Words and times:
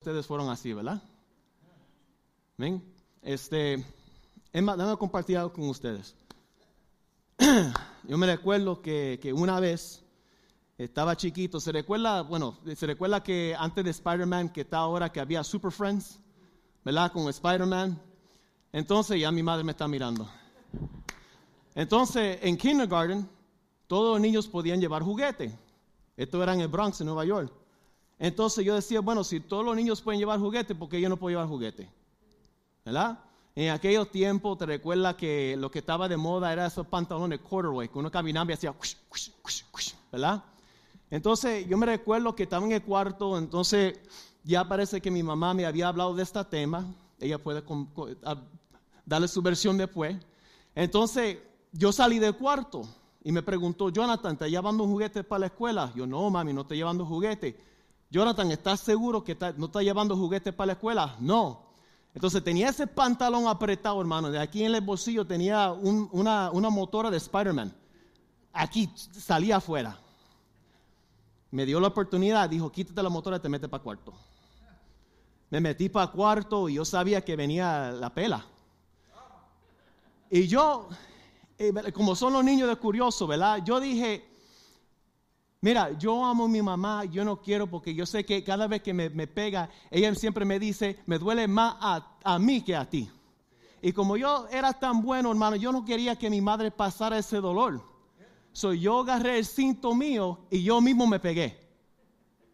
ustedes 0.00 0.26
fueron 0.26 0.48
así, 0.48 0.72
¿verdad? 0.72 1.02
¿Ven? 2.56 2.82
Este, 3.20 3.84
es 4.50 4.62
más, 4.62 4.78
déjame 4.78 4.96
compartir 4.96 5.36
algo 5.36 5.52
con 5.52 5.68
ustedes. 5.68 6.16
Yo 8.08 8.16
me 8.16 8.26
recuerdo 8.26 8.80
que, 8.80 9.18
que, 9.20 9.30
una 9.30 9.60
vez 9.60 10.02
estaba 10.78 11.18
chiquito, 11.18 11.60
se 11.60 11.70
recuerda, 11.70 12.22
bueno, 12.22 12.56
se 12.74 12.86
recuerda 12.86 13.22
que 13.22 13.54
antes 13.58 13.84
de 13.84 13.90
Spider-Man, 13.90 14.48
que 14.48 14.62
está 14.62 14.78
ahora, 14.78 15.12
que 15.12 15.20
había 15.20 15.44
Super 15.44 15.70
Friends, 15.70 16.18
¿verdad? 16.82 17.12
Con 17.12 17.28
Spider-Man. 17.28 18.00
Entonces 18.72 19.20
ya 19.20 19.30
mi 19.30 19.42
madre 19.42 19.64
me 19.64 19.72
está 19.72 19.86
mirando. 19.86 20.26
Entonces, 21.74 22.38
en 22.40 22.56
kindergarten, 22.56 23.28
todos 23.86 24.14
los 24.14 24.20
niños 24.22 24.48
podían 24.48 24.80
llevar 24.80 25.02
juguete. 25.02 25.54
Esto 26.16 26.42
era 26.42 26.54
en 26.54 26.62
el 26.62 26.68
Bronx, 26.68 27.02
en 27.02 27.08
Nueva 27.08 27.26
York. 27.26 27.59
Entonces 28.20 28.66
yo 28.66 28.74
decía, 28.74 29.00
bueno, 29.00 29.24
si 29.24 29.40
todos 29.40 29.64
los 29.64 29.74
niños 29.74 30.02
pueden 30.02 30.20
llevar 30.20 30.38
juguete, 30.38 30.74
¿por 30.74 30.90
qué 30.90 31.00
yo 31.00 31.08
no 31.08 31.16
puedo 31.16 31.30
llevar 31.30 31.48
juguete? 31.48 31.88
¿Verdad? 32.84 33.18
En 33.54 33.70
aquellos 33.70 34.10
tiempos 34.10 34.58
te 34.58 34.66
recuerda 34.66 35.16
que 35.16 35.56
lo 35.58 35.70
que 35.70 35.78
estaba 35.78 36.06
de 36.06 36.18
moda 36.18 36.52
era 36.52 36.66
esos 36.66 36.86
pantalones 36.86 37.40
corduroy, 37.40 37.88
que 37.88 37.98
uno 37.98 38.10
caminaba 38.10 38.50
y 38.50 38.54
hacía, 38.54 38.74
¿verdad? 40.12 40.44
Entonces 41.10 41.66
yo 41.66 41.78
me 41.78 41.86
recuerdo 41.86 42.36
que 42.36 42.42
estaba 42.42 42.64
en 42.66 42.72
el 42.72 42.82
cuarto, 42.82 43.38
entonces 43.38 43.98
ya 44.44 44.68
parece 44.68 45.00
que 45.00 45.10
mi 45.10 45.22
mamá 45.22 45.54
me 45.54 45.64
había 45.64 45.88
hablado 45.88 46.14
de 46.14 46.22
este 46.22 46.44
tema, 46.44 46.84
ella 47.18 47.38
puede 47.38 47.64
darle 49.06 49.28
su 49.28 49.40
versión 49.40 49.78
después. 49.78 50.14
Entonces 50.74 51.38
yo 51.72 51.90
salí 51.90 52.18
del 52.18 52.36
cuarto 52.36 52.82
y 53.24 53.32
me 53.32 53.42
preguntó, 53.42 53.88
Jonathan, 53.88 54.34
¿estás 54.34 54.50
llevando 54.50 54.86
juguete 54.86 55.24
para 55.24 55.40
la 55.40 55.46
escuela? 55.46 55.90
Yo, 55.96 56.06
no, 56.06 56.28
mami, 56.28 56.52
no 56.52 56.60
estoy 56.60 56.76
llevando 56.76 57.06
juguete. 57.06 57.69
Jonathan, 58.10 58.50
¿estás 58.50 58.80
seguro 58.80 59.22
que 59.22 59.36
no 59.56 59.66
está 59.66 59.82
llevando 59.82 60.16
juguetes 60.16 60.52
para 60.52 60.66
la 60.66 60.72
escuela? 60.72 61.16
No. 61.20 61.70
Entonces 62.12 62.42
tenía 62.42 62.68
ese 62.68 62.88
pantalón 62.88 63.46
apretado, 63.46 64.00
hermano. 64.00 64.30
De 64.30 64.38
aquí 64.40 64.64
en 64.64 64.74
el 64.74 64.80
bolsillo 64.80 65.24
tenía 65.24 65.70
una, 65.70 66.50
motora 66.70 67.08
de 67.08 67.18
Spider-Man. 67.18 67.72
Aquí 68.52 68.90
salía 68.96 69.56
afuera. 69.56 69.96
Me 71.52 71.64
dio 71.64 71.78
la 71.78 71.88
oportunidad, 71.88 72.48
dijo, 72.48 72.70
quítate 72.70 73.00
la 73.00 73.08
motora 73.08 73.36
y 73.36 73.40
te 73.40 73.48
metes 73.48 73.70
para 73.70 73.82
cuarto. 73.82 74.12
Me 75.50 75.60
metí 75.60 75.88
para 75.88 76.08
cuarto 76.08 76.68
y 76.68 76.74
yo 76.74 76.84
sabía 76.84 77.24
que 77.24 77.36
venía 77.36 77.92
la 77.92 78.12
pela. 78.12 78.44
Y 80.30 80.48
yo, 80.48 80.88
eh, 81.58 81.72
como 81.92 82.16
son 82.16 82.32
los 82.32 82.44
niños 82.44 82.68
de 82.68 82.76
curioso, 82.76 83.26
¿verdad? 83.26 83.60
Yo 83.64 83.78
dije, 83.80 84.29
Mira, 85.62 85.92
yo 85.98 86.24
amo 86.24 86.44
a 86.44 86.48
mi 86.48 86.62
mamá, 86.62 87.04
yo 87.04 87.22
no 87.22 87.40
quiero 87.40 87.66
porque 87.66 87.94
yo 87.94 88.06
sé 88.06 88.24
que 88.24 88.42
cada 88.42 88.66
vez 88.66 88.82
que 88.82 88.94
me, 88.94 89.26
pega, 89.26 89.68
ella 89.90 90.14
siempre 90.14 90.46
me 90.46 90.58
dice, 90.58 90.98
me 91.04 91.18
duele 91.18 91.46
más 91.46 91.76
a, 92.24 92.38
mí 92.38 92.62
que 92.62 92.74
a 92.74 92.88
ti. 92.88 93.10
Y 93.82 93.92
como 93.92 94.16
yo 94.16 94.46
era 94.50 94.72
tan 94.72 95.02
bueno, 95.02 95.30
hermano, 95.30 95.56
yo 95.56 95.70
no 95.70 95.84
quería 95.84 96.16
que 96.16 96.30
mi 96.30 96.40
madre 96.40 96.70
pasara 96.70 97.18
ese 97.18 97.38
dolor. 97.38 97.82
So, 98.52 98.72
yo 98.72 99.00
agarré 99.00 99.38
el 99.38 99.44
cinto 99.44 99.94
mío 99.94 100.38
y 100.50 100.62
yo 100.62 100.80
mismo 100.80 101.06
me 101.06 101.20
pegué. 101.20 101.58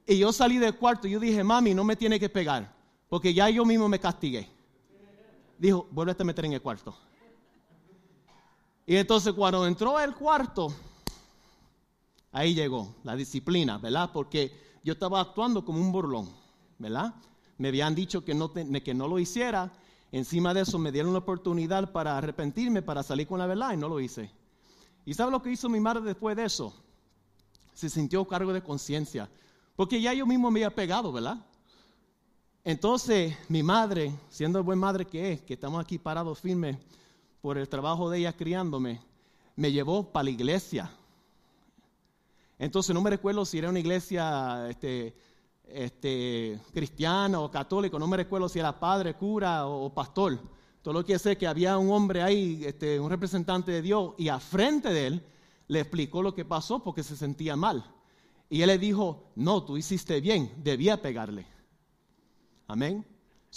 Y 0.05 0.19
yo 0.19 0.33
salí 0.33 0.59
del 0.59 0.77
cuarto 0.77 1.07
y 1.07 1.13
yo 1.13 1.21
dije, 1.21 1.45
mami, 1.45 1.75
no 1.75 1.85
me 1.85 1.97
tiene 1.97 2.19
que 2.19 2.29
pegar, 2.29 2.75
porque 3.09 3.33
ya 3.33 3.49
yo 3.49 3.65
mismo 3.65 3.89
me 3.89 4.01
castigué. 4.01 4.49
Dijo, 5.59 5.87
vuelve 5.93 6.15
a 6.19 6.25
meter 6.25 6.45
en 6.45 6.53
el 6.55 6.63
cuarto. 6.63 6.95
Y 8.85 8.97
entonces 8.97 9.33
cuando 9.33 9.67
entró 9.67 9.97
al 9.97 10.15
cuarto, 10.15 10.73
Ahí 12.33 12.55
llegó 12.55 12.97
la 13.05 13.17
disciplina, 13.17 13.79
¿verdad? 13.79 14.11
Porque 14.13 14.53
yo 14.83 14.93
estaba 14.93 15.21
actuando 15.21 15.65
como 15.65 15.81
un 15.81 15.91
burlón, 15.91 16.29
¿verdad? 16.79 17.15
Me 17.59 17.69
habían 17.69 17.95
dicho 17.95 18.25
que 18.25 18.35
no, 18.35 18.53
que 18.53 18.95
no 18.95 19.09
lo 19.09 19.19
hiciera. 19.19 19.73
Encima 20.13 20.55
de 20.55 20.61
eso 20.61 20.79
me 20.79 20.93
dieron 20.93 21.13
la 21.13 21.21
oportunidad 21.21 21.91
para 21.93 22.17
arrepentirme, 22.17 22.83
para 22.83 23.03
salir 23.03 23.27
con 23.27 23.39
la 23.39 23.47
verdad 23.47 23.73
y 23.73 23.77
no 23.77 23.89
lo 23.89 24.01
hice. 24.01 24.31
¿Y 25.05 25.15
sabe 25.15 25.31
lo 25.31 25.43
que 25.43 25.51
hizo 25.51 25.69
mi 25.69 25.81
madre 25.81 26.03
después 26.03 26.37
de 26.37 26.45
eso? 26.45 26.75
Se 27.75 27.89
sintió 27.89 28.25
cargo 28.27 28.53
de 28.53 28.63
conciencia. 28.63 29.29
Porque 29.75 30.01
ya 30.01 30.13
yo 30.13 30.27
mismo 30.27 30.51
me 30.51 30.61
había 30.61 30.75
pegado, 30.75 31.13
¿verdad? 31.13 31.39
Entonces, 32.65 33.37
mi 33.49 33.63
madre, 33.63 34.13
siendo 34.29 34.63
buen 34.65 34.79
madre 34.79 35.07
que 35.07 35.33
es, 35.33 35.43
que 35.43 35.55
estamos 35.55 35.81
aquí 35.81 35.99
parados 35.99 36.41
firmes 36.41 36.77
por 37.41 37.59
el 37.59 37.69
trabajo 37.69 38.11
de 38.11 38.19
ella 38.19 38.37
criándome, 38.37 39.01
me 39.55 39.71
llevó 39.71 40.11
para 40.11 40.25
la 40.25 40.31
iglesia 40.31 40.91
entonces 42.59 42.95
no 42.95 43.03
me 43.03 43.11
recuerdo 43.11 43.45
si 43.45 43.59
era 43.59 43.69
una 43.69 43.79
iglesia 43.79 44.69
este, 44.71 45.15
este, 45.67 46.61
cristiana 46.73 47.41
o 47.41 47.51
católica, 47.51 47.99
no 47.99 48.07
me 48.07 48.17
recuerdo 48.17 48.49
si 48.49 48.59
era 48.59 48.79
padre, 48.79 49.15
cura 49.15 49.67
o, 49.67 49.93
pastor. 49.93 50.39
Todo 50.83 50.95
lo 50.95 51.05
que 51.05 51.19
sé 51.19 51.33
es 51.33 51.39
que 51.39 51.47
había 51.47 51.77
un 51.77 51.91
hombre 51.91 52.23
ahí, 52.23 52.65
este, 52.65 53.01
un 53.01 53.11
representante 53.11 53.73
de 53.73 53.83
Dios, 53.83 54.15
y 54.19 54.29
a 54.29 54.39
frente 54.39 54.93
de 54.93 55.07
él 55.09 55.27
le 55.69 55.81
explicó 55.81 56.23
lo 56.23 56.35
que 56.35 56.45
pasó 56.45 56.83
porque 56.83 57.03
se 57.03 57.17
sentía 57.17 57.57
mal. 57.57 57.85
Y 58.49 58.63
él 58.63 58.69
le 58.69 58.79
dijo, 58.79 59.25
no, 59.35 59.65
tú 59.65 59.77
hiciste 59.77 60.21
bien, 60.21 60.53
debía 60.63 61.03
pegarle. 61.03 61.47
Amén. 62.69 63.05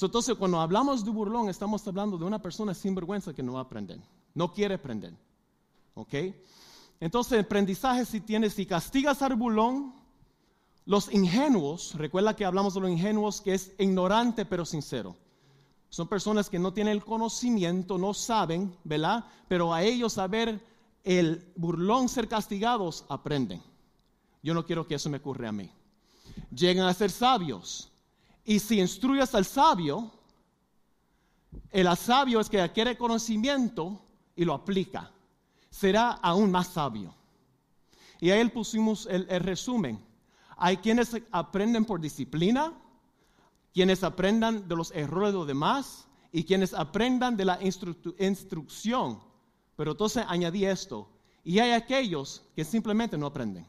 entonces, 0.02 0.36
cuando 0.36 0.60
hablamos 0.60 1.06
de 1.06 1.12
burlón, 1.12 1.50
estamos 1.50 1.88
hablando 1.88 2.18
de 2.18 2.26
una 2.26 2.42
persona 2.42 2.74
sin 2.74 2.96
vergüenza 2.96 3.34
que 3.34 3.44
no 3.44 3.54
va 3.54 3.60
a 3.60 3.64
aprender, 3.64 4.00
no 4.34 4.52
quiere 4.52 4.76
aprender. 4.76 5.14
¿Ok? 5.94 6.14
Entonces, 7.00 7.40
aprendizaje 7.40 8.06
si 8.06 8.20
tienes, 8.20 8.54
si 8.54 8.66
castigas 8.66 9.22
al 9.22 9.36
bulón, 9.36 9.94
los 10.86 11.12
ingenuos, 11.14 11.94
recuerda 11.96 12.36
que 12.36 12.46
hablamos 12.46 12.74
de 12.74 12.82
los 12.82 12.90
ingenuos 12.90 13.42
que 13.42 13.54
es 13.54 13.74
ignorante 13.78 14.46
pero 14.46 14.66
sincero. 14.66 15.16
Son 15.90 16.08
personas 16.08 16.50
que 16.50 16.60
no 16.60 16.74
tienen 16.74 16.94
el 16.94 17.06
conocimiento, 17.06 17.98
no 17.98 18.14
saben, 18.14 18.76
¿verdad? 18.84 19.26
Pero 19.48 19.74
a 19.74 19.82
ellos 19.82 20.14
saber 20.14 20.64
el 21.04 21.52
burlón 21.56 22.10
ser 22.10 22.28
castigados, 22.28 23.06
aprenden. 23.08 23.62
Yo 24.44 24.54
no 24.54 24.66
quiero 24.66 24.86
que 24.86 24.96
eso 24.96 25.10
me 25.10 25.18
ocurra 25.18 25.50
a 25.50 25.54
mí. 25.54 25.72
Llegan 26.52 26.86
a 26.86 26.94
ser 26.94 27.12
sabios. 27.12 27.92
Y 28.44 28.60
si 28.60 28.80
instruyes 28.80 29.34
al 29.36 29.46
sabio, 29.46 30.12
el 31.72 31.96
sabio 31.98 32.40
es 32.40 32.50
que 32.50 32.62
adquiere 32.62 32.98
conocimiento 32.98 34.02
y 34.36 34.46
lo 34.46 34.54
aplica 34.54 35.12
será 35.70 36.12
aún 36.12 36.52
más 36.52 36.68
sabio. 36.68 37.14
Y 38.20 38.32
ahí 38.32 38.48
pusimos 38.50 39.08
el, 39.10 39.28
resumen. 39.40 40.04
Hay 40.58 40.78
quienes 40.78 41.16
aprenden 41.32 41.86
por 41.86 42.02
disciplina, 42.02 42.74
quienes 43.74 44.04
aprendan 44.04 44.68
de 44.68 44.76
los 44.76 44.92
errores 44.92 45.32
de 45.32 45.40
los 45.40 45.48
demás 45.48 46.08
y 46.32 46.44
quienes 46.44 46.74
aprendan 46.74 47.38
de 47.38 47.46
la 47.46 47.60
instrucción. 47.62 49.22
Pero 49.76 49.92
entonces 49.92 50.26
añadí 50.28 50.66
esto. 50.66 51.08
Y 51.44 51.60
hay 51.60 51.72
aquellos 51.72 52.44
que 52.56 52.66
simplemente 52.66 53.18
no 53.18 53.28
aprenden. 53.28 53.66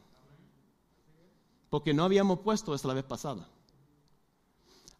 Porque 1.69 1.93
no 1.93 2.03
habíamos 2.03 2.39
puesto 2.39 2.75
eso 2.75 2.87
la 2.89 2.93
vez 2.93 3.05
pasada. 3.05 3.47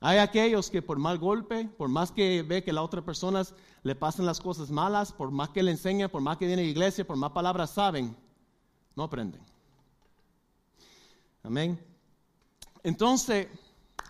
Hay 0.03 0.17
aquellos 0.17 0.71
que 0.71 0.81
por 0.81 0.97
mal 0.97 1.19
golpe, 1.19 1.65
por 1.77 1.87
más 1.87 2.11
que 2.11 2.41
ve 2.41 2.63
que 2.63 2.73
las 2.73 2.83
otras 2.83 3.03
personas 3.03 3.53
le 3.83 3.93
pasan 3.93 4.25
las 4.25 4.41
cosas 4.41 4.71
malas, 4.71 5.11
por 5.11 5.29
más 5.29 5.49
que 5.49 5.61
le 5.61 5.69
enseñan, 5.69 6.09
por 6.09 6.21
más 6.21 6.37
que 6.37 6.47
viene 6.47 6.63
a 6.63 6.65
la 6.65 6.71
iglesia, 6.71 7.05
por 7.05 7.17
más 7.17 7.31
palabras 7.31 7.69
saben, 7.69 8.17
no 8.95 9.03
aprenden. 9.03 9.41
Amén. 11.43 11.79
Entonces, 12.81 13.47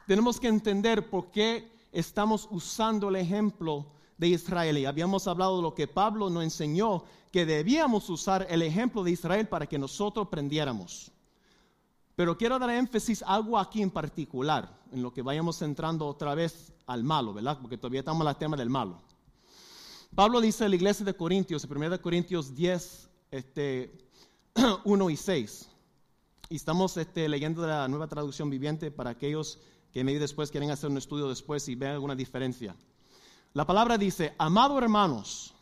tenemos 0.07 0.39
que 0.39 0.47
entender 0.47 1.09
por 1.09 1.29
qué 1.29 1.69
estamos 1.91 2.47
usando 2.51 3.09
el 3.09 3.17
ejemplo 3.17 3.85
de 4.17 4.29
Israel. 4.29 4.77
Y 4.77 4.85
habíamos 4.85 5.27
hablado 5.27 5.57
de 5.57 5.63
lo 5.63 5.75
que 5.75 5.87
Pablo 5.87 6.29
nos 6.29 6.43
enseñó, 6.43 7.03
que 7.33 7.45
debíamos 7.45 8.09
usar 8.09 8.47
el 8.49 8.61
ejemplo 8.61 9.03
de 9.03 9.11
Israel 9.11 9.49
para 9.49 9.67
que 9.67 9.77
nosotros 9.77 10.27
aprendiéramos. 10.27 11.11
Pero 12.15 12.37
quiero 12.37 12.59
dar 12.59 12.69
énfasis 12.69 13.23
a 13.23 13.35
algo 13.35 13.57
aquí 13.57 13.81
en 13.81 13.89
particular, 13.89 14.69
en 14.91 15.01
lo 15.01 15.13
que 15.13 15.21
vayamos 15.21 15.61
entrando 15.61 16.05
otra 16.07 16.35
vez 16.35 16.73
al 16.85 17.03
malo, 17.03 17.33
¿verdad? 17.33 17.57
Porque 17.61 17.77
todavía 17.77 18.01
estamos 18.01 18.21
en 18.23 18.29
el 18.29 18.35
tema 18.35 18.57
del 18.57 18.69
malo. 18.69 19.01
Pablo 20.13 20.41
dice 20.41 20.65
en 20.65 20.71
la 20.71 20.75
iglesia 20.75 21.05
de 21.05 21.13
Corintios, 21.13 21.63
en 21.63 21.77
1 21.77 22.01
Corintios 22.01 22.53
10, 22.53 23.09
este, 23.31 23.97
1 24.83 25.09
y 25.09 25.15
6. 25.15 25.69
Y 26.49 26.55
estamos 26.57 26.97
este, 26.97 27.29
leyendo 27.29 27.65
la 27.65 27.87
nueva 27.87 28.07
traducción 28.07 28.49
viviente 28.49 28.91
para 28.91 29.11
aquellos 29.11 29.59
que 29.93 30.03
medio 30.03 30.19
después 30.19 30.51
quieren 30.51 30.69
hacer 30.69 30.89
un 30.89 30.97
estudio 30.97 31.29
después 31.29 31.67
y 31.69 31.75
vean 31.75 31.93
alguna 31.93 32.15
diferencia. 32.15 32.75
La 33.53 33.65
palabra 33.65 33.97
dice, 33.97 34.33
amado 34.37 34.77
hermanos, 34.77 35.53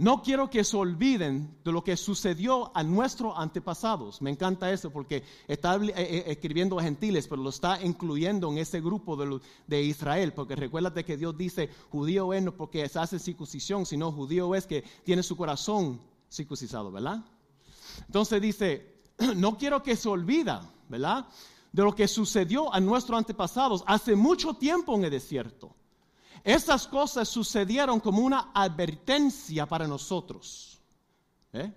no 0.00 0.22
quiero 0.22 0.48
que 0.48 0.64
se 0.64 0.78
olviden 0.78 1.58
de 1.62 1.72
lo 1.72 1.84
que 1.84 1.94
sucedió 1.94 2.74
a 2.74 2.82
nuestros 2.82 3.34
antepasados. 3.36 4.22
Me 4.22 4.30
encanta 4.30 4.72
eso 4.72 4.90
porque 4.90 5.22
está 5.46 5.76
eh, 5.76 5.92
eh, 5.94 6.24
escribiendo 6.28 6.78
a 6.78 6.82
gentiles, 6.82 7.28
pero 7.28 7.42
lo 7.42 7.50
está 7.50 7.84
incluyendo 7.84 8.50
en 8.50 8.56
ese 8.56 8.80
grupo 8.80 9.14
de, 9.66 9.82
Israel. 9.82 10.32
Porque 10.32 10.56
recuérdate 10.56 11.04
que 11.04 11.18
Dios 11.18 11.36
dice, 11.36 11.68
judío 11.90 12.32
es 12.32 12.42
no 12.42 12.56
porque 12.56 12.88
se 12.88 12.98
hace 12.98 13.18
circuncisión, 13.18 13.84
sino 13.84 14.10
judío 14.10 14.54
es 14.54 14.66
que 14.66 14.82
tiene 15.04 15.22
su 15.22 15.36
corazón 15.36 16.00
circuncisado, 16.32 16.90
¿verdad? 16.90 17.22
Entonces 18.06 18.40
dice, 18.40 19.02
no 19.36 19.58
quiero 19.58 19.82
que 19.82 19.96
se 19.96 20.08
olvida, 20.08 20.62
¿verdad? 20.88 21.26
de 21.72 21.82
lo 21.82 21.94
que 21.94 22.08
sucedió 22.08 22.72
a 22.72 22.80
nuestros 22.80 23.18
antepasados 23.18 23.84
hace 23.86 24.16
mucho 24.16 24.54
tiempo 24.54 24.96
en 24.96 25.04
el 25.04 25.10
desierto. 25.10 25.76
Esas 26.44 26.86
cosas 26.86 27.28
sucedieron 27.28 28.00
como 28.00 28.22
una 28.22 28.50
advertencia 28.54 29.66
para 29.66 29.86
nosotros. 29.86 30.80
¿eh? 31.52 31.72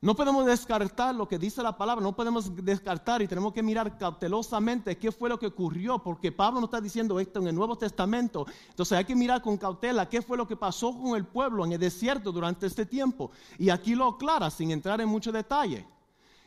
No 0.00 0.14
podemos 0.14 0.46
descartar 0.46 1.12
lo 1.12 1.26
que 1.26 1.40
dice 1.40 1.60
la 1.60 1.76
palabra, 1.76 2.00
no 2.00 2.14
podemos 2.14 2.54
descartar 2.64 3.20
y 3.20 3.26
tenemos 3.26 3.52
que 3.52 3.64
mirar 3.64 3.98
cautelosamente 3.98 4.96
qué 4.96 5.10
fue 5.10 5.28
lo 5.28 5.40
que 5.40 5.48
ocurrió, 5.48 5.98
porque 5.98 6.30
Pablo 6.30 6.60
no 6.60 6.66
está 6.66 6.80
diciendo 6.80 7.18
esto 7.18 7.40
en 7.40 7.48
el 7.48 7.54
Nuevo 7.56 7.76
Testamento. 7.76 8.46
Entonces 8.70 8.96
hay 8.96 9.04
que 9.04 9.16
mirar 9.16 9.42
con 9.42 9.56
cautela 9.56 10.08
qué 10.08 10.22
fue 10.22 10.36
lo 10.36 10.46
que 10.46 10.54
pasó 10.54 10.96
con 10.96 11.16
el 11.16 11.26
pueblo 11.26 11.64
en 11.64 11.72
el 11.72 11.80
desierto 11.80 12.30
durante 12.30 12.66
este 12.66 12.86
tiempo. 12.86 13.32
Y 13.58 13.70
aquí 13.70 13.96
lo 13.96 14.06
aclara 14.06 14.50
sin 14.50 14.70
entrar 14.70 15.00
en 15.00 15.08
mucho 15.08 15.32
detalle. 15.32 15.84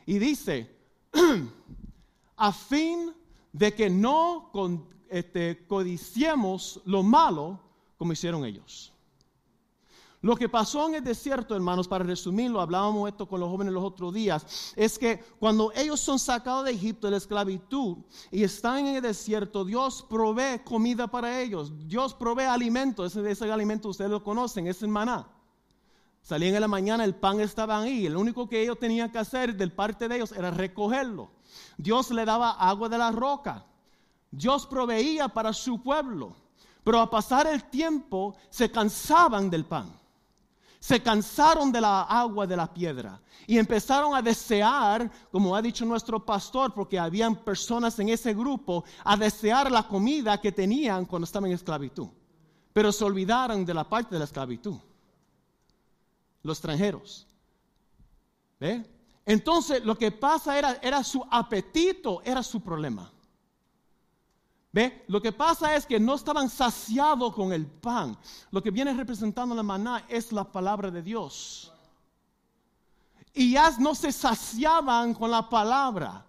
Y 0.06 0.18
dice, 0.18 0.74
a 2.36 2.52
fin 2.52 3.12
de 3.52 3.74
que 3.74 3.90
no 3.90 4.48
este, 5.12 5.66
codiciemos 5.66 6.80
lo 6.84 7.02
malo 7.02 7.60
como 7.96 8.12
hicieron 8.12 8.44
ellos. 8.44 8.92
Lo 10.22 10.36
que 10.36 10.48
pasó 10.48 10.88
en 10.88 10.94
el 10.94 11.04
desierto, 11.04 11.54
hermanos, 11.56 11.88
para 11.88 12.04
resumirlo, 12.04 12.60
hablábamos 12.60 13.08
esto 13.08 13.26
con 13.26 13.40
los 13.40 13.50
jóvenes 13.50 13.74
los 13.74 13.82
otros 13.82 14.14
días, 14.14 14.72
es 14.76 14.96
que 14.96 15.18
cuando 15.40 15.72
ellos 15.74 15.98
son 15.98 16.18
sacados 16.18 16.64
de 16.64 16.70
Egipto 16.70 17.08
de 17.08 17.10
la 17.10 17.16
esclavitud 17.16 17.98
y 18.30 18.44
están 18.44 18.86
en 18.86 18.96
el 18.96 19.02
desierto, 19.02 19.64
Dios 19.64 20.06
provee 20.08 20.60
comida 20.64 21.08
para 21.08 21.40
ellos, 21.40 21.72
Dios 21.88 22.14
provee 22.14 22.44
alimento, 22.44 23.04
ese, 23.04 23.28
ese 23.28 23.50
alimento 23.50 23.88
ustedes 23.88 24.12
lo 24.12 24.22
conocen, 24.22 24.68
es 24.68 24.80
el 24.82 24.88
maná. 24.88 25.26
Salían 26.22 26.54
en 26.54 26.60
la 26.60 26.68
mañana, 26.68 27.04
el 27.04 27.16
pan 27.16 27.40
estaba 27.40 27.80
ahí, 27.80 28.06
el 28.06 28.16
único 28.16 28.48
que 28.48 28.62
ellos 28.62 28.78
tenían 28.78 29.10
que 29.10 29.18
hacer 29.18 29.56
del 29.56 29.72
parte 29.72 30.06
de 30.06 30.16
ellos 30.16 30.30
era 30.30 30.52
recogerlo. 30.52 31.32
Dios 31.76 32.12
le 32.12 32.24
daba 32.24 32.52
agua 32.52 32.88
de 32.88 32.98
la 32.98 33.10
roca, 33.10 33.66
Dios 34.32 34.66
proveía 34.66 35.28
para 35.28 35.52
su 35.52 35.80
pueblo, 35.80 36.34
pero 36.82 36.98
a 36.98 37.08
pasar 37.08 37.46
el 37.46 37.62
tiempo 37.64 38.34
se 38.50 38.68
cansaban 38.68 39.48
del 39.48 39.64
pan 39.64 40.02
se 40.82 41.00
cansaron 41.00 41.70
de 41.70 41.80
la 41.80 42.02
agua 42.02 42.44
de 42.44 42.56
la 42.56 42.66
piedra 42.66 43.20
y 43.46 43.56
empezaron 43.56 44.16
a 44.16 44.20
desear, 44.20 45.08
como 45.30 45.54
ha 45.54 45.62
dicho 45.62 45.84
nuestro 45.84 46.26
pastor, 46.26 46.74
porque 46.74 46.98
habían 46.98 47.36
personas 47.36 47.96
en 48.00 48.08
ese 48.08 48.34
grupo, 48.34 48.82
a 49.04 49.16
desear 49.16 49.70
la 49.70 49.86
comida 49.86 50.40
que 50.40 50.50
tenían 50.50 51.04
cuando 51.04 51.24
estaban 51.24 51.50
en 51.50 51.54
esclavitud. 51.54 52.08
Pero 52.72 52.90
se 52.90 53.04
olvidaron 53.04 53.64
de 53.64 53.72
la 53.72 53.88
parte 53.88 54.16
de 54.16 54.18
la 54.18 54.24
esclavitud. 54.24 54.74
Los 56.42 56.58
extranjeros. 56.58 57.28
¿Ve? 58.58 58.84
Entonces 59.24 59.84
lo 59.84 59.96
que 59.96 60.10
pasa 60.10 60.58
era, 60.58 60.80
era 60.82 61.04
su 61.04 61.24
apetito, 61.30 62.22
era 62.24 62.42
su 62.42 62.60
problema. 62.60 63.08
¿Ve? 64.72 65.04
Lo 65.06 65.20
que 65.20 65.32
pasa 65.32 65.76
es 65.76 65.84
que 65.84 66.00
no 66.00 66.14
estaban 66.14 66.48
saciados 66.48 67.34
con 67.34 67.52
el 67.52 67.66
pan. 67.66 68.16
Lo 68.50 68.62
que 68.62 68.70
viene 68.70 68.94
representando 68.94 69.54
la 69.54 69.62
maná 69.62 70.06
es 70.08 70.32
la 70.32 70.44
palabra 70.44 70.90
de 70.90 71.02
Dios. 71.02 71.70
Y 73.34 73.52
ya 73.52 73.70
no 73.78 73.94
se 73.94 74.12
saciaban 74.12 75.14
con 75.14 75.30
la 75.30 75.48
palabra, 75.48 76.24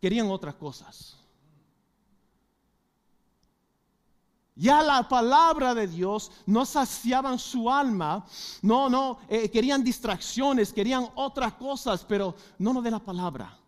querían 0.00 0.28
otras 0.30 0.54
cosas. 0.54 1.16
Ya 4.56 4.82
la 4.82 5.08
palabra 5.08 5.74
de 5.74 5.88
Dios 5.88 6.30
no 6.46 6.64
saciaban 6.64 7.40
su 7.40 7.68
alma, 7.68 8.24
no, 8.62 8.88
no, 8.88 9.18
eh, 9.28 9.50
querían 9.50 9.82
distracciones, 9.82 10.72
querían 10.72 11.08
otras 11.16 11.54
cosas, 11.54 12.04
pero 12.04 12.36
no 12.58 12.72
lo 12.72 12.80
de 12.80 12.92
la 12.92 13.00
palabra. 13.00 13.58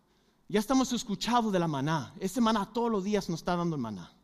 Ya 0.49 0.61
estamos 0.61 0.93
escuchados 0.93 1.53
de 1.53 1.59
la 1.59 1.67
maná. 1.67 2.15
Ese 2.21 2.41
maná 2.41 2.65
todos 2.73 2.91
los 2.91 3.03
días 3.03 3.29
nos 3.29 3.41
está 3.41 3.57
dando 3.57 3.75
el 3.75 3.83
maná. 3.83 4.16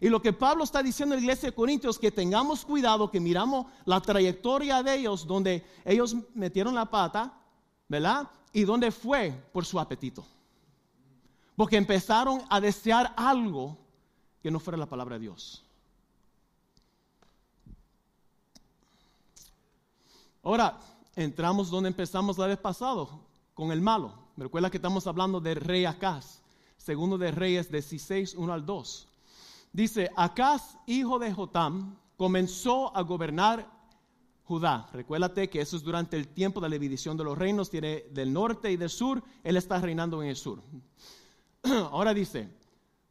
Y 0.00 0.08
lo 0.08 0.20
que 0.20 0.32
Pablo 0.32 0.64
está 0.64 0.82
diciendo 0.82 1.14
en 1.14 1.20
la 1.20 1.24
iglesia 1.24 1.50
de 1.50 1.54
Corintios, 1.54 1.98
que 1.98 2.10
tengamos 2.10 2.64
cuidado, 2.64 3.10
que 3.10 3.20
miramos 3.20 3.66
la 3.84 4.00
trayectoria 4.00 4.82
de 4.82 4.94
ellos, 4.94 5.26
donde 5.26 5.64
ellos 5.84 6.16
metieron 6.34 6.74
la 6.74 6.84
pata, 6.86 7.32
¿verdad? 7.88 8.28
Y 8.52 8.64
donde 8.64 8.90
fue 8.90 9.32
por 9.52 9.64
su 9.64 9.80
apetito. 9.80 10.24
Porque 11.56 11.76
empezaron 11.76 12.42
a 12.50 12.60
desear 12.60 13.14
algo 13.16 13.78
que 14.42 14.50
no 14.50 14.60
fuera 14.60 14.76
la 14.76 14.86
palabra 14.86 15.16
de 15.16 15.22
Dios. 15.22 15.64
Ahora, 20.42 20.78
entramos 21.16 21.70
donde 21.70 21.88
empezamos 21.88 22.36
la 22.38 22.46
vez 22.46 22.58
pasado, 22.58 23.20
con 23.54 23.72
el 23.72 23.80
malo. 23.80 24.12
Recuerda 24.36 24.70
que 24.70 24.76
estamos 24.76 25.06
hablando 25.06 25.40
de 25.40 25.54
rey 25.54 25.86
Acaz, 25.86 26.40
segundo 26.76 27.16
de 27.16 27.30
Reyes 27.30 27.70
16, 27.72 28.34
1 28.34 28.52
al 28.52 28.66
2. 28.66 29.08
Dice, 29.76 30.10
Acaz, 30.16 30.78
hijo 30.86 31.18
de 31.18 31.30
Jotam, 31.30 31.98
comenzó 32.16 32.96
a 32.96 33.02
gobernar 33.02 33.70
Judá. 34.44 34.88
Recuérdate 34.90 35.50
que 35.50 35.60
eso 35.60 35.76
es 35.76 35.82
durante 35.82 36.16
el 36.16 36.28
tiempo 36.28 36.62
de 36.62 36.70
la 36.70 36.78
división 36.78 37.14
de 37.14 37.24
los 37.24 37.36
reinos, 37.36 37.68
tiene 37.68 38.04
del 38.10 38.32
norte 38.32 38.72
y 38.72 38.78
del 38.78 38.88
sur, 38.88 39.22
él 39.44 39.54
está 39.58 39.78
reinando 39.78 40.22
en 40.22 40.30
el 40.30 40.36
sur. 40.36 40.62
Ahora 41.62 42.14
dice, 42.14 42.48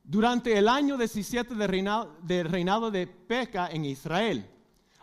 durante 0.04 0.58
el 0.58 0.68
año 0.68 0.98
17 0.98 1.54
de 1.54 1.68
reinado 1.68 2.16
de, 2.24 2.44
reinado 2.44 2.90
de 2.90 3.06
Peca 3.06 3.68
en 3.68 3.86
Israel, 3.86 4.50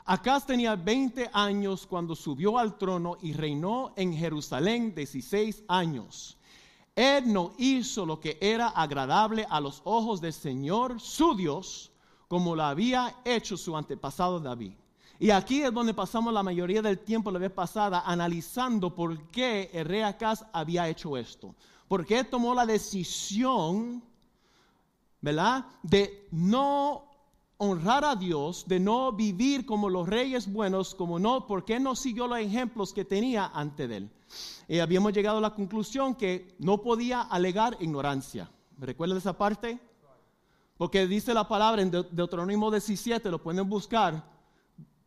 Acaz 0.05 0.45
tenía 0.45 0.75
20 0.75 1.31
años 1.33 1.87
cuando 1.87 2.17
subió 2.17 2.59
al 2.59 2.77
trono 2.77 3.19
y 3.23 3.35
reinó 3.35 3.93
en 3.95 4.13
Jerusalén 4.13 4.97
16 4.97 5.63
años. 5.69 6.37
Él 6.95 7.33
no 7.33 7.53
hizo 7.57 8.05
lo 8.05 8.21
que 8.21 8.39
era 8.41 8.69
agradable 8.69 9.47
a 9.49 9.61
los 9.61 9.81
ojos 9.85 10.21
del 10.21 10.33
Señor, 10.33 11.01
su 11.01 11.35
Dios, 11.35 11.91
como 12.29 12.55
lo 12.55 12.63
había 12.65 13.15
hecho 13.25 13.57
su 13.57 13.77
antepasado 13.77 14.41
David. 14.41 14.73
Y 15.19 15.31
aquí 15.31 15.63
es 15.63 15.73
donde 15.73 15.95
pasamos 15.95 16.35
la 16.35 16.43
mayoría 16.43 16.83
del 16.83 16.99
tiempo 16.99 17.31
la 17.31 17.39
vez 17.39 17.53
pasada 17.53 18.03
analizando 18.05 18.95
por 18.95 19.31
qué 19.31 19.71
Acaz 20.05 20.45
había 20.53 20.89
hecho 20.89 21.17
esto. 21.17 21.55
Porque 21.89 22.19
él 22.19 22.27
tomó 22.29 22.55
la 22.55 22.67
decisión, 22.67 24.03
¿verdad?, 25.21 25.65
de 25.83 26.27
no 26.33 27.05
honrar 27.59 28.05
a 28.05 28.17
Dios, 28.17 28.65
de 28.67 28.81
no 28.81 29.13
vivir 29.13 29.65
como 29.65 29.89
los 29.89 30.09
reyes 30.09 30.53
buenos, 30.53 30.95
como 30.95 31.21
no, 31.21 31.47
porque 31.47 31.79
no 31.79 31.95
siguió 31.95 32.27
los 32.27 32.39
ejemplos 32.39 32.93
que 32.93 33.05
tenía 33.05 33.47
ante 33.55 33.85
él. 33.85 34.11
Y 34.69 34.79
habíamos 34.79 35.13
llegado 35.13 35.39
a 35.39 35.41
la 35.41 35.55
conclusión 35.55 36.15
que 36.15 36.55
no 36.59 36.83
podía 36.83 37.23
alegar 37.23 37.77
ignorancia. 37.81 38.51
¿Me 38.77 39.17
esa 39.17 39.37
parte? 39.37 39.79
Porque 40.77 41.07
dice 41.07 41.33
la 41.33 41.47
palabra 41.47 41.83
en 41.83 41.91
Deuteronomio 41.91 42.71
17, 42.71 43.31
lo 43.31 43.41
pueden 43.41 43.69
buscar, 43.69 44.25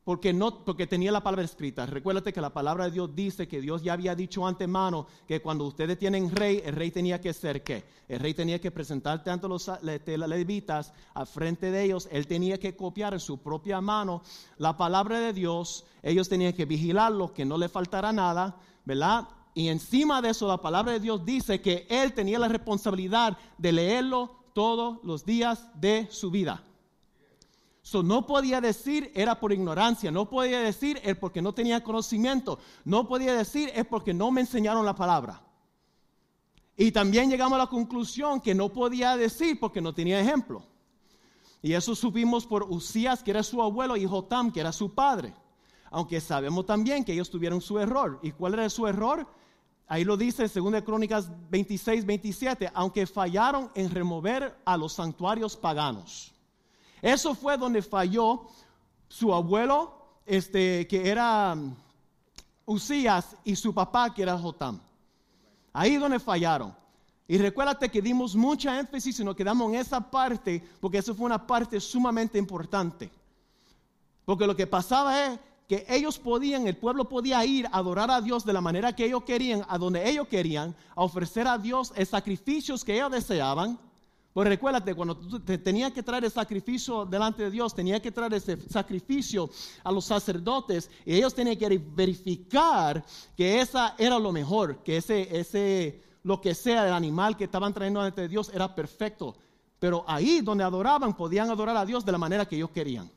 porque, 0.06 0.32
no, 0.32 0.64
porque 0.64 0.88
tenía 0.88 1.12
la 1.12 1.24
palabra 1.24 1.44
escrita. 1.44 1.86
Recuérdate 1.86 2.32
que 2.32 2.40
la 2.40 2.54
palabra 2.54 2.86
de 2.86 2.92
Dios 2.92 3.14
dice 3.14 3.48
que 3.48 3.60
Dios 3.60 3.82
ya 3.84 3.94
había 3.94 4.16
dicho 4.16 4.48
antemano 4.48 5.08
que 5.28 5.42
cuando 5.42 5.66
ustedes 5.66 5.98
tienen 5.98 6.34
rey, 6.34 6.62
el 6.64 6.76
rey 6.76 6.92
tenía 6.92 7.20
que 7.20 7.34
ser 7.34 7.64
qué? 7.64 7.84
El 8.08 8.20
rey 8.20 8.36
tenía 8.36 8.62
que 8.62 8.72
presentar 8.72 9.24
tanto 9.24 9.48
los 9.50 9.70
levitas 9.82 10.94
a 11.16 11.26
frente 11.26 11.72
de 11.72 11.84
ellos, 11.84 12.08
él 12.12 12.28
tenía 12.28 12.60
que 12.60 12.76
copiar 12.76 13.14
en 13.14 13.20
su 13.20 13.40
propia 13.40 13.82
mano 13.82 14.22
la 14.58 14.78
palabra 14.78 15.20
de 15.20 15.34
Dios, 15.34 15.86
ellos 16.04 16.30
tenían 16.30 16.54
que 16.54 16.66
vigilarlo, 16.66 17.34
que 17.34 17.44
no 17.44 17.58
le 17.58 17.68
faltara 17.68 18.14
nada, 18.14 18.56
¿verdad? 18.86 19.28
Y 19.54 19.70
encima 19.70 20.22
de 20.22 20.30
eso 20.30 20.48
la 20.48 20.62
palabra 20.62 20.94
de 20.94 21.00
Dios 21.00 21.26
dice 21.26 21.62
que 21.62 21.88
él 21.90 22.14
tenía 22.14 22.40
la 22.40 22.48
responsabilidad 22.48 23.38
de 23.58 23.72
leerlo 23.72 24.36
todos 24.54 25.00
los 25.04 25.26
días 25.26 25.68
de 25.80 26.08
su 26.12 26.32
vida. 26.32 26.64
So, 27.82 28.02
no 28.02 28.26
podía 28.26 28.62
decir 28.62 29.12
era 29.14 29.40
por 29.40 29.54
ignorancia, 29.54 30.12
no 30.12 30.28
podía 30.30 30.60
decir 30.60 31.00
es 31.04 31.16
porque 31.16 31.42
no 31.42 31.54
tenía 31.54 31.84
conocimiento, 31.84 32.58
no 32.84 33.08
podía 33.08 33.34
decir 33.34 33.72
es 33.76 33.86
porque 33.86 34.14
no 34.14 34.32
me 34.32 34.42
enseñaron 34.42 34.86
la 34.86 34.96
palabra. 34.96 35.42
Y 36.76 36.92
también 36.92 37.30
llegamos 37.30 37.56
a 37.56 37.60
la 37.60 37.68
conclusión 37.68 38.42
que 38.42 38.56
no 38.56 38.70
podía 38.70 39.16
decir 39.16 39.60
porque 39.60 39.82
no 39.82 39.94
tenía 39.94 40.20
ejemplo. 40.20 40.64
Y 41.62 41.74
eso 41.74 41.96
supimos 41.96 42.46
por 42.46 42.64
Usías, 42.64 43.24
que 43.24 43.32
era 43.32 43.44
su 43.44 43.62
abuelo, 43.62 43.96
y 43.98 44.06
Jotam, 44.06 44.52
que 44.52 44.60
era 44.60 44.72
su 44.72 44.94
padre. 44.94 45.34
Aunque 45.96 46.20
sabemos 46.20 46.66
también 46.66 47.06
que 47.06 47.14
ellos 47.14 47.30
tuvieron 47.30 47.62
su 47.62 47.80
error. 47.80 48.20
¿Y 48.22 48.34
cuál 48.34 48.56
era 48.56 48.70
su 48.70 48.86
error? 48.86 49.26
Ahí 49.88 50.04
lo 50.04 50.18
dice 50.18 50.44
en 50.54 50.74
2 50.74 50.82
Crónicas 50.82 51.32
26, 51.50 52.06
27, 52.06 52.70
aunque 52.74 53.08
fallaron 53.08 53.72
en 53.76 53.90
remover 53.90 54.58
a 54.66 54.76
los 54.76 54.92
santuarios 54.92 55.56
paganos. 55.56 56.34
Eso 57.02 57.34
fue 57.34 57.58
donde 57.58 57.82
falló 57.82 58.42
su 59.08 59.34
abuelo, 59.34 60.20
este, 60.26 60.86
que 60.86 61.10
era 61.10 61.54
um, 61.54 61.74
Usías, 62.66 63.38
y 63.46 63.56
su 63.56 63.74
papá, 63.74 64.14
que 64.14 64.24
era 64.24 64.38
Jotam. 64.38 64.82
Ahí 65.72 65.96
donde 65.96 66.20
fallaron. 66.20 66.76
Y 67.26 67.38
recuérdate 67.38 67.88
que 67.88 68.02
dimos 68.02 68.36
mucha 68.36 68.78
énfasis 68.78 69.22
y 69.22 69.24
nos 69.24 69.38
quedamos 69.38 69.70
en 69.70 69.80
esa 69.80 70.02
parte, 70.02 70.62
porque 70.82 70.98
eso 70.98 71.16
fue 71.16 71.26
una 71.26 71.48
parte 71.48 71.80
sumamente 71.80 72.38
importante. 72.38 73.10
Porque 74.26 74.46
lo 74.46 74.58
que 74.58 74.68
pasaba 74.68 75.26
es 75.26 75.40
que 75.68 75.86
ellos 75.90 76.20
podían, 76.20 76.68
el 76.68 76.78
pueblo 76.78 77.10
podía 77.10 77.44
ir 77.46 77.66
a 77.68 77.78
adorar 77.78 78.12
a 78.12 78.22
Dios 78.22 78.46
de 78.46 78.54
la 78.54 78.62
manera 78.62 78.96
que 78.96 79.06
ellos 79.06 79.24
querían, 79.24 79.64
a 79.68 79.78
donde 79.78 80.08
ellos 80.10 80.28
querían, 80.28 80.76
a 80.96 81.04
ofrecer 81.04 81.48
a 81.48 81.58
Dios 81.58 81.92
sacrificios 82.06 82.84
que 82.84 82.96
ellos 82.96 83.12
deseaban 83.12 83.80
Pues 84.36 84.50
recuérdate, 84.50 84.94
cuando 84.94 85.16
tú 85.16 85.40
te 85.40 85.58
tenías 85.58 85.94
que 85.94 86.04
traer 86.04 86.26
el 86.26 86.32
sacrificio 86.32 87.06
delante 87.06 87.44
de 87.44 87.52
Dios, 87.52 87.74
tenía 87.74 88.02
que 88.02 88.12
traer 88.12 88.34
ese 88.34 88.58
sacrificio 88.70 89.50
a 89.82 89.94
los 89.94 90.04
sacerdotes 90.04 90.92
y 91.06 91.16
ellos 91.16 91.34
tenían 91.34 91.56
que 91.56 91.82
verificar 91.96 93.02
que 93.38 93.62
esa 93.62 93.96
era 93.98 94.20
lo 94.20 94.34
mejor, 94.34 94.84
que 94.84 94.98
ese, 94.98 95.40
ese, 95.40 96.04
lo 96.24 96.42
que 96.42 96.54
sea 96.54 96.86
el 96.86 96.94
animal 96.94 97.38
que 97.38 97.46
estaban 97.46 97.74
trayendo 97.74 98.02
delante 98.02 98.24
de 98.24 98.28
Dios 98.28 98.52
era 98.54 98.76
perfecto. 98.76 99.38
Pero 99.80 100.04
ahí 100.06 100.42
donde 100.42 100.66
adoraban, 100.66 101.16
podían 101.16 101.50
adorar 101.50 101.78
a 101.78 101.86
Dios 101.86 102.04
de 102.04 102.12
la 102.12 102.18
manera 102.18 102.46
que 102.46 102.58
ellos 102.58 102.72
querían, 102.72 103.10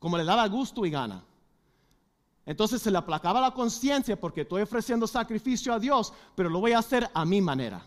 como 0.00 0.18
le 0.18 0.24
daba 0.24 0.44
gusto 0.48 0.84
y 0.84 0.90
gana. 0.90 1.22
Entonces 2.46 2.82
se 2.82 2.90
le 2.90 2.98
aplacaba 2.98 3.40
la 3.40 3.52
conciencia 3.52 4.20
porque 4.20 4.42
estoy 4.42 4.62
ofreciendo 4.62 5.06
sacrificio 5.06 5.72
a 5.72 5.78
Dios, 5.78 6.12
pero 6.34 6.50
lo 6.50 6.60
voy 6.60 6.72
a 6.72 6.78
hacer 6.78 7.08
a 7.14 7.24
mi 7.24 7.40
manera. 7.40 7.84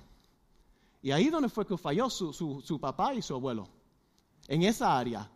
Y 1.02 1.12
ahí 1.12 1.30
donde 1.30 1.50
fue 1.50 1.66
que 1.66 1.78
falló 1.78 2.10
su, 2.10 2.80
papá 2.82 3.14
y 3.14 3.22
su 3.22 3.36
abuelo, 3.36 3.68
en 4.48 4.64
esa 4.64 4.98
área. 4.98 5.30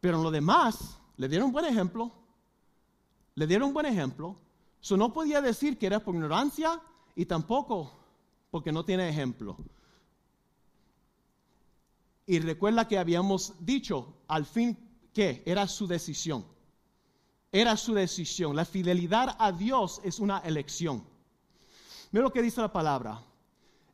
Pero 0.00 0.18
en 0.18 0.22
lo 0.22 0.30
demás, 0.30 0.98
le 1.16 1.28
dieron 1.28 1.46
un 1.46 1.52
buen 1.52 1.64
ejemplo, 1.64 2.12
le 3.34 3.46
dieron 3.46 3.68
un 3.68 3.74
buen 3.74 3.86
ejemplo. 3.86 4.36
Eso 4.80 4.96
no 4.96 5.12
podía 5.12 5.40
decir 5.40 5.78
que 5.78 5.86
era 5.86 6.00
por 6.00 6.14
ignorancia 6.14 6.80
y 7.16 7.24
tampoco 7.24 7.90
porque 8.50 8.70
no 8.70 8.84
tiene 8.84 9.08
ejemplo. 9.08 9.56
Y 12.26 12.38
recuerda 12.40 12.86
que 12.86 12.98
habíamos 12.98 13.54
dicho 13.60 14.14
al 14.28 14.44
fin 14.44 14.76
que 15.14 15.42
era 15.46 15.66
su 15.66 15.86
decisión. 15.86 16.44
Era 17.50 17.76
su 17.76 17.94
decisión. 17.94 18.54
La 18.54 18.64
fidelidad 18.64 19.36
a 19.38 19.52
Dios 19.52 20.00
es 20.04 20.18
una 20.18 20.38
elección. 20.38 21.04
Mira 22.10 22.24
lo 22.24 22.32
que 22.32 22.42
dice 22.42 22.60
la 22.60 22.72
palabra 22.72 23.22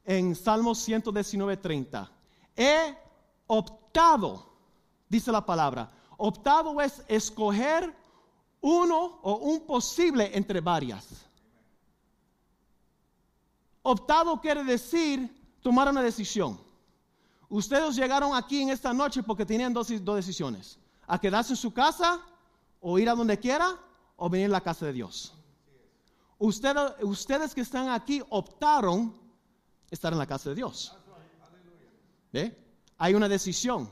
en 0.05 0.35
Salmos 0.35 0.79
119, 0.81 1.57
30. 1.57 2.11
He 2.57 2.97
optado, 3.47 4.53
dice 5.09 5.33
la 5.33 5.45
palabra, 5.45 5.91
optado 6.17 6.81
es 6.81 7.03
escoger 7.09 7.95
uno 8.61 9.21
o 9.23 9.37
un 9.37 9.67
posible 9.67 10.31
entre 10.35 10.61
varias. 10.61 11.27
Optado 13.83 14.41
quiere 14.41 14.65
decir 14.65 15.31
tomar 15.61 15.89
una 15.89 16.03
decisión. 16.03 16.59
Ustedes 17.49 17.95
llegaron 17.95 18.35
aquí 18.35 18.63
en 18.63 18.71
esta 18.71 18.93
noche 18.93 19.23
porque 19.23 19.45
tenían 19.45 19.73
dos, 19.73 19.89
dos 20.03 20.17
decisiones. 20.17 20.79
A 21.07 21.21
quedarse 21.21 21.53
en 21.53 21.57
su 21.57 21.73
casa 21.73 22.21
o 22.87 22.99
ir 22.99 23.09
a 23.09 23.15
donde 23.15 23.39
quiera 23.39 23.79
o 24.17 24.29
venir 24.29 24.47
a 24.47 24.51
la 24.51 24.61
casa 24.61 24.85
de 24.85 24.93
Dios. 24.93 25.33
Ustedes, 26.39 26.93
ustedes 27.01 27.55
que 27.55 27.63
están 27.63 27.89
aquí 27.89 28.23
optaron 28.29 29.15
estar 29.91 30.13
en 30.13 30.19
la 30.19 30.27
casa 30.27 30.51
de 30.51 30.57
Dios. 30.57 30.95
¿Ve? 32.31 32.55
Hay 32.99 33.15
una 33.15 33.27
decisión. 33.27 33.89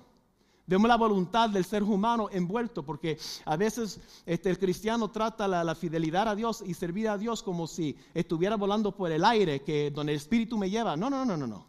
Vemos 0.66 0.88
la 0.88 0.96
voluntad 0.96 1.48
del 1.48 1.64
ser 1.64 1.82
humano 1.82 2.28
envuelto, 2.30 2.84
porque 2.84 3.18
a 3.46 3.56
veces 3.56 3.98
este, 4.26 4.50
el 4.50 4.58
cristiano 4.58 5.10
trata 5.10 5.48
la, 5.48 5.74
fidelidad 5.74 6.28
a 6.28 6.34
Dios 6.34 6.62
y 6.64 6.74
servir 6.74 7.08
a 7.08 7.16
Dios 7.16 7.42
como 7.42 7.66
si 7.66 7.96
estuviera 8.12 8.56
volando 8.56 8.94
por 8.94 9.10
el 9.10 9.24
aire, 9.24 9.62
que 9.62 9.90
donde 9.90 10.12
el 10.12 10.18
Espíritu 10.18 10.58
me 10.58 10.68
lleva. 10.68 10.98
No, 10.98 11.08
no, 11.08 11.24
no, 11.24 11.36
no, 11.38 11.46
no. 11.46 11.66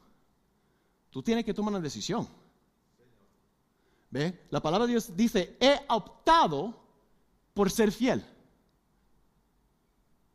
Tú 1.09 1.23
tienes 1.23 1.45
que 1.45 1.53
tomar 1.53 1.73
una 1.73 1.81
decisión. 1.81 2.27
¿Ve? 4.11 4.41
La 4.49 4.61
palabra 4.61 4.85
de 4.87 4.91
Dios 4.91 5.15
dice, 5.15 5.55
he 5.61 5.79
optado 5.87 6.82
por 7.53 7.71
ser 7.71 7.91
fiel. 7.91 8.25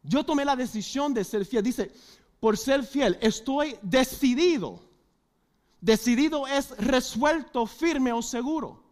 Yo 0.02 0.24
tomé 0.24 0.44
la 0.44 0.56
decisión 0.56 1.12
de 1.12 1.24
ser 1.24 1.44
fiel. 1.44 1.62
Dice, 1.62 1.92
por 2.40 2.56
ser 2.56 2.84
fiel. 2.84 3.18
Estoy 3.20 3.76
decidido. 3.82 4.80
Decidido 5.80 6.46
es 6.46 6.70
resuelto, 6.78 7.66
firme 7.66 8.12
o 8.12 8.22
seguro. 8.22 8.82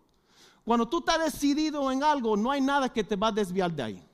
Cuando 0.64 0.88
tú 0.88 0.98
estás 0.98 1.32
decidido 1.32 1.90
en 1.90 2.02
algo, 2.02 2.36
no 2.36 2.50
hay 2.50 2.60
nada 2.60 2.92
que 2.92 3.04
te 3.04 3.16
va 3.16 3.28
a 3.28 3.32
desviar 3.32 3.72
de 3.72 3.82
ahí. 3.82 4.05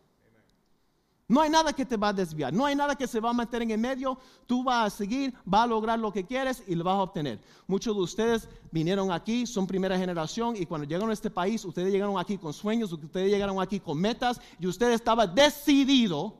No 1.32 1.40
hay 1.40 1.48
nada 1.48 1.72
que 1.72 1.86
te 1.86 1.96
va 1.96 2.08
a 2.08 2.12
desviar, 2.12 2.52
no 2.52 2.66
hay 2.66 2.76
nada 2.76 2.94
que 2.94 3.06
se 3.06 3.18
va 3.18 3.30
a 3.30 3.32
meter 3.32 3.62
en 3.62 3.70
el 3.70 3.78
medio. 3.78 4.18
Tú 4.46 4.62
vas 4.62 4.92
a 4.92 4.94
seguir, 4.94 5.32
vas 5.46 5.62
a 5.62 5.66
lograr 5.66 5.98
lo 5.98 6.12
que 6.12 6.26
quieres 6.26 6.62
y 6.66 6.74
lo 6.74 6.84
vas 6.84 6.96
a 6.96 7.00
obtener. 7.04 7.40
Muchos 7.66 7.96
de 7.96 8.02
ustedes 8.02 8.48
vinieron 8.70 9.10
aquí, 9.10 9.46
son 9.46 9.66
primera 9.66 9.96
generación 9.96 10.54
y 10.56 10.66
cuando 10.66 10.86
llegaron 10.86 11.08
a 11.08 11.14
este 11.14 11.30
país, 11.30 11.64
ustedes 11.64 11.90
llegaron 11.90 12.18
aquí 12.18 12.36
con 12.36 12.52
sueños, 12.52 12.92
ustedes 12.92 13.30
llegaron 13.30 13.62
aquí 13.62 13.80
con 13.80 13.98
metas 13.98 14.42
y 14.60 14.66
usted 14.66 14.92
estaba 14.92 15.26
decidido 15.26 16.34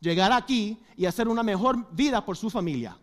llegar 0.00 0.32
aquí 0.32 0.78
y 0.96 1.04
hacer 1.04 1.28
una 1.28 1.42
mejor 1.42 1.86
vida 1.92 2.24
por 2.24 2.38
su 2.38 2.48
familia. 2.48 2.96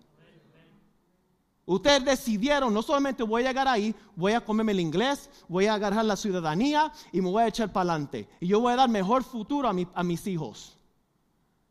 Ustedes 1.68 2.04
decidieron, 2.04 2.74
no 2.74 2.82
solamente 2.82 3.22
voy 3.22 3.44
a 3.44 3.50
llegar 3.50 3.68
ahí, 3.68 3.94
voy 4.16 4.34
a 4.34 4.44
comerme 4.44 4.72
el 4.72 4.80
inglés, 4.80 5.30
voy 5.48 5.68
a 5.68 5.76
agarrar 5.76 6.06
la 6.06 6.16
ciudadanía 6.16 6.92
y 7.12 7.22
me 7.22 7.30
voy 7.30 7.44
a 7.44 7.48
echar 7.50 7.72
para 7.72 7.92
adelante. 7.92 8.28
Y 8.40 8.48
yo 8.48 8.62
voy 8.62 8.74
a 8.74 8.78
dar 8.78 8.90
mejor 8.90 9.24
futuro 9.24 9.70
a 9.70 10.04
mis 10.04 10.26
hijos. 10.26 10.76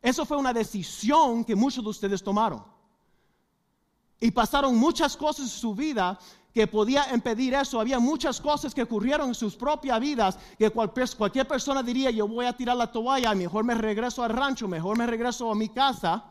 Eso 0.05 0.27
fue 0.27 0.37
una 0.37 0.53
decisión 0.53 1.43
que 1.47 1.57
muchos 1.57 1.83
de 1.83 1.89
ustedes 1.89 2.23
tomaron. 2.23 2.63
Y 4.21 4.31
pasaron 4.31 4.77
muchas 4.77 5.17
cosas 5.17 5.47
en 5.47 5.49
su 5.49 5.75
vida 5.75 6.19
que 6.53 6.67
podía 6.67 7.11
impedir 7.15 7.55
eso. 7.55 7.81
Había 7.81 7.99
muchas 7.99 8.39
cosas 8.39 8.75
que 8.75 8.83
ocurrieron 8.83 9.29
en 9.29 9.35
sus 9.35 9.57
propias 9.57 9.99
vidas 9.99 10.39
que 10.59 10.69
cualquier 10.69 11.49
persona 11.49 11.83
diría, 11.83 12.11
yo 12.11 12.29
voy 12.29 12.45
a 12.45 12.53
tirar 12.53 12.77
la 12.77 12.93
toalla, 12.93 13.35
mejor 13.35 13.65
me 13.65 13.75
regreso 13.75 14.23
al 14.23 14.29
rancho, 14.29 14.69
mejor 14.69 14.99
me 14.99 15.07
regreso 15.07 15.51
a 15.51 15.55
mi 15.55 15.71
casa 15.71 16.23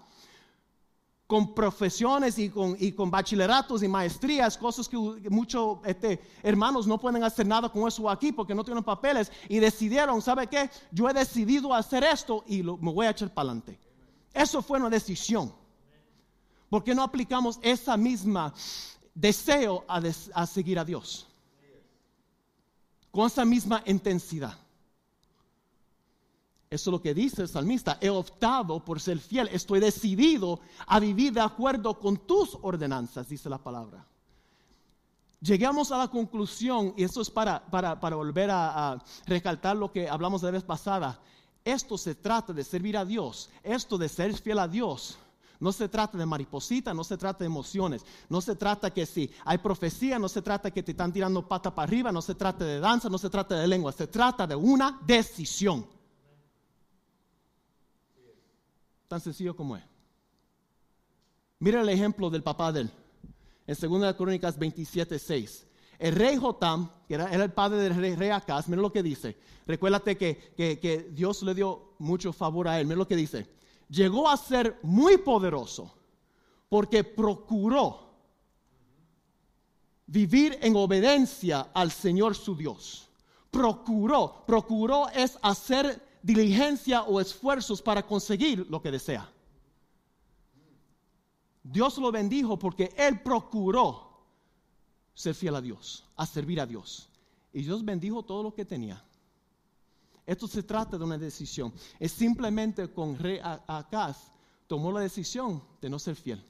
con 1.34 1.56
profesiones 1.56 2.38
y 2.38 2.48
con, 2.48 2.78
y 2.80 2.92
con 2.92 3.10
bachilleratos 3.10 3.82
y 3.82 3.88
maestrías, 3.88 4.56
cosas 4.56 4.88
que 4.88 4.96
muchos 5.32 5.80
este, 5.84 6.22
hermanos 6.44 6.86
no 6.86 7.00
pueden 7.00 7.24
hacer 7.24 7.48
nada 7.48 7.70
con 7.70 7.88
eso 7.88 8.08
aquí 8.08 8.32
porque 8.32 8.54
no 8.54 8.64
tienen 8.64 8.84
papeles 8.84 9.32
y 9.50 9.58
decidieron, 9.58 10.22
¿sabe 10.22 10.46
qué? 10.46 10.70
Yo 10.92 11.10
he 11.10 11.14
decidido 11.14 11.74
hacer 11.74 12.04
esto 12.04 12.44
y 12.46 12.62
me 12.62 12.94
voy 12.94 13.08
a 13.08 13.10
echar 13.10 13.34
para 13.34 13.50
adelante. 13.50 13.80
Eso 14.32 14.62
fue 14.62 14.78
una 14.78 14.92
decisión. 14.92 15.52
¿Por 16.70 16.84
qué 16.84 16.94
no 16.94 17.02
aplicamos 17.02 17.58
esa 17.64 17.98
misma 17.98 18.54
deseo 19.16 19.86
a, 19.88 20.46
seguir 20.46 20.78
a 20.78 20.86
Dios. 20.86 21.28
Con 23.10 23.26
esa 23.26 23.44
misma 23.44 23.82
intensidad. 23.88 24.56
Eso 26.74 26.90
es 26.90 26.92
lo 26.92 27.02
que 27.02 27.14
dice 27.14 27.44
el 27.44 27.48
salmista. 27.48 28.00
He 28.02 28.10
optado 28.10 28.84
por 28.84 29.00
ser 29.00 29.20
fiel. 29.20 29.48
Estoy 29.52 29.80
decidido 29.80 30.60
a 30.88 31.00
vivir 31.00 31.32
de 31.32 31.42
acuerdo 31.42 32.00
con 32.00 32.18
tus 32.18 32.58
ordenanzas, 32.64 33.30
dice 33.30 33.48
la 33.48 33.60
palabra. 33.60 34.04
Llegamos 35.40 35.92
a 35.92 36.00
la 36.00 36.08
conclusión, 36.08 36.96
y 36.98 37.04
esto 37.04 37.22
es 37.22 37.30
para, 37.30 37.64
para, 37.64 38.16
volver 38.16 38.50
a, 38.50 38.94
a, 38.94 39.04
recalcar 39.28 39.76
lo 39.76 39.92
que 39.92 40.10
hablamos 40.10 40.42
la 40.42 40.50
vez 40.50 40.64
pasada. 40.64 41.20
Esto 41.64 41.96
se 41.96 42.16
trata 42.16 42.54
de 42.54 42.64
servir 42.64 42.98
a 42.98 43.06
Dios. 43.06 43.52
Esto 43.62 44.00
de 44.00 44.10
ser 44.10 44.34
fiel 44.36 44.58
a 44.58 44.68
Dios 44.68 45.20
no 45.60 45.72
se 45.72 45.88
trata 45.88 46.18
de 46.18 46.26
mariposita, 46.26 46.92
no 46.92 47.04
se 47.04 47.18
trata 47.18 47.40
de 47.40 47.46
emociones, 47.46 48.04
no 48.28 48.42
se 48.42 48.56
trata 48.56 48.92
que 48.92 49.06
si 49.06 49.32
hay 49.46 49.60
profecía, 49.60 50.18
no 50.18 50.28
se 50.28 50.42
trata 50.42 50.72
que 50.72 50.84
te 50.84 50.92
están 50.92 51.14
tirando 51.14 51.48
pata 51.48 51.74
para 51.74 51.88
arriba, 51.88 52.12
no 52.12 52.22
se 52.22 52.36
trata 52.36 52.66
de 52.66 52.80
danza, 52.80 53.10
no 53.10 53.18
se 53.18 53.30
trata 53.30 53.56
de 53.56 53.68
lengua, 53.68 53.92
se 53.92 54.08
trata 54.08 54.48
de 54.48 54.56
una 54.56 55.00
decisión. 55.06 55.86
Tan 59.08 59.20
sencillo 59.20 59.56
como 59.56 59.78
es. 59.78 59.84
Mira 61.60 61.82
el 61.82 61.90
ejemplo 61.90 62.30
del 62.30 62.44
papá 62.44 62.72
de 62.72 62.82
él. 62.82 62.92
En 63.66 63.76
2 63.80 64.16
Crónicas 64.16 64.58
27, 64.58 65.18
6. 65.18 65.68
El 66.00 66.16
rey 66.16 66.36
Jotam, 66.36 66.90
que 67.08 67.14
era, 67.14 67.32
el 67.32 67.52
padre 67.52 67.80
del 67.80 67.96
rey, 67.96 68.16
rey 68.16 68.30
Acaz, 68.30 68.68
mira 68.68 68.82
lo 68.82 68.92
que 68.92 69.04
dice. 69.04 69.38
Recuérdate 69.66 70.18
que, 70.18 70.54
que 70.58 71.10
Dios 71.12 71.44
le 71.44 71.54
dio 71.54 71.96
mucho 72.00 72.34
favor 72.34 72.68
a 72.68 72.80
él. 72.80 72.88
Mira 72.88 72.98
lo 72.98 73.08
que 73.08 73.16
dice 73.16 73.48
llegó 73.94 74.28
a 74.28 74.38
ser 74.38 74.80
muy 74.82 75.18
poderoso 75.18 75.94
porque 76.68 77.04
procuró 77.04 78.00
vivir 80.08 80.58
en 80.62 80.76
obediencia 80.76 81.70
al 81.74 81.92
Señor 81.92 82.36
su 82.36 82.56
Dios. 82.56 83.08
Procuró, 83.52 84.44
procuró 84.48 85.10
es 85.10 85.38
hacer 85.44 86.02
diligencia 86.24 87.04
o 87.04 87.20
esfuerzos 87.20 87.82
para 87.82 88.02
conseguir 88.02 88.66
lo 88.70 88.82
que 88.82 88.90
desea. 88.90 89.30
Dios 91.62 91.98
lo 91.98 92.12
bendijo 92.12 92.58
porque 92.58 92.94
él 92.98 93.22
procuró 93.22 94.10
ser 95.14 95.36
fiel 95.36 95.56
a 95.56 95.62
Dios, 95.62 96.04
a 96.16 96.26
servir 96.26 96.60
a 96.60 96.66
Dios. 96.66 97.10
Y 97.52 97.62
Dios 97.62 97.86
bendijo 97.86 98.24
todo 98.24 98.42
lo 98.42 98.54
que 98.54 98.66
tenía. 98.66 99.04
Esto 100.26 100.48
se 100.48 100.64
trata 100.64 100.98
de 100.98 101.04
una 101.04 101.18
decisión. 101.18 101.74
Es 102.00 102.14
simplemente 102.14 102.90
con 102.92 103.18
rey 103.20 103.40
Acaz 103.68 104.32
tomó 104.68 104.92
la 104.92 105.02
decisión 105.02 105.62
de 105.82 105.90
no 105.90 106.00
ser 106.00 106.16
fiel. 106.16 106.44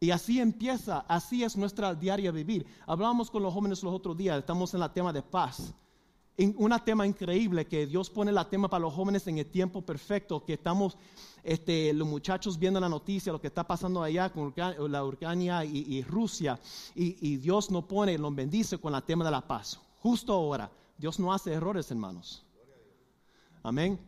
Y 0.00 0.10
así 0.10 0.40
empieza, 0.40 1.00
así 1.00 1.42
es 1.42 1.56
nuestra 1.56 1.94
diaria 1.94 2.30
vivir. 2.30 2.66
Hablamos 2.86 3.30
con 3.30 3.42
los 3.42 3.52
jóvenes 3.52 3.82
los 3.82 3.92
otros 3.92 4.16
días, 4.16 4.38
estamos 4.38 4.72
en 4.72 4.82
el 4.82 4.90
tema 4.90 5.12
de 5.12 5.22
paz. 5.22 5.74
Un 6.38 6.80
tema 6.84 7.04
increíble 7.06 7.66
que 7.66 7.86
Dios 7.86 8.08
pone 8.10 8.30
la 8.30 8.48
tema 8.48 8.68
para 8.68 8.82
los 8.82 8.94
jóvenes 8.94 9.26
en 9.26 9.38
el 9.38 9.46
tiempo 9.46 9.82
perfecto, 9.82 10.44
que 10.44 10.52
estamos 10.54 10.96
este, 11.42 11.92
los 11.92 12.06
muchachos 12.06 12.58
viendo 12.58 12.78
la 12.78 12.88
noticia, 12.88 13.32
lo 13.32 13.40
que 13.40 13.48
está 13.48 13.64
pasando 13.64 14.02
allá 14.02 14.30
con 14.30 14.54
la 14.56 15.04
Ucrania 15.04 15.64
y, 15.64 16.02
Rusia, 16.02 16.60
y, 16.94 17.36
Dios 17.36 17.70
nos 17.70 17.84
pone, 17.84 18.16
nos 18.16 18.34
bendice 18.34 18.78
con 18.78 18.94
el 18.94 19.02
tema 19.02 19.24
de 19.24 19.32
la 19.32 19.40
paz. 19.40 19.80
Justo 20.00 20.32
ahora, 20.32 20.70
Dios 20.96 21.18
no 21.18 21.32
hace 21.32 21.52
errores, 21.52 21.90
hermanos. 21.90 22.44
Amén. 23.62 23.98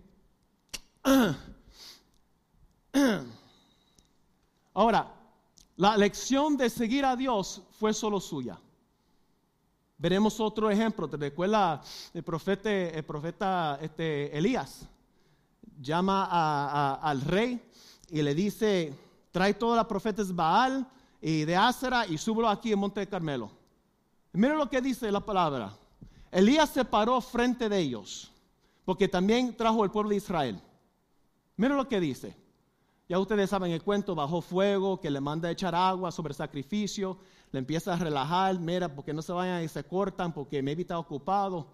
Ahora, 4.72 5.12
la 5.76 5.96
lección 5.96 6.56
de 6.56 6.70
seguir 6.70 7.04
a 7.04 7.16
Dios 7.16 7.62
fue 7.72 7.92
solo 7.92 8.20
suya. 8.20 8.60
Veremos 10.00 10.40
otro 10.40 10.70
ejemplo. 10.70 11.06
¿Te 11.06 11.18
recuerda 11.18 11.82
el 12.14 12.22
profeta, 12.22 12.70
el 12.70 13.04
profeta 13.04 13.78
este, 13.82 14.34
Elías? 14.36 14.88
Llama 15.78 16.94
al 16.94 17.20
rey 17.20 17.60
y 18.08 18.22
le 18.22 18.34
dice, 18.34 18.94
trae 19.30 19.52
todos 19.52 19.76
los 19.76 19.86
profetas 19.86 20.34
Baal 20.34 20.86
y 21.20 21.44
de 21.44 21.54
Ásera 21.54 22.06
y 22.06 22.16
súbelo 22.16 22.48
aquí 22.48 22.72
en 22.72 22.78
Monte 22.78 23.06
Carmelo. 23.06 23.50
Mira 24.32 24.54
lo 24.54 24.70
que 24.70 24.80
dice 24.80 25.12
la 25.12 25.20
palabra. 25.20 25.70
Elías 26.30 26.70
se 26.70 26.82
paró 26.82 27.20
frente 27.20 27.68
de 27.68 27.78
ellos, 27.78 28.32
porque 28.86 29.06
también 29.06 29.54
trajo 29.54 29.84
el 29.84 29.90
pueblo 29.90 30.10
de 30.10 30.16
Israel. 30.16 30.62
Mira 31.56 31.74
lo 31.74 31.86
que 31.86 32.00
dice. 32.00 32.34
Ya 33.06 33.18
ustedes 33.18 33.50
saben 33.50 33.72
el 33.72 33.82
cuento, 33.82 34.14
bajó 34.14 34.40
fuego, 34.40 34.98
que 34.98 35.10
le 35.10 35.20
manda 35.20 35.48
a 35.48 35.52
echar 35.52 35.74
agua 35.74 36.10
sobre 36.10 36.32
sacrificio 36.32 37.18
le 37.52 37.58
empieza 37.58 37.94
a 37.94 37.96
relajar, 37.96 38.58
mira, 38.58 38.94
porque 38.94 39.12
no 39.12 39.22
se 39.22 39.32
vayan 39.32 39.64
y 39.64 39.68
se 39.68 39.82
cortan, 39.84 40.32
porque 40.32 40.62
me 40.62 40.72
está 40.72 40.98
ocupado. 40.98 41.66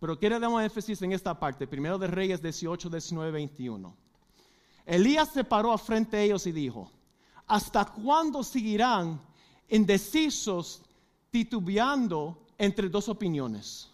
Pero 0.00 0.18
quiero 0.18 0.38
dar 0.38 0.62
énfasis 0.62 1.02
en 1.02 1.12
esta 1.12 1.38
parte, 1.38 1.66
primero 1.66 1.98
de 1.98 2.06
Reyes 2.06 2.42
18, 2.42 2.90
19, 2.90 3.32
21. 3.32 3.96
Elías 4.86 5.28
se 5.30 5.44
paró 5.44 5.72
a 5.72 5.78
frente 5.78 6.16
de 6.16 6.24
ellos 6.24 6.46
y 6.46 6.52
dijo, 6.52 6.90
¿hasta 7.46 7.84
cuándo 7.84 8.42
seguirán 8.42 9.20
indecisos 9.68 10.82
titubeando 11.30 12.46
entre 12.56 12.88
dos 12.88 13.08
opiniones? 13.08 13.90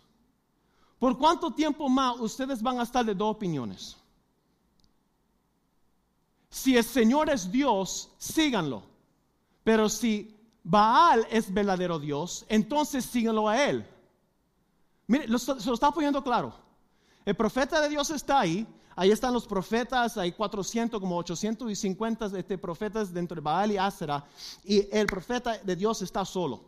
¿Por 0.98 1.18
cuánto 1.18 1.52
tiempo 1.52 1.88
más 1.88 2.18
ustedes 2.20 2.62
van 2.62 2.80
a 2.80 2.84
estar 2.84 3.04
de 3.04 3.14
dos 3.14 3.34
opiniones? 3.34 3.96
Si 6.50 6.76
el 6.76 6.84
Señor 6.84 7.30
es 7.30 7.50
Dios, 7.50 8.10
síganlo. 8.18 8.84
Pero 9.64 9.88
si 9.88 10.33
Baal 10.64 11.26
es 11.30 11.52
verdadero 11.52 11.98
Dios, 11.98 12.46
entonces 12.48 13.04
síguelo 13.04 13.48
a 13.48 13.62
él. 13.62 13.86
Mire, 15.06 15.26
se 15.38 15.66
lo 15.66 15.74
está 15.74 15.90
poniendo 15.90 16.24
claro. 16.24 16.54
El 17.24 17.36
profeta 17.36 17.80
de 17.80 17.90
Dios 17.90 18.10
está 18.10 18.40
ahí. 18.40 18.66
Ahí 18.96 19.10
están 19.10 19.34
los 19.34 19.46
profetas, 19.46 20.16
hay 20.16 20.30
400, 20.30 21.00
como 21.00 21.16
850 21.18 22.26
este, 22.38 22.56
profetas 22.56 23.12
dentro 23.12 23.34
de 23.34 23.40
Baal 23.40 23.72
y 23.72 23.76
Asera. 23.76 24.24
Y 24.62 24.88
el 24.96 25.06
profeta 25.06 25.58
de 25.58 25.74
Dios 25.74 26.00
está 26.00 26.24
solo. 26.24 26.62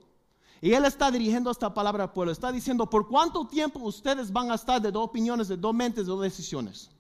Y 0.61 0.73
él 0.73 0.85
está 0.85 1.11
dirigiendo 1.11 1.51
esta 1.51 1.73
palabra 1.73 2.05
al 2.05 2.13
pueblo. 2.13 2.33
Está 2.33 2.51
diciendo, 2.51 2.91
¿por 2.91 3.07
cuánto 3.07 3.47
tiempo 3.47 3.79
ustedes 3.81 4.33
van 4.33 4.51
a 4.51 4.57
estar 4.57 4.83
de 4.83 4.91
dos 4.91 5.05
opiniones, 5.05 5.47
de 5.49 5.57
dos 5.57 5.73
mentes, 5.73 6.07
de 6.07 6.13
dos 6.13 6.23
decisiones? 6.23 6.91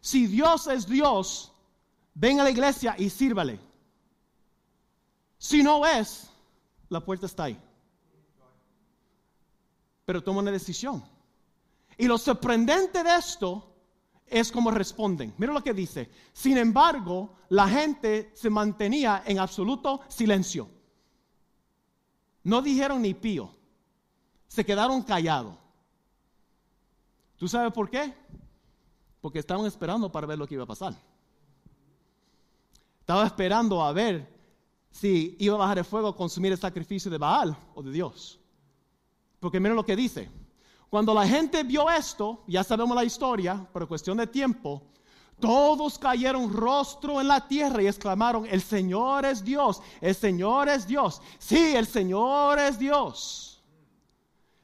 Si 0.00 0.26
Dios 0.26 0.66
es 0.66 0.86
Dios, 0.86 1.52
ven 2.12 2.40
a 2.40 2.44
la 2.44 2.50
iglesia 2.50 2.94
y 2.98 3.08
sírvale. 3.08 3.71
Si 5.42 5.60
no 5.60 5.84
es, 5.84 6.30
la 6.88 7.04
puerta 7.04 7.26
está 7.26 7.42
ahí. 7.44 7.60
Pero 10.04 10.22
toma 10.22 10.38
una 10.38 10.52
decisión. 10.52 11.02
Y 11.98 12.06
lo 12.06 12.16
sorprendente 12.16 13.02
de 13.02 13.16
esto 13.16 13.74
es 14.24 14.52
cómo 14.52 14.70
responden. 14.70 15.34
Mira 15.38 15.52
lo 15.52 15.60
que 15.60 15.74
dice. 15.74 16.08
Sin 16.32 16.58
embargo, 16.58 17.34
la 17.48 17.68
gente 17.68 18.30
se 18.36 18.50
mantenía 18.50 19.24
en 19.26 19.40
absoluto 19.40 20.02
silencio. 20.06 20.70
No 22.44 22.62
dijeron 22.62 23.02
ni 23.02 23.12
pío. 23.12 23.52
Se 24.46 24.64
quedaron 24.64 25.02
callados. 25.02 25.56
¿Tú 27.36 27.48
sabes 27.48 27.72
por 27.72 27.90
qué? 27.90 28.14
Porque 29.20 29.40
estaban 29.40 29.66
esperando 29.66 30.12
para 30.12 30.28
ver 30.28 30.38
lo 30.38 30.46
que 30.46 30.54
iba 30.54 30.62
a 30.62 30.68
pasar. 30.68 30.94
Estaba 33.00 33.26
esperando 33.26 33.82
a 33.82 33.92
ver 33.92 34.31
si 34.92 35.36
iba 35.40 35.56
a 35.56 35.58
bajar 35.58 35.78
el 35.78 35.84
fuego 35.84 36.08
a 36.08 36.16
consumir 36.16 36.52
el 36.52 36.58
sacrificio 36.58 37.10
de 37.10 37.18
Baal 37.18 37.56
o 37.74 37.82
de 37.82 37.90
Dios. 37.90 38.38
Porque 39.40 39.58
miren 39.58 39.74
lo 39.74 39.84
que 39.84 39.96
dice. 39.96 40.30
Cuando 40.88 41.14
la 41.14 41.26
gente 41.26 41.64
vio 41.64 41.90
esto, 41.90 42.44
ya 42.46 42.62
sabemos 42.62 42.94
la 42.94 43.02
historia, 43.02 43.66
pero 43.72 43.88
cuestión 43.88 44.18
de 44.18 44.26
tiempo, 44.26 44.82
todos 45.40 45.98
cayeron 45.98 46.52
rostro 46.52 47.20
en 47.20 47.28
la 47.28 47.48
tierra 47.48 47.82
y 47.82 47.86
exclamaron, 47.86 48.46
el 48.46 48.60
Señor 48.60 49.24
es 49.24 49.42
Dios, 49.42 49.80
el 50.00 50.14
Señor 50.14 50.68
es 50.68 50.86
Dios. 50.86 51.20
Sí, 51.38 51.74
el 51.74 51.86
Señor 51.86 52.58
es 52.58 52.78
Dios. 52.78 53.62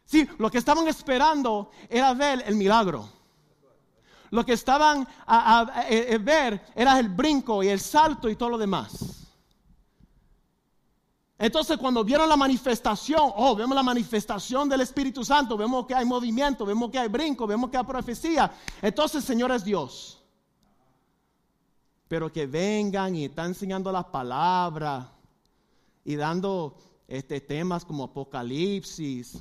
Sí, 0.04 0.28
lo 0.38 0.50
que 0.50 0.58
estaban 0.58 0.86
esperando 0.86 1.70
era 1.88 2.12
ver 2.12 2.44
el 2.46 2.54
milagro. 2.54 3.08
Lo 4.30 4.44
que 4.44 4.52
estaban 4.52 5.08
a, 5.26 5.60
a 5.60 5.64
ver 6.18 6.62
era 6.74 6.98
el 6.98 7.08
brinco 7.08 7.62
y 7.62 7.68
el 7.68 7.80
salto 7.80 8.28
y 8.28 8.36
todo 8.36 8.50
lo 8.50 8.58
demás. 8.58 9.17
Entonces 11.38 11.78
cuando 11.78 12.02
vieron 12.02 12.28
la 12.28 12.36
manifestación, 12.36 13.32
oh, 13.36 13.54
vemos 13.54 13.76
la 13.76 13.82
manifestación 13.84 14.68
del 14.68 14.80
Espíritu 14.80 15.24
Santo, 15.24 15.56
vemos 15.56 15.86
que 15.86 15.94
hay 15.94 16.04
movimiento, 16.04 16.66
vemos 16.66 16.90
que 16.90 16.98
hay 16.98 17.08
brinco, 17.08 17.46
vemos 17.46 17.70
que 17.70 17.76
hay 17.76 17.84
profecía. 17.84 18.52
Entonces, 18.82 19.22
Señor 19.22 19.52
es 19.52 19.64
Dios. 19.64 20.20
Pero 22.08 22.32
que 22.32 22.46
vengan 22.46 23.14
y 23.14 23.26
están 23.26 23.48
enseñando 23.48 23.92
las 23.92 24.06
palabras 24.06 25.06
y 26.04 26.16
dando 26.16 26.76
este, 27.06 27.40
temas 27.40 27.84
como 27.84 28.04
Apocalipsis. 28.04 29.40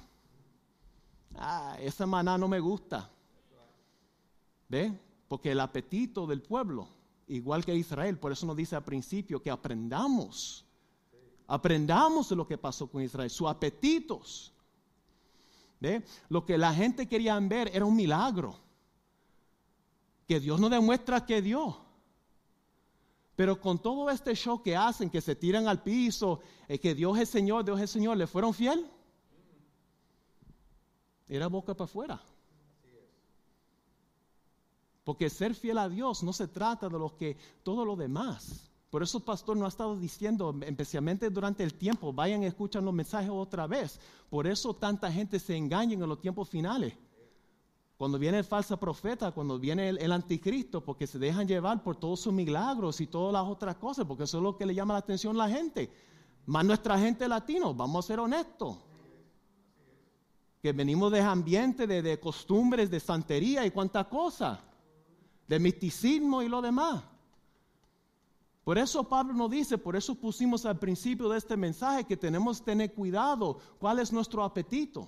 Ah, 1.36 1.78
esa 1.80 2.06
maná 2.06 2.38
no 2.38 2.48
me 2.48 2.60
gusta. 2.60 3.10
¿Ve? 4.70 4.94
Porque 5.28 5.52
el 5.52 5.60
apetito 5.62 6.28
del 6.28 6.44
pueblo, 6.44 6.90
igual 7.28 7.66
que 7.66 7.74
Israel, 7.74 8.20
por 8.20 8.32
eso 8.32 8.46
nos 8.46 8.56
dice 8.56 8.76
al 8.76 8.84
principio 8.84 9.42
que 9.42 9.50
aprendamos 9.50 10.67
Aprendamos 11.48 12.28
de 12.30 12.36
lo 12.36 12.46
que 12.46 12.58
pasó 12.58 12.88
con 12.88 13.02
Israel, 13.02 13.30
sus 13.30 13.48
apetitos. 13.48 14.54
¿Ve? 15.80 16.04
Lo 16.30 16.46
que 16.46 16.58
la 16.58 16.74
gente 16.74 17.08
quería 17.08 17.40
ver 17.40 17.72
era 17.74 17.86
un 17.86 17.96
milagro. 17.96 18.60
Que 20.28 20.40
Dios 20.40 20.60
no 20.60 20.68
demuestra 20.68 21.26
que 21.26 21.42
dio. 21.42 21.78
Pero 23.38 23.62
con 23.62 23.80
todo 23.80 24.10
este 24.10 24.36
show 24.36 24.62
que 24.62 24.76
hacen, 24.76 25.10
que 25.10 25.22
se 25.22 25.36
tiran 25.36 25.68
al 25.68 25.84
piso, 25.84 26.42
eh, 26.68 26.80
que 26.80 26.94
Dios 26.96 27.18
es 27.18 27.30
Señor, 27.30 27.64
Dios 27.64 27.80
es 27.80 27.92
Señor, 27.92 28.18
¿le 28.18 28.28
fueron 28.28 28.54
fiel? 28.54 28.90
Era 31.30 31.48
boca 31.48 31.74
para 31.74 31.86
afuera. 31.86 32.22
Porque 35.04 35.30
ser 35.30 35.56
fiel 35.56 35.78
a 35.78 35.88
Dios 35.88 36.24
no 36.24 36.34
se 36.34 36.48
trata 36.48 36.90
de 36.90 37.00
lo 37.00 37.16
que 37.16 37.38
todo 37.64 37.86
lo 37.86 37.96
demás. 37.96 38.70
Por 38.90 39.04
eso 39.04 39.18
el 39.18 39.24
pastor 39.26 39.58
no 39.58 39.66
ha 39.66 39.70
estado 39.70 39.98
diciendo, 39.98 40.56
especialmente 40.62 41.30
durante 41.30 41.64
el 41.64 41.74
tiempo, 41.74 42.14
vayan 42.14 42.44
y 42.44 42.46
escuchan 42.46 42.86
los 42.86 42.94
mensajes 42.94 43.30
otra 43.30 43.68
vez. 43.68 44.00
Por 44.30 44.48
eso 44.48 44.74
tanta 44.74 45.12
gente 45.12 45.40
se 45.40 45.56
engaña 45.56 45.94
en 45.94 46.08
los 46.08 46.22
tiempos 46.22 46.50
finales. 46.50 46.94
Cuando 47.98 48.20
viene 48.20 48.38
el 48.38 48.44
falso 48.44 48.78
profeta, 48.78 49.32
cuando 49.32 49.58
viene 49.58 49.90
el, 49.90 50.12
anticristo, 50.12 50.86
porque 50.86 51.08
se 51.08 51.18
dejan 51.18 51.48
llevar 51.48 51.82
por 51.82 51.96
todos 51.96 52.20
sus 52.22 52.32
milagros 52.32 53.02
y 53.02 53.08
todas 53.08 53.34
las 53.34 53.44
otras 53.44 53.76
cosas, 53.78 54.06
porque 54.06 54.24
eso 54.24 54.38
es 54.38 54.44
lo 54.44 54.56
que 54.56 54.68
le 54.68 54.76
llama 54.76 54.94
la 54.94 55.00
atención 55.00 55.36
a 55.36 55.48
la 55.48 55.54
gente. 55.54 55.92
Más 56.46 56.64
nuestra 56.64 57.00
gente 57.00 57.28
latino, 57.28 57.74
vamos 57.74 58.06
a 58.06 58.08
ser 58.08 58.20
honestos. 58.20 58.78
Que 60.62 60.74
venimos 60.74 61.12
de 61.12 61.22
ambiente, 61.22 61.88
de, 61.88 62.20
costumbres, 62.20 62.92
de 62.92 63.00
santería 63.00 63.66
y 63.66 63.72
cuánta 63.72 64.08
cosa, 64.08 64.62
de 65.48 65.60
misticismo 65.60 66.44
y 66.44 66.50
lo 66.50 66.62
demás. 66.62 67.04
Por 68.68 68.78
eso 68.78 69.02
Pablo 69.06 69.34
nos 69.34 69.50
dice, 69.50 69.78
por 69.78 69.96
eso 69.96 70.14
pusimos 70.14 70.66
al 70.66 70.78
principio 70.78 71.30
de 71.30 71.38
este 71.38 71.56
mensaje 71.56 72.04
que 72.04 72.18
tenemos 72.18 72.60
que 72.60 72.66
tener 72.66 72.94
cuidado. 72.94 73.60
¿Cuál 73.80 74.00
es 74.00 74.12
nuestro 74.12 74.44
apetito? 74.44 75.08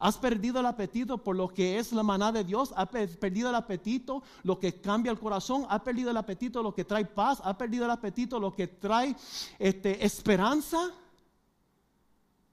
¿Has 0.00 0.18
perdido 0.18 0.58
el 0.58 0.66
apetito 0.66 1.18
por 1.18 1.36
lo 1.36 1.46
que 1.46 1.78
es 1.78 1.92
la 1.92 2.02
maná 2.02 2.32
de 2.32 2.42
Dios? 2.42 2.74
¿Has 2.74 2.88
perdido 2.88 3.48
el 3.48 3.54
apetito 3.54 4.24
lo 4.42 4.58
que 4.58 4.80
cambia 4.80 5.12
el 5.12 5.20
corazón? 5.20 5.66
¿Has 5.68 5.82
perdido 5.82 6.10
el 6.10 6.16
apetito 6.16 6.64
lo 6.64 6.74
que 6.74 6.84
trae 6.84 7.04
paz? 7.04 7.40
¿Has 7.44 7.54
perdido 7.54 7.84
el 7.84 7.92
apetito 7.92 8.40
lo 8.40 8.52
que 8.52 8.66
trae 8.66 9.14
este, 9.60 10.04
esperanza? 10.04 10.90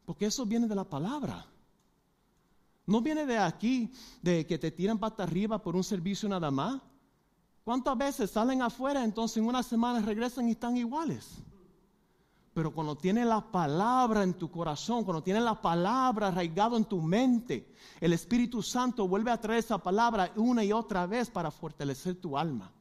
Porque 0.06 0.28
eso 0.28 0.46
viene 0.46 0.68
de 0.68 0.76
la 0.76 0.84
palabra. 0.84 1.48
No 2.86 3.02
viene 3.02 3.26
de 3.26 3.40
aquí, 3.40 3.92
de 4.22 4.46
que 4.46 4.60
te 4.60 4.70
tiran 4.70 5.00
pata 5.00 5.24
arriba 5.24 5.58
por 5.64 5.76
un 5.76 5.84
servicio 5.84 6.30
nada 6.30 6.52
más. 6.52 6.80
¿Cuántas 7.70 7.96
veces 7.96 8.32
salen 8.32 8.64
afuera, 8.64 9.04
entonces 9.04 9.38
en 9.38 9.46
una 9.46 9.62
semana 9.62 10.02
regresan 10.02 10.48
y 10.48 10.54
están 10.54 10.76
iguales? 10.76 11.36
Pero 12.52 12.74
cuando 12.74 12.96
tienes 12.96 13.28
la 13.28 13.42
palabra 13.52 14.24
en 14.24 14.34
tu 14.34 14.50
corazón, 14.50 15.04
cuando 15.04 15.22
tienes 15.22 15.44
la 15.44 15.62
palabra 15.62 16.30
arraigado 16.30 16.78
en 16.78 16.86
tu 16.86 17.00
mente, 17.00 17.72
el 18.02 18.14
Espíritu 18.14 18.64
Santo 18.64 19.08
vuelve 19.08 19.30
a 19.30 19.40
traer 19.40 19.60
esa 19.60 19.78
palabra 19.78 20.32
una 20.36 20.64
y 20.64 20.72
otra 20.72 21.06
vez 21.06 21.30
para 21.30 21.52
fortalecer 21.52 22.16
tu 22.16 22.36
alma. 22.36 22.72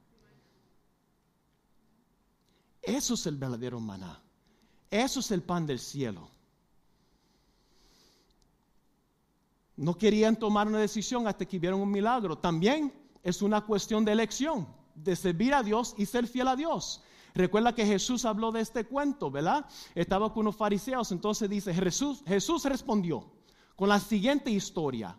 Eso 2.80 3.12
es 3.12 3.26
el 3.26 3.36
verdadero 3.36 3.80
maná. 3.80 4.18
Eso 4.90 5.20
es 5.20 5.30
el 5.32 5.42
pan 5.42 5.66
del 5.66 5.80
cielo. 5.80 6.30
No 9.76 9.98
querían 9.98 10.34
tomar 10.34 10.66
una 10.66 10.78
decisión 10.78 11.28
hasta 11.28 11.44
que 11.44 11.58
vieron 11.58 11.78
un 11.78 11.90
milagro. 11.90 12.38
También 12.38 12.90
es 13.22 13.42
una 13.42 13.60
cuestión 13.60 14.02
de 14.06 14.12
elección, 14.12 14.77
de 15.02 15.16
servir 15.16 15.54
a 15.54 15.62
Dios 15.62 15.94
y 15.96 16.06
ser 16.06 16.26
fiel 16.26 16.48
a 16.48 16.56
Dios. 16.56 17.02
Recuerda 17.34 17.74
que 17.74 17.86
Jesús 17.86 18.24
habló 18.24 18.50
de 18.50 18.60
este 18.60 18.84
cuento, 18.84 19.30
¿verdad? 19.30 19.66
Estaba 19.94 20.32
con 20.32 20.40
unos 20.40 20.56
fariseos, 20.56 21.12
entonces 21.12 21.48
dice, 21.48 21.72
Jesús, 21.72 22.22
Jesús 22.26 22.64
respondió 22.64 23.30
con 23.76 23.88
la 23.88 24.00
siguiente 24.00 24.50
historia. 24.50 25.16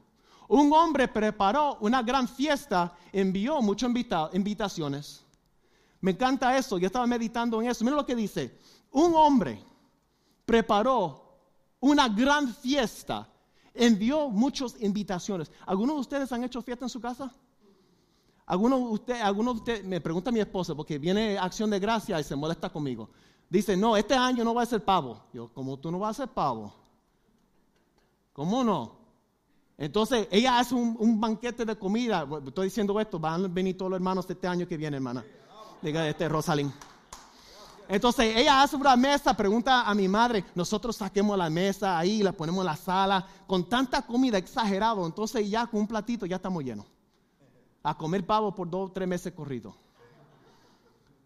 Un 0.49 0.73
hombre 0.73 1.07
preparó 1.07 1.77
una 1.79 2.01
gran 2.01 2.27
fiesta, 2.27 2.93
envió 3.13 3.61
muchas 3.61 3.91
invitaciones. 4.33 5.23
Me 6.01 6.11
encanta 6.11 6.57
eso, 6.57 6.77
yo 6.77 6.87
estaba 6.87 7.05
meditando 7.05 7.61
en 7.61 7.69
eso. 7.69 7.83
Mira 7.83 7.95
lo 7.95 8.05
que 8.05 8.15
dice. 8.15 8.57
Un 8.91 9.13
hombre 9.15 9.63
preparó 10.45 11.39
una 11.79 12.09
gran 12.09 12.53
fiesta, 12.53 13.29
envió 13.73 14.29
muchas 14.29 14.75
invitaciones. 14.81 15.51
¿Algunos 15.65 15.95
de 15.95 16.01
ustedes 16.01 16.31
han 16.31 16.43
hecho 16.43 16.61
fiesta 16.61 16.85
en 16.85 16.89
su 16.89 16.99
casa? 16.99 17.31
Algunos 18.49 18.79
de 18.79 18.85
ustedes, 18.85 19.21
algunos 19.21 19.53
de 19.53 19.59
ustedes, 19.59 19.85
me 19.85 20.01
pregunta 20.01 20.31
mi 20.31 20.39
esposa, 20.39 20.73
porque 20.73 20.97
viene 20.97 21.37
acción 21.37 21.69
de 21.69 21.77
gracia 21.77 22.19
y 22.19 22.23
se 22.23 22.35
molesta 22.35 22.67
conmigo. 22.71 23.07
Dice, 23.47 23.77
no, 23.77 23.95
este 23.95 24.15
año 24.15 24.43
no 24.43 24.55
va 24.55 24.63
a 24.63 24.65
ser 24.65 24.83
pavo. 24.83 25.21
Yo, 25.31 25.49
¿cómo 25.53 25.77
tú 25.77 25.91
no 25.91 25.99
vas 25.99 26.19
a 26.19 26.23
ser 26.23 26.33
pavo? 26.33 26.73
¿Cómo 28.33 28.63
no? 28.63 28.93
Entonces, 29.77 30.27
ella 30.31 30.57
hace 30.57 30.73
un, 30.73 31.21
banquete 31.21 31.63
de 31.63 31.75
comida. 31.77 32.27
Estoy 32.47 32.65
diciendo 32.65 32.99
esto, 32.99 33.19
van 33.19 33.45
a 33.45 33.47
venir 33.47 33.77
todos 33.77 33.91
los 33.91 33.97
hermanos 33.97 34.27
este 34.27 34.47
año 34.47 34.67
que 34.67 34.77
viene, 34.77 34.97
hermana. 34.97 35.23
Diga, 35.83 36.07
este 36.07 36.27
Rosalín. 36.27 36.73
Entonces 37.87 38.35
ella 38.35 38.63
hace 38.63 38.75
una 38.75 38.95
mesa, 38.95 39.37
pregunta 39.37 39.87
a 39.87 39.93
mi 39.93 40.07
madre, 40.07 40.43
nosotros 40.55 40.95
saquemos 40.95 41.37
la 41.37 41.51
mesa 41.51 41.99
ahí, 41.99 42.23
la 42.23 42.31
ponemos 42.31 42.61
en 42.61 42.65
la 42.65 42.75
sala, 42.75 43.27
con 43.45 43.69
tanta 43.69 44.01
comida 44.01 44.39
exagerado, 44.39 45.05
entonces 45.05 45.47
ya 45.47 45.67
con 45.67 45.81
un 45.81 45.87
platito 45.87 46.25
ya 46.25 46.37
estamos 46.37 46.63
llenos 46.63 46.85
a 47.89 47.97
comer 47.97 48.25
pavo 48.25 48.53
por 48.53 48.69
dos 48.69 48.89
o 48.89 48.91
tres 48.91 49.07
meses 49.07 49.33
corridos. 49.33 49.75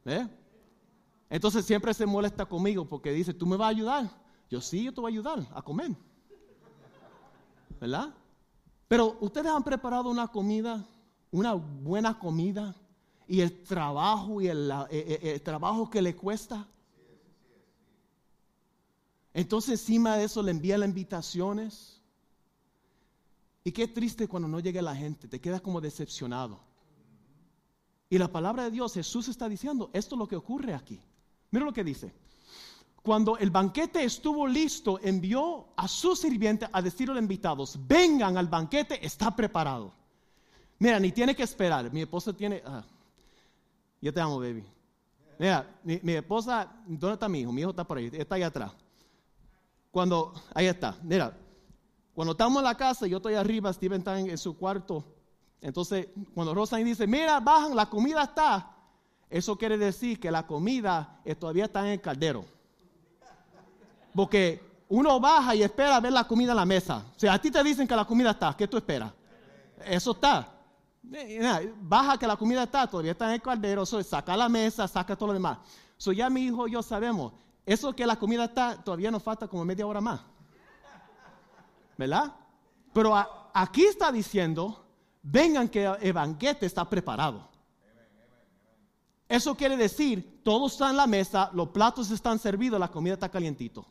¿Eh? 0.05 0.27
Entonces 1.29 1.65
siempre 1.65 1.93
se 1.93 2.05
molesta 2.05 2.45
conmigo 2.45 2.85
porque 2.87 3.11
dice, 3.11 3.33
¿tú 3.33 3.45
me 3.45 3.57
vas 3.57 3.67
a 3.67 3.69
ayudar? 3.69 4.09
Yo 4.49 4.61
sí, 4.61 4.83
yo 4.83 4.93
te 4.93 5.01
voy 5.01 5.11
a 5.11 5.13
ayudar 5.13 5.47
a 5.53 5.61
comer. 5.61 5.95
¿Verdad? 7.79 8.13
Pero 8.87 9.17
ustedes 9.19 9.51
han 9.51 9.63
preparado 9.63 10.09
una 10.09 10.27
comida, 10.27 10.85
una 11.31 11.53
buena 11.53 12.17
comida, 12.17 12.75
y 13.27 13.41
el 13.41 13.63
trabajo 13.63 14.41
y 14.41 14.47
el, 14.47 14.69
eh, 14.71 14.85
eh, 14.91 15.33
el 15.33 15.41
trabajo 15.41 15.89
que 15.89 16.01
le 16.01 16.15
cuesta. 16.15 16.67
Entonces 19.33 19.81
encima 19.81 20.17
de 20.17 20.25
eso 20.25 20.43
le 20.43 20.51
envía 20.51 20.77
las 20.77 20.87
invitaciones. 20.87 22.02
Y 23.63 23.71
qué 23.71 23.87
triste 23.87 24.27
cuando 24.27 24.47
no 24.47 24.59
llegue 24.59 24.81
la 24.81 24.95
gente, 24.95 25.27
te 25.27 25.39
quedas 25.39 25.61
como 25.61 25.79
decepcionado. 25.79 26.59
Y 28.09 28.17
la 28.17 28.27
palabra 28.27 28.65
de 28.65 28.71
Dios, 28.71 28.93
Jesús 28.93 29.27
está 29.27 29.47
diciendo, 29.47 29.89
esto 29.93 30.15
es 30.15 30.19
lo 30.19 30.27
que 30.27 30.35
ocurre 30.35 30.73
aquí. 30.73 30.99
Mira 31.49 31.65
lo 31.65 31.73
que 31.73 31.83
dice. 31.83 32.13
Cuando 33.01 33.37
el 33.37 33.49
banquete 33.49 34.03
estuvo 34.03 34.47
listo, 34.47 34.99
envió 35.01 35.67
a 35.75 35.87
sus 35.87 36.19
sirvientes 36.19 36.69
a 36.71 36.81
decirle 36.81 37.11
a 37.11 37.15
los 37.15 37.23
invitados, 37.23 37.79
vengan 37.87 38.37
al 38.37 38.47
banquete, 38.47 39.05
está 39.05 39.35
preparado. 39.35 39.93
Mira, 40.79 40.99
ni 40.99 41.11
tiene 41.11 41.35
que 41.35 41.43
esperar. 41.43 41.91
Mi 41.91 42.01
esposa 42.01 42.33
tiene... 42.33 42.61
Ah, 42.65 42.83
yo 44.01 44.13
te 44.13 44.19
amo, 44.19 44.39
baby. 44.39 44.63
Mira, 45.39 45.79
mi, 45.83 45.99
mi, 46.03 46.13
esposa, 46.13 46.71
¿dónde 46.85 47.13
está 47.13 47.27
mi 47.27 47.39
hijo? 47.39 47.51
Mi 47.51 47.61
hijo 47.61 47.71
está 47.71 47.83
por 47.83 47.97
ahí, 47.97 48.09
está 48.13 48.35
ahí 48.35 48.43
atrás. 48.43 48.71
Cuando, 49.91 50.33
ahí 50.53 50.67
está, 50.67 50.97
mira, 51.03 51.37
cuando 52.13 52.33
estamos 52.33 52.59
en 52.59 52.65
la 52.65 52.75
casa, 52.75 53.07
yo 53.07 53.17
estoy 53.17 53.33
arriba, 53.33 53.73
Steven 53.73 53.99
está 53.99 54.19
en, 54.19 54.37
su 54.37 54.55
cuarto. 54.55 55.03
Entonces, 55.61 56.09
cuando 56.33 56.53
Rosalie 56.53 56.85
dice, 56.85 57.07
mira, 57.07 57.39
bajan, 57.39 57.75
la 57.75 57.87
comida 57.87 58.23
está. 58.23 58.71
Eso 59.29 59.57
quiere 59.57 59.77
decir 59.77 60.19
que 60.19 60.29
la 60.29 60.45
comida 60.45 61.19
todavía 61.39 61.65
está 61.65 61.81
en 61.81 61.93
el 61.93 62.01
caldero. 62.01 62.45
Porque 64.13 64.61
uno 64.89 65.19
baja 65.19 65.55
y 65.55 65.63
espera 65.63 65.99
ver 65.99 66.13
la 66.13 66.27
comida 66.27 66.51
en 66.51 66.57
la 66.57 66.65
mesa. 66.65 67.03
O 67.15 67.19
sea, 67.19 67.33
a 67.33 67.41
ti 67.41 67.49
te 67.49 67.63
dicen 67.63 67.87
que 67.87 67.95
la 67.95 68.05
comida 68.05 68.31
está, 68.31 68.55
¿qué 68.55 68.67
tú 68.67 68.77
esperas? 68.77 69.11
Eso 69.83 70.11
está. 70.11 70.49
Baja 71.81 72.17
que 72.17 72.27
la 72.27 72.37
comida 72.37 72.63
está, 72.63 72.85
todavía 72.85 73.13
está 73.13 73.25
en 73.27 73.33
el 73.33 73.41
caldero, 73.41 73.85
saca 73.85 74.37
la 74.37 74.47
mesa, 74.49 74.87
saca 74.87 75.15
todo 75.15 75.27
lo 75.27 75.33
demás. 75.33 75.57
So 75.97 76.11
ya 76.11 76.29
mi 76.29 76.41
hijo 76.41 76.67
y 76.67 76.71
yo 76.71 76.83
sabemos, 76.83 77.33
eso 77.65 77.93
que 77.93 78.05
la 78.05 78.17
comida 78.17 78.45
está, 78.45 78.83
todavía 78.83 79.09
nos 79.09 79.23
falta 79.23 79.47
como 79.47 79.65
media 79.65 79.87
hora 79.87 80.01
más. 80.01 80.21
¿Verdad? 81.97 82.35
Pero 82.93 83.15
aquí 83.53 83.85
está 83.85 84.11
diciendo, 84.11 84.85
vengan 85.21 85.69
que 85.69 85.85
el 86.01 86.13
banquete 86.13 86.65
está 86.65 86.89
preparado. 86.89 87.49
Eso 89.27 89.55
quiere 89.55 89.77
decir, 89.77 90.41
todos 90.43 90.73
están 90.73 90.91
en 90.91 90.97
la 90.97 91.07
mesa, 91.07 91.49
los 91.53 91.69
platos 91.69 92.11
están 92.11 92.37
servidos, 92.37 92.79
la 92.79 92.91
comida 92.91 93.15
está 93.15 93.29
calientito. 93.29 93.85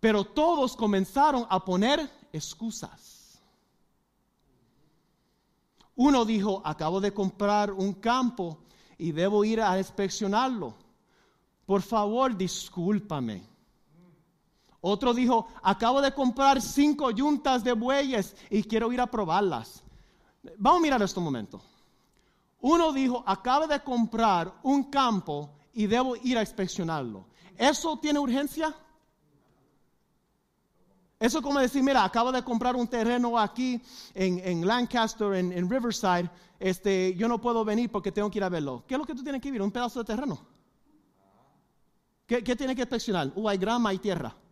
Pero 0.00 0.24
todos 0.24 0.76
comenzaron 0.76 1.46
a 1.48 1.64
poner 1.64 2.10
excusas. 2.30 3.40
Uno 5.96 6.24
dijo, 6.24 6.60
acabo 6.64 7.00
de 7.00 7.14
comprar 7.14 7.72
un 7.72 7.94
campo 7.94 8.58
y 8.98 9.12
debo 9.12 9.44
ir 9.44 9.60
a 9.60 9.78
inspeccionarlo. 9.78 10.74
Por 11.64 11.80
favor, 11.80 12.36
discúlpame. 12.36 13.53
Otro 14.86 15.14
dijo, 15.14 15.48
acabo 15.62 16.02
de 16.02 16.12
comprar 16.12 16.60
cinco 16.60 17.10
yuntas 17.10 17.64
de 17.64 17.72
bueyes 17.72 18.36
y 18.50 18.62
quiero 18.62 18.92
ir 18.92 19.00
a 19.00 19.06
probarlas. 19.06 19.82
Vamos 20.58 20.80
a 20.80 20.82
mirar 20.82 21.00
esto 21.00 21.20
un 21.20 21.24
momento. 21.24 21.62
Uno 22.60 22.92
dijo, 22.92 23.24
acabo 23.26 23.66
de 23.66 23.80
comprar 23.80 24.52
un 24.62 24.90
campo 24.90 25.48
y 25.72 25.86
debo 25.86 26.16
ir 26.16 26.36
a 26.36 26.42
inspeccionarlo. 26.42 27.24
¿Eso 27.56 27.98
tiene 27.98 28.18
urgencia? 28.18 28.74
Eso 31.18 31.38
es 31.38 31.42
como 31.42 31.60
decir, 31.60 31.82
mira, 31.82 32.04
acabo 32.04 32.30
de 32.30 32.42
comprar 32.42 32.76
un 32.76 32.86
terreno 32.86 33.38
aquí 33.38 33.80
en, 34.12 34.66
Lancaster, 34.66 35.32
en, 35.32 35.70
Riverside, 35.70 36.28
este, 36.60 37.14
yo 37.14 37.26
no 37.26 37.40
puedo 37.40 37.64
venir 37.64 37.90
porque 37.90 38.12
tengo 38.12 38.30
que 38.30 38.36
ir 38.36 38.44
a 38.44 38.50
verlo. 38.50 38.84
¿Qué 38.86 38.96
es 38.96 38.98
lo 38.98 39.06
que 39.06 39.14
tú 39.14 39.22
tienes 39.22 39.40
que 39.40 39.48
ir? 39.48 39.62
Un 39.62 39.72
pedazo 39.72 40.00
de 40.00 40.04
terreno. 40.04 40.38
¿Qué, 42.26 42.44
qué 42.44 42.54
tienes 42.54 42.76
que 42.76 42.82
inspeccionar? 42.82 43.32
Uh, 43.34 43.48
hay 43.48 43.56
grama 43.56 43.94
y 43.94 43.98
tierra. 43.98 44.43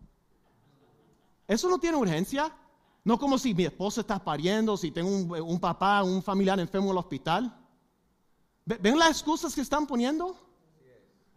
Eso 1.47 1.69
no 1.69 1.79
tiene 1.79 1.97
urgencia. 1.97 2.53
No 3.05 3.19
como 3.19 3.37
si 3.37 3.53
mi 3.53 3.65
esposa 3.65 4.03
está 4.03 4.23
pariendo, 4.23 4.77
si 4.77 4.91
tengo 4.93 5.11
un, 5.11 5.61
papá, 5.61 6.03
un 6.05 6.23
familiar 6.23 6.59
enfermo 6.61 6.89
en 6.89 6.93
el 6.93 6.99
hospital. 6.99 7.57
¿Ven 8.65 8.99
las 8.99 9.11
excusas 9.11 9.55
que 9.55 9.61
están 9.61 9.87
poniendo? 9.87 10.37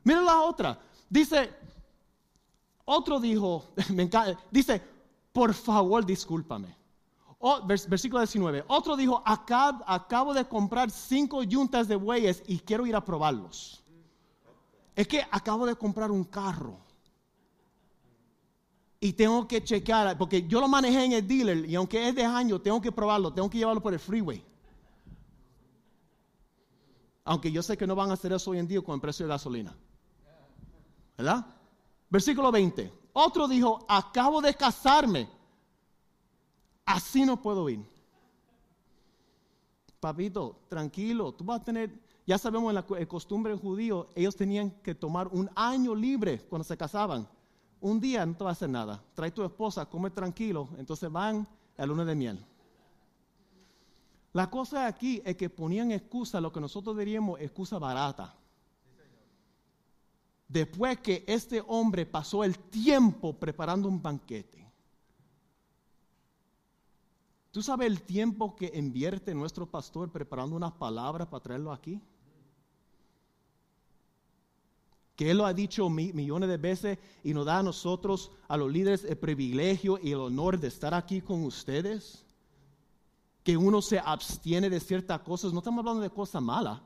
Miren 0.04 0.26
la 0.26 0.41
otra. 0.41 0.80
Dice, 1.10 1.52
otro 2.86 3.20
dijo, 3.20 3.65
me 3.89 4.10
dice, 4.52 4.82
por 5.34 5.54
favor 5.56 6.06
discúlpame. 6.06 6.78
versículo 7.88 8.20
19. 8.22 8.65
Otro 8.68 8.96
dijo, 8.96 9.24
acabo 9.26 10.34
de 10.36 10.46
comprar 10.46 10.91
cinco 10.91 11.41
yuntas 11.41 11.88
de 11.88 11.96
bueyes 11.96 12.44
y 12.46 12.60
quiero 12.60 12.86
ir 12.86 12.96
a 12.96 13.04
probarlos. 13.04 13.84
Es 14.96 15.08
que 15.08 15.26
acabo 15.32 15.65
de 15.65 15.76
comprar 15.76 16.12
un 16.12 16.24
carro 16.24 16.85
y 19.06 19.13
tengo 19.13 19.48
que 19.48 19.63
chequear, 19.63 20.18
porque 20.18 20.48
yo 20.48 20.60
lo 20.60 20.68
manejé 20.68 21.06
en 21.06 21.12
el 21.12 21.28
dealer 21.28 21.70
y 21.70 21.76
aunque 21.76 22.10
es 22.10 22.15
de 22.15 22.26
año, 22.26 22.60
tengo 22.60 22.82
que 22.82 22.91
probarlo, 22.91 23.32
tengo 23.32 23.48
que 23.48 23.60
llevarlo 23.60 23.80
por 23.80 23.94
el 23.94 24.00
freeway. 24.00 24.44
Aunque 27.24 27.52
yo 27.52 27.62
sé 27.62 27.78
que 27.78 27.86
no 27.86 27.94
van 27.94 28.10
a 28.10 28.13
hacer 28.13 28.34
eso 28.34 28.50
hoy 28.50 28.58
en 28.58 28.68
día 28.68 28.82
con 28.82 28.96
el 28.96 29.02
precio 29.02 29.28
de 29.28 29.30
gasolina. 29.30 29.76
¿Verdad? 31.15 31.46
Versículo 32.10 32.52
20. 32.52 32.91
Otro 33.13 33.48
dijo, 33.48 33.86
acabo 33.88 34.41
de 34.41 34.56
casarme. 34.56 35.30
Así 36.84 37.26
no 37.26 37.39
puedo 37.39 37.70
ir. 37.70 37.86
Papito, 40.00 40.62
tranquilo, 40.68 41.32
tú 41.32 41.44
vas 41.44 41.62
a 41.62 41.63
tener, 41.63 41.91
ya 42.26 42.39
sabemos 42.39 42.70
en 42.70 42.76
la 42.76 43.08
costumbre 43.08 43.56
judío, 43.56 44.10
ellos 44.15 44.36
tenían 44.36 44.72
que 44.82 44.96
tomar 44.96 45.28
un 45.28 45.48
año 45.56 45.94
libre 45.94 46.39
cuando 46.50 46.63
se 46.63 46.76
casaban 46.76 47.35
un 47.82 48.00
día 48.00 48.26
no 48.26 48.36
te 48.36 48.44
va 48.44 48.52
a 48.52 48.54
hacer 48.54 48.70
nada. 48.70 49.04
Trae 49.14 49.32
tu 49.32 49.44
esposa, 49.44 49.86
come 49.86 50.10
tranquilo, 50.10 50.70
entonces 50.78 51.12
van 51.12 51.48
al 51.78 51.90
lunes 51.90 52.08
de 52.08 52.16
miel. 52.16 52.46
La 54.34 54.50
cosa 54.50 54.88
aquí 54.88 55.22
es 55.24 55.38
que 55.38 55.50
ponían 55.50 55.92
excusa, 55.92 56.42
lo 56.42 56.52
que 56.52 56.60
nosotros 56.60 56.98
diríamos 56.98 57.40
excusa 57.40 57.80
barata. 57.80 58.36
después 60.48 61.00
que 61.00 61.24
este 61.28 61.64
hombre 61.68 62.06
pasó 62.06 62.44
el 62.44 62.58
tiempo 62.58 63.34
preparando 63.34 63.88
un 63.88 64.02
banquete. 64.02 64.66
¿Tú 67.52 67.62
sabes 67.62 67.88
el 67.88 68.02
tiempo 68.02 68.56
que 68.56 68.72
invierte 68.76 69.34
nuestro 69.34 69.66
pastor 69.66 70.12
preparando 70.12 70.56
unas 70.56 70.74
palabras 70.74 71.28
para 71.28 71.42
traerlo 71.42 71.72
aquí? 71.72 72.02
Que 75.15 75.32
Él 75.32 75.38
lo 75.38 75.45
ha 75.45 75.54
dicho 75.54 75.89
millones 75.89 76.49
de 76.49 76.58
veces 76.58 76.97
y 77.23 77.34
nos 77.34 77.45
da 77.45 77.60
a 77.60 77.63
nosotros, 77.63 78.32
a 78.47 78.58
los 78.58 78.71
líderes, 78.71 79.06
el 79.06 79.17
privilegio 79.17 79.97
y 80.01 80.12
el 80.12 80.19
honor 80.19 80.60
de 80.60 80.67
estar 80.67 80.93
aquí 80.93 81.21
con 81.21 81.43
ustedes. 81.43 82.25
Que 83.43 83.56
uno 83.56 83.82
se 83.82 83.99
abstiene 83.99 84.69
de 84.69 84.80
ciertas 84.80 85.21
cosas, 85.21 85.54
no 85.54 85.60
estamos 85.60 85.80
hablando 85.80 86.01
de 86.01 86.10
cosas 86.10 86.41
malas 86.41 86.82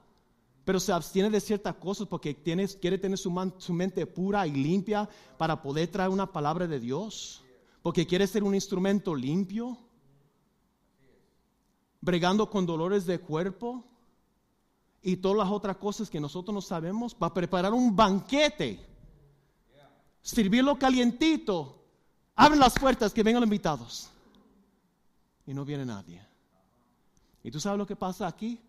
pero 0.70 0.80
se 0.80 0.92
abstiene 0.92 1.32
de 1.32 1.42
ciertas 1.42 1.74
cosas 1.78 2.08
porque 2.08 2.36
quiere 2.36 3.00
tener 3.00 3.18
su, 3.18 3.32
mente 3.74 4.06
pura 4.06 4.46
y 4.46 4.52
limpia 4.52 5.10
para 5.36 5.60
poder 5.64 5.88
traer 5.88 6.12
una 6.12 6.32
palabra 6.32 6.68
de 6.68 6.80
Dios, 6.80 7.44
porque 7.82 8.06
quiere 8.06 8.28
ser 8.28 8.44
un 8.44 8.54
instrumento 8.54 9.16
limpio, 9.16 9.80
bregando 12.00 12.52
con 12.52 12.68
dolores 12.68 13.08
de 13.08 13.20
cuerpo 13.20 13.84
y 15.02 15.18
todas 15.18 15.38
las 15.38 15.50
otras 15.50 15.78
cosas 15.78 16.10
que 16.10 16.20
nosotros 16.20 16.54
no 16.54 16.62
sabemos, 16.62 17.16
para 17.16 17.34
preparar 17.34 17.74
un 17.74 17.96
banquete, 17.96 18.86
servirlo 20.22 20.78
calientito, 20.78 21.84
abren 22.36 22.60
las 22.60 22.78
puertas 22.78 23.14
que 23.14 23.24
vengan 23.24 23.42
los 23.42 23.48
invitados 23.48 24.10
y 25.46 25.54
no 25.54 25.66
viene 25.66 25.86
nadie. 25.86 26.22
¿Y 27.44 27.52
tú 27.52 27.60
sabes 27.60 27.78
lo 27.78 27.88
que 27.88 27.96
pasa 27.96 28.28
aquí? 28.28 28.60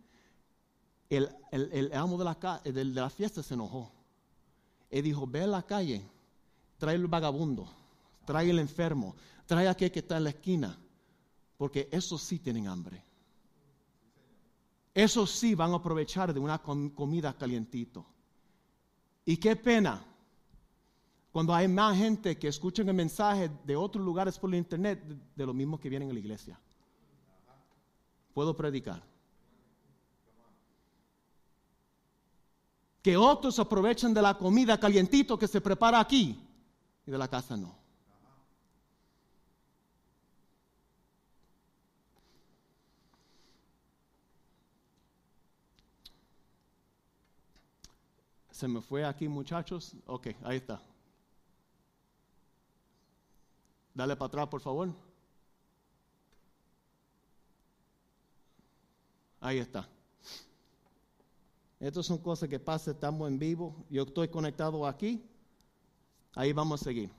el, 1.11 1.91
amo 1.93 2.17
de 2.17 2.25
la, 2.25 2.61
de, 2.65 2.85
la 2.85 3.11
fiesta 3.11 3.43
se 3.43 3.55
enojó. 3.55 3.91
Y 4.91 5.03
dijo, 5.03 5.27
ve 5.27 5.43
a 5.43 5.47
la 5.47 5.63
calle, 5.63 6.03
trae 6.79 6.95
el 6.95 7.07
vagabundo, 7.07 7.69
trae 8.25 8.51
el 8.51 8.59
enfermo, 8.59 9.15
trae 9.47 9.69
aquel 9.69 9.91
que 9.91 10.01
está 10.01 10.17
en 10.17 10.25
la 10.25 10.31
esquina, 10.31 10.79
porque 11.57 11.89
esos 11.93 12.23
sí 12.23 12.39
tienen 12.39 12.69
hambre. 12.69 13.03
Esos 15.03 15.31
sí 15.31 15.55
van 15.55 15.73
a 15.73 15.77
aprovechar 15.77 16.35
de 16.35 16.41
una 16.41 16.59
comida 16.59 17.33
calientito. 17.33 18.05
Y 19.25 19.37
qué 19.39 19.57
pena 19.57 20.05
cuando 21.33 21.55
hay 21.55 21.69
más 21.69 21.97
gente 21.97 22.39
que 22.39 22.49
escuchan 22.49 22.89
el 22.89 22.95
mensaje 22.95 23.51
de 23.65 23.77
otros 23.77 24.05
lugares 24.05 24.39
por 24.39 24.51
el 24.51 24.57
internet 24.57 25.03
de, 25.05 25.17
de 25.37 25.47
lo 25.47 25.55
mismo 25.55 25.79
que 25.79 25.89
vienen 25.89 26.11
a 26.11 26.13
la 26.13 26.19
iglesia. 26.19 26.61
Puedo 28.35 28.57
predicar. 28.57 29.03
que 33.03 33.17
otros 33.17 33.59
aprovechan 33.59 34.13
de 34.13 34.21
la 34.21 34.37
comida 34.37 34.79
calientito 34.79 35.39
que 35.39 35.49
se 35.49 35.63
prepara 35.63 35.99
aquí 35.99 36.39
y 37.07 37.11
de 37.11 37.17
la 37.17 37.29
casa 37.29 37.57
no. 37.57 37.80
Se 48.61 48.69
me 48.69 48.83
fue 48.83 49.07
aquí 49.07 49.27
muchachos. 49.27 49.95
Ok, 50.05 50.37
ahí 50.43 50.59
está. 50.59 50.83
Dale 53.95 54.15
para 54.17 54.27
atrás, 54.27 54.49
por 54.49 54.61
favor. 54.61 54.95
Ahí 59.41 59.57
está. 59.57 59.89
Estas 61.79 62.05
son 62.05 62.19
cosas 62.19 62.51
que 62.51 62.59
pasan, 62.59 62.93
estamos 62.93 63.31
en 63.31 63.39
vivo. 63.39 63.75
Yo 63.89 64.03
estoy 64.03 64.29
conectado 64.29 64.87
aquí. 64.87 65.25
Ahí 66.35 66.53
vamos 66.53 66.83
a 66.83 66.85
seguir. 66.85 67.11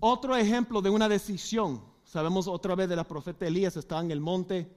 Otro 0.00 0.34
ejemplo 0.36 0.80
de 0.80 0.88
una 0.88 1.06
decisión. 1.06 1.84
Sabemos 2.02 2.48
otra 2.48 2.74
vez 2.74 2.88
de 2.88 2.96
la 2.96 3.06
profeta 3.06 3.46
Elías, 3.46 3.76
está 3.76 4.00
en 4.00 4.10
el 4.10 4.22
monte, 4.22 4.74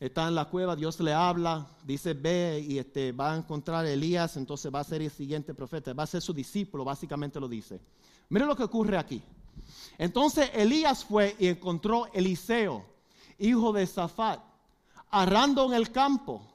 está 0.00 0.28
en 0.28 0.34
la 0.34 0.46
cueva, 0.46 0.76
Dios 0.76 0.98
le 1.00 1.12
habla, 1.12 1.66
dice 1.84 2.14
ve 2.14 2.64
y 2.66 2.78
este, 2.78 3.12
va 3.12 3.32
a 3.32 3.36
encontrar 3.36 3.84
a 3.84 3.90
Elías, 3.90 4.36
entonces 4.36 4.72
va 4.74 4.80
a 4.80 4.84
ser 4.84 5.02
el 5.02 5.10
siguiente 5.10 5.54
profeta, 5.54 5.92
va 5.92 6.02
a 6.02 6.06
ser 6.06 6.22
su 6.22 6.32
discípulo, 6.32 6.84
básicamente 6.84 7.40
lo 7.40 7.48
dice. 7.48 7.80
Mire 8.28 8.46
lo 8.46 8.56
que 8.56 8.64
ocurre 8.64 8.96
aquí. 8.96 9.22
Entonces 9.98 10.50
Elías 10.54 11.04
fue 11.04 11.36
y 11.38 11.46
encontró 11.46 12.06
Eliseo, 12.12 12.84
hijo 13.38 13.72
de 13.72 13.86
Zafat, 13.86 14.40
arrando 15.10 15.66
en 15.66 15.74
el 15.74 15.90
campo 15.90 16.54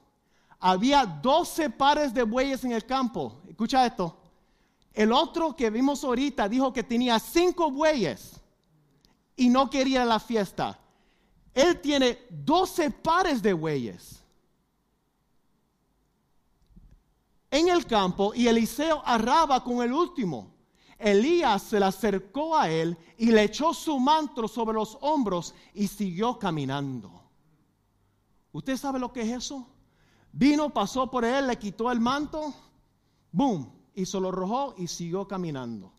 había 0.60 1.06
12 1.06 1.70
pares 1.70 2.14
de 2.14 2.24
bueyes 2.24 2.64
en 2.66 2.74
el 2.74 2.86
campo. 2.86 3.42
Escucha 3.48 3.86
esto. 3.86 4.18
El 4.94 5.14
otro 5.14 5.56
que 5.56 5.70
vimos 5.70 6.04
ahorita 6.04 6.50
dijo 6.50 6.74
que 6.74 6.84
tenía 6.84 7.18
cinco 7.20 7.72
bueyes 7.72 8.42
y 9.36 9.48
no 9.50 9.70
quería 9.70 10.04
la 10.04 10.20
fiesta. 10.20 10.78
Él 11.54 11.80
tiene 11.82 12.20
12 12.30 12.92
pares 12.92 13.42
de 13.42 13.54
bueyes 13.54 14.20
en 17.52 17.70
el 17.70 17.86
campo 17.86 18.34
y 18.36 18.48
Eliseo 18.48 19.02
arraba 19.06 19.64
con 19.64 19.82
el 19.82 19.92
último. 19.92 20.54
Elías 20.98 21.64
se 21.64 21.80
le 21.80 21.86
acercó 21.86 22.58
a 22.58 22.70
él 22.70 22.98
y 23.18 23.32
le 23.32 23.44
echó 23.44 23.74
su 23.74 24.00
manto 24.00 24.48
sobre 24.48 24.74
los 24.74 24.98
hombros 25.02 25.56
y 25.74 25.88
siguió 25.88 26.38
caminando. 26.38 27.12
¿Usted 28.52 28.78
sabe 28.78 29.00
lo 29.00 29.14
que 29.14 29.22
es 29.22 29.30
eso? 29.30 29.68
Vino, 30.32 30.70
pasó 30.72 31.10
por 31.10 31.24
él, 31.24 31.48
le 31.48 31.58
quitó 31.58 31.92
el 31.92 32.00
manto, 32.00 32.54
boom, 33.32 33.72
y 33.96 34.06
se 34.06 34.20
lo 34.20 34.30
arrojó 34.30 34.76
y 34.78 34.88
siguió 34.88 35.28
caminando. 35.28 35.92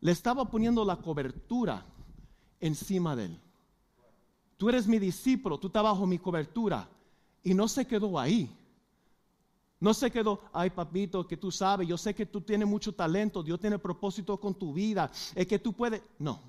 Le 0.00 0.12
estaba 0.12 0.44
poniendo 0.44 0.84
la 0.84 0.96
cobertura 0.96 1.84
encima 2.60 3.16
de 3.16 3.24
él. 3.26 3.40
Tú 4.56 4.68
eres 4.68 4.86
mi 4.86 4.98
discípulo, 4.98 5.58
tú 5.58 5.66
estás 5.66 5.82
bajo 5.82 6.06
mi 6.06 6.18
cobertura. 6.18 6.88
Y 7.42 7.54
no 7.54 7.68
se 7.68 7.86
quedó 7.86 8.18
ahí. 8.18 8.50
No 9.80 9.92
se 9.92 10.10
quedó, 10.10 10.40
ay 10.52 10.70
papito, 10.70 11.26
que 11.26 11.36
tú 11.36 11.50
sabes, 11.50 11.86
yo 11.86 11.98
sé 11.98 12.14
que 12.14 12.24
tú 12.24 12.40
tienes 12.40 12.66
mucho 12.66 12.94
talento, 12.94 13.42
Dios 13.42 13.60
tiene 13.60 13.78
propósito 13.78 14.40
con 14.40 14.54
tu 14.54 14.72
vida, 14.72 15.10
es 15.34 15.46
que 15.46 15.58
tú 15.58 15.74
puedes. 15.74 16.00
No, 16.18 16.40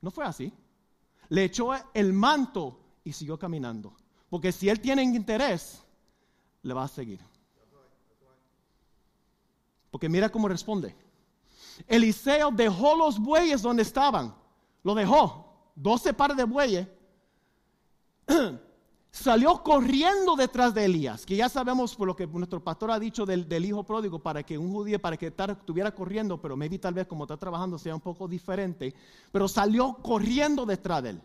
no 0.00 0.10
fue 0.10 0.24
así. 0.24 0.52
Le 1.28 1.44
echó 1.44 1.70
el 1.92 2.12
manto 2.12 2.78
y 3.04 3.12
siguió 3.12 3.38
caminando. 3.38 3.94
Porque 4.30 4.50
si 4.50 4.68
él 4.68 4.80
tiene 4.80 5.02
interés, 5.02 5.82
le 6.62 6.72
va 6.72 6.84
a 6.84 6.88
seguir. 6.88 7.20
Porque 9.90 10.08
mira 10.08 10.28
cómo 10.28 10.48
responde. 10.48 10.96
Eliseo 11.86 12.50
dejó 12.50 12.96
los 12.96 13.18
bueyes 13.18 13.62
donde 13.62 13.82
estaban. 13.82 14.34
Lo 14.82 14.94
dejó. 14.94 15.70
Doce 15.74 16.12
pares 16.14 16.36
de 16.36 16.44
bueyes. 16.44 16.88
Salió 19.10 19.62
corriendo 19.62 20.34
detrás 20.34 20.74
de 20.74 20.84
Elías, 20.86 21.24
que 21.24 21.36
ya 21.36 21.48
sabemos 21.48 21.94
por 21.94 22.08
lo 22.08 22.16
que 22.16 22.26
nuestro 22.26 22.58
pastor 22.58 22.90
ha 22.90 22.98
dicho 22.98 23.24
del, 23.24 23.64
hijo 23.64 23.84
pródigo, 23.84 24.18
para 24.18 24.42
que 24.42 24.58
un 24.58 24.72
judío, 24.72 25.00
para 25.00 25.16
que 25.16 25.28
estuviera 25.28 25.94
corriendo, 25.94 26.40
pero 26.40 26.56
maybe 26.56 26.80
tal 26.80 26.94
vez 26.94 27.06
como 27.06 27.22
está 27.22 27.36
trabajando 27.36 27.78
sea 27.78 27.94
un 27.94 28.00
poco 28.00 28.26
diferente, 28.26 28.92
pero 29.30 29.46
salió 29.46 29.94
corriendo 30.02 30.66
detrás 30.66 31.04
de 31.04 31.10
él. 31.10 31.22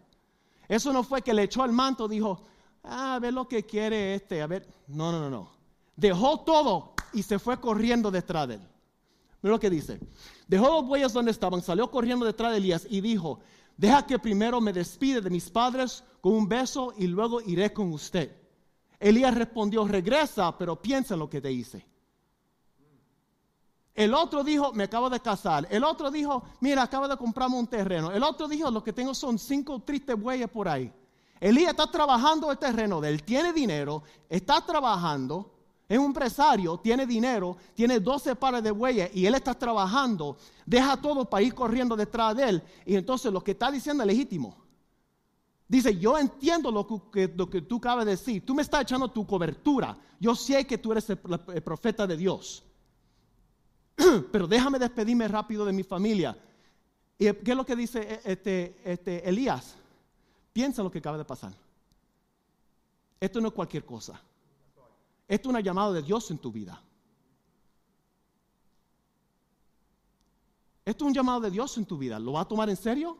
Eso 0.67 0.93
no 0.93 1.01
fue 1.01 1.23
que 1.23 1.33
le 1.33 1.41
echó 1.41 1.65
el 1.65 1.71
manto, 1.71 2.07
dijo, 2.07 2.43
ah, 2.83 3.15
a 3.15 3.19
ver 3.19 3.33
lo 3.33 3.47
que 3.47 3.65
quiere 3.65 4.13
este, 4.13 4.39
a 4.43 4.45
ver. 4.45 4.67
No, 4.87 5.11
no, 5.11 5.19
no, 5.19 5.31
no. 5.31 5.49
Dejó 5.95 6.41
todo 6.41 6.93
y 7.11 7.23
se 7.23 7.39
fue 7.39 7.59
corriendo 7.59 8.11
detrás 8.11 8.49
de 8.49 8.53
él. 8.53 8.61
Mira 9.41 9.55
lo 9.55 9.59
que 9.59 9.71
dice. 9.71 9.99
Dejó 10.47 10.67
los 10.67 10.85
bueyes 10.85 11.11
donde 11.11 11.31
estaban, 11.31 11.61
salió 11.63 11.89
corriendo 11.89 12.23
detrás 12.25 12.51
de 12.51 12.57
Elías 12.57 12.85
y 12.87 13.01
dijo, 13.01 13.39
deja 13.79 14.05
que 14.05 14.19
primero 14.19 14.59
me 14.59 14.73
despide 14.73 15.21
de 15.21 15.29
mis 15.29 15.49
padres 15.49 16.03
con 16.19 16.33
un 16.33 16.49
beso 16.49 16.93
y 16.97 17.07
luego 17.07 17.39
iré 17.39 17.71
con 17.71 17.93
usted. 17.93 18.35
Elías 18.99 19.33
respondió, 19.33 19.87
regresa, 19.87 20.57
pero 20.57 20.81
piensa 20.81 21.13
en 21.13 21.21
lo 21.21 21.29
que 21.29 21.39
te 21.39 21.49
hice. 21.49 21.85
El 23.95 24.13
otro 24.13 24.43
dijo, 24.43 24.73
me 24.73 24.83
acabo 24.83 25.09
de 25.09 25.21
casar. 25.21 25.65
El 25.71 25.85
otro 25.85 26.11
dijo, 26.11 26.43
mira, 26.59 26.83
acabo 26.83 27.07
de 27.07 27.15
comprarme 27.15 27.57
un 27.57 27.67
terreno. 27.67 28.11
El 28.11 28.23
otro 28.23 28.49
dijo, 28.49 28.69
lo 28.69 28.83
que 28.83 28.91
tengo 28.91 29.13
son 29.13 29.39
cinco 29.39 29.79
tristes 29.79 30.19
bueyes 30.19 30.49
por 30.49 30.67
ahí. 30.67 30.91
Elías 31.39 31.71
está 31.71 31.89
trabajando 31.89 32.51
el 32.51 32.57
terreno 32.57 33.01
él, 33.01 33.23
tiene 33.23 33.53
dinero, 33.53 34.03
está 34.27 34.59
trabajando, 34.65 35.53
es 35.89 35.97
un 35.97 36.05
empresario, 36.05 36.77
tiene 36.77 37.07
dinero, 37.07 37.57
tiene 37.73 37.99
12 37.99 38.35
pares 38.35 38.61
de 38.61 38.69
bueyes 38.69 39.09
y 39.11 39.25
él 39.25 39.33
está 39.33 39.55
trabajando, 39.55 40.37
deja 40.63 40.95
todo 40.95 41.27
para 41.27 41.41
ir 41.41 41.55
corriendo 41.55 41.95
detrás 41.95 42.37
de 42.37 42.47
él. 42.47 42.63
Y 42.85 42.95
entonces 42.95 43.33
lo 43.33 43.43
que 43.43 43.51
está 43.51 43.71
diciendo 43.71 44.03
es 44.03 44.07
legítimo. 44.07 44.55
Dice, 45.67 45.97
yo 45.97 46.15
entiendo 46.15 46.69
lo 46.71 47.09
que, 47.09 47.27
tú 47.27 47.77
acabas 47.77 48.05
de 48.05 48.11
decir, 48.11 48.45
tú 48.45 48.53
me 48.53 48.61
estás 48.61 48.83
echando 48.83 49.09
tu 49.09 49.25
cobertura, 49.25 49.97
yo 50.19 50.35
sé 50.35 50.65
que 50.67 50.77
tú 50.77 50.91
eres 50.91 51.09
el, 51.09 51.17
profeta 51.17 52.05
de 52.05 52.17
Dios, 52.17 52.63
pero 54.31 54.47
déjame 54.47 54.77
despedirme 54.77 55.27
rápido 55.27 55.65
de 55.65 55.73
mi 55.73 55.81
familia. 55.81 56.37
¿Y 57.17 57.33
qué 57.33 57.51
es 57.51 57.57
lo 57.57 57.65
que 57.65 57.75
dice 57.75 57.99
eh, 57.99 58.21
este, 58.25 58.79
este 58.83 59.27
Elías? 59.27 59.75
Piensa 60.53 60.83
lo 60.83 60.91
que 60.91 60.99
acaba 60.99 61.17
de 61.17 61.25
pasar. 61.25 61.53
Esto 63.19 63.41
no 63.41 63.47
es 63.47 63.53
cualquier 63.55 63.85
cosa. 63.85 64.21
Esto 65.29 65.47
es 65.47 65.51
una 65.51 65.59
llamada 65.59 65.93
de 65.93 66.01
Dios 66.01 66.31
en 66.31 66.39
tu 66.39 66.51
vida. 66.51 66.81
Esto 70.83 71.05
es 71.05 71.07
un 71.07 71.13
llamado 71.13 71.41
de 71.41 71.51
Dios 71.51 71.77
en 71.77 71.85
tu 71.85 71.99
vida. 71.99 72.17
¿Lo 72.17 72.33
va 72.33 72.41
a 72.41 72.47
tomar 72.47 72.67
en 72.67 72.75
serio? 72.75 73.15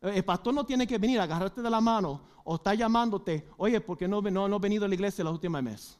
El 0.00 0.24
pastor 0.24 0.54
no 0.54 0.64
tiene 0.64 0.86
que 0.86 0.96
venir 0.96 1.18
a 1.18 1.24
agarrarte 1.24 1.60
de 1.60 1.68
la 1.68 1.80
mano 1.80 2.20
o 2.44 2.54
está 2.54 2.74
llamándote, 2.74 3.50
oye, 3.56 3.80
¿por 3.80 3.98
qué 3.98 4.06
no, 4.06 4.22
no, 4.22 4.46
no 4.46 4.56
he 4.56 4.60
venido 4.60 4.84
a 4.84 4.88
la 4.88 4.94
iglesia 4.94 5.24
la 5.24 5.32
última 5.32 5.60
mes? 5.60 5.98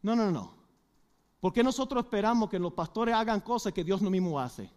No, 0.00 0.16
no, 0.16 0.30
no. 0.30 0.54
¿Por 1.40 1.52
qué 1.52 1.62
nosotros 1.62 2.02
esperamos 2.02 2.48
que 2.48 2.58
los 2.58 2.72
pastores 2.72 3.14
hagan 3.14 3.42
cosas 3.42 3.74
que 3.74 3.84
Dios 3.84 4.00
no 4.00 4.08
mismo 4.08 4.40
hace? 4.40 4.70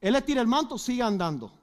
Él 0.00 0.12
le 0.12 0.22
tira 0.22 0.40
el 0.40 0.46
manto, 0.46 0.78
sigue 0.78 1.02
andando. 1.02 1.57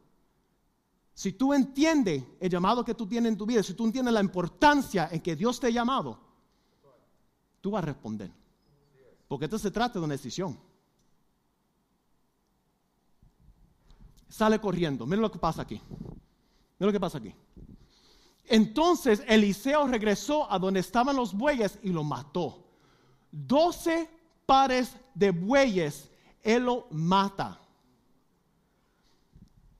Si 1.15 1.31
tú 1.31 1.53
entiendes 1.53 2.25
el 2.41 2.49
llamado 2.49 2.83
que 2.83 2.93
tú 2.93 3.07
tienes 3.07 3.31
en 3.31 3.37
tu 3.37 3.45
vida, 3.45 3.63
si 3.63 3.73
tú 3.73 3.85
entiendes 3.85 4.13
la 4.13 4.19
importancia 4.19 5.07
en 5.09 5.21
que 5.21 5.33
Dios 5.33 5.57
te 5.61 5.67
ha 5.67 5.69
llamado, 5.69 6.19
tú 7.61 7.71
vas 7.71 7.83
a 7.83 7.85
responder. 7.85 8.29
Porque 9.25 9.45
esto 9.45 9.57
se 9.57 9.71
trata 9.71 9.97
de 9.97 10.03
una 10.03 10.13
decisión. 10.13 10.59
Sale 14.27 14.59
corriendo. 14.59 15.05
Mira 15.05 15.21
lo 15.21 15.31
que 15.31 15.39
pasa 15.39 15.61
aquí. 15.61 15.81
Mira 15.89 16.87
lo 16.87 16.91
que 16.91 16.99
pasa 16.99 17.17
aquí. 17.19 17.33
Entonces 18.43 19.23
Eliseo 19.25 19.87
regresó 19.87 20.51
a 20.51 20.59
donde 20.59 20.81
estaban 20.81 21.15
los 21.15 21.33
bueyes 21.33 21.79
y 21.81 21.91
lo 21.91 22.03
mató. 22.03 22.61
Doce 23.31 24.09
pares 24.45 24.97
de 25.13 25.31
bueyes, 25.31 26.11
él 26.43 26.65
lo 26.65 26.87
mata. 26.91 27.64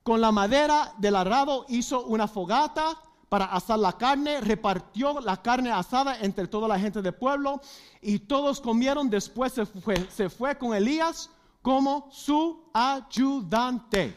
Con 0.06 0.22
la 0.22 0.32
madera 0.32 0.94
del 1.00 1.16
arado 1.16 1.66
hizo 1.68 2.06
una 2.06 2.28
fogata 2.28 2.96
para 3.28 3.46
asar 3.46 3.80
la 3.80 3.94
carne, 3.94 4.40
repartió 4.40 5.20
la 5.20 5.42
carne 5.42 5.72
asada 5.72 6.20
entre 6.20 6.48
toda 6.48 6.68
la 6.68 6.78
gente 6.78 7.02
del 7.02 7.16
pueblo 7.16 7.60
y 8.04 8.20
todos 8.20 8.62
comieron. 8.62 9.10
Después 9.10 9.54
se 9.54 10.30
fue, 10.30 10.58
con 10.60 10.76
Elías 10.76 11.32
como 11.64 12.08
su 12.12 12.70
ayudante. 12.72 14.16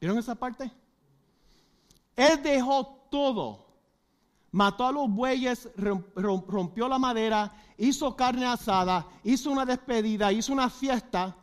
¿Vieron 0.00 0.18
esa 0.18 0.34
parte? 0.34 0.68
Él 2.16 2.42
dejó 2.42 3.06
todo. 3.12 3.68
Mató 4.50 4.84
a 4.84 4.90
los 4.90 5.08
bueyes, 5.08 5.68
rompió 5.76 6.88
la 6.88 6.98
madera, 6.98 7.54
hizo 7.76 8.16
carne 8.16 8.46
asada, 8.46 9.06
hizo 9.22 9.52
una 9.52 9.64
despedida, 9.64 10.32
hizo 10.32 10.52
una 10.52 10.68
fiesta. 10.68 11.36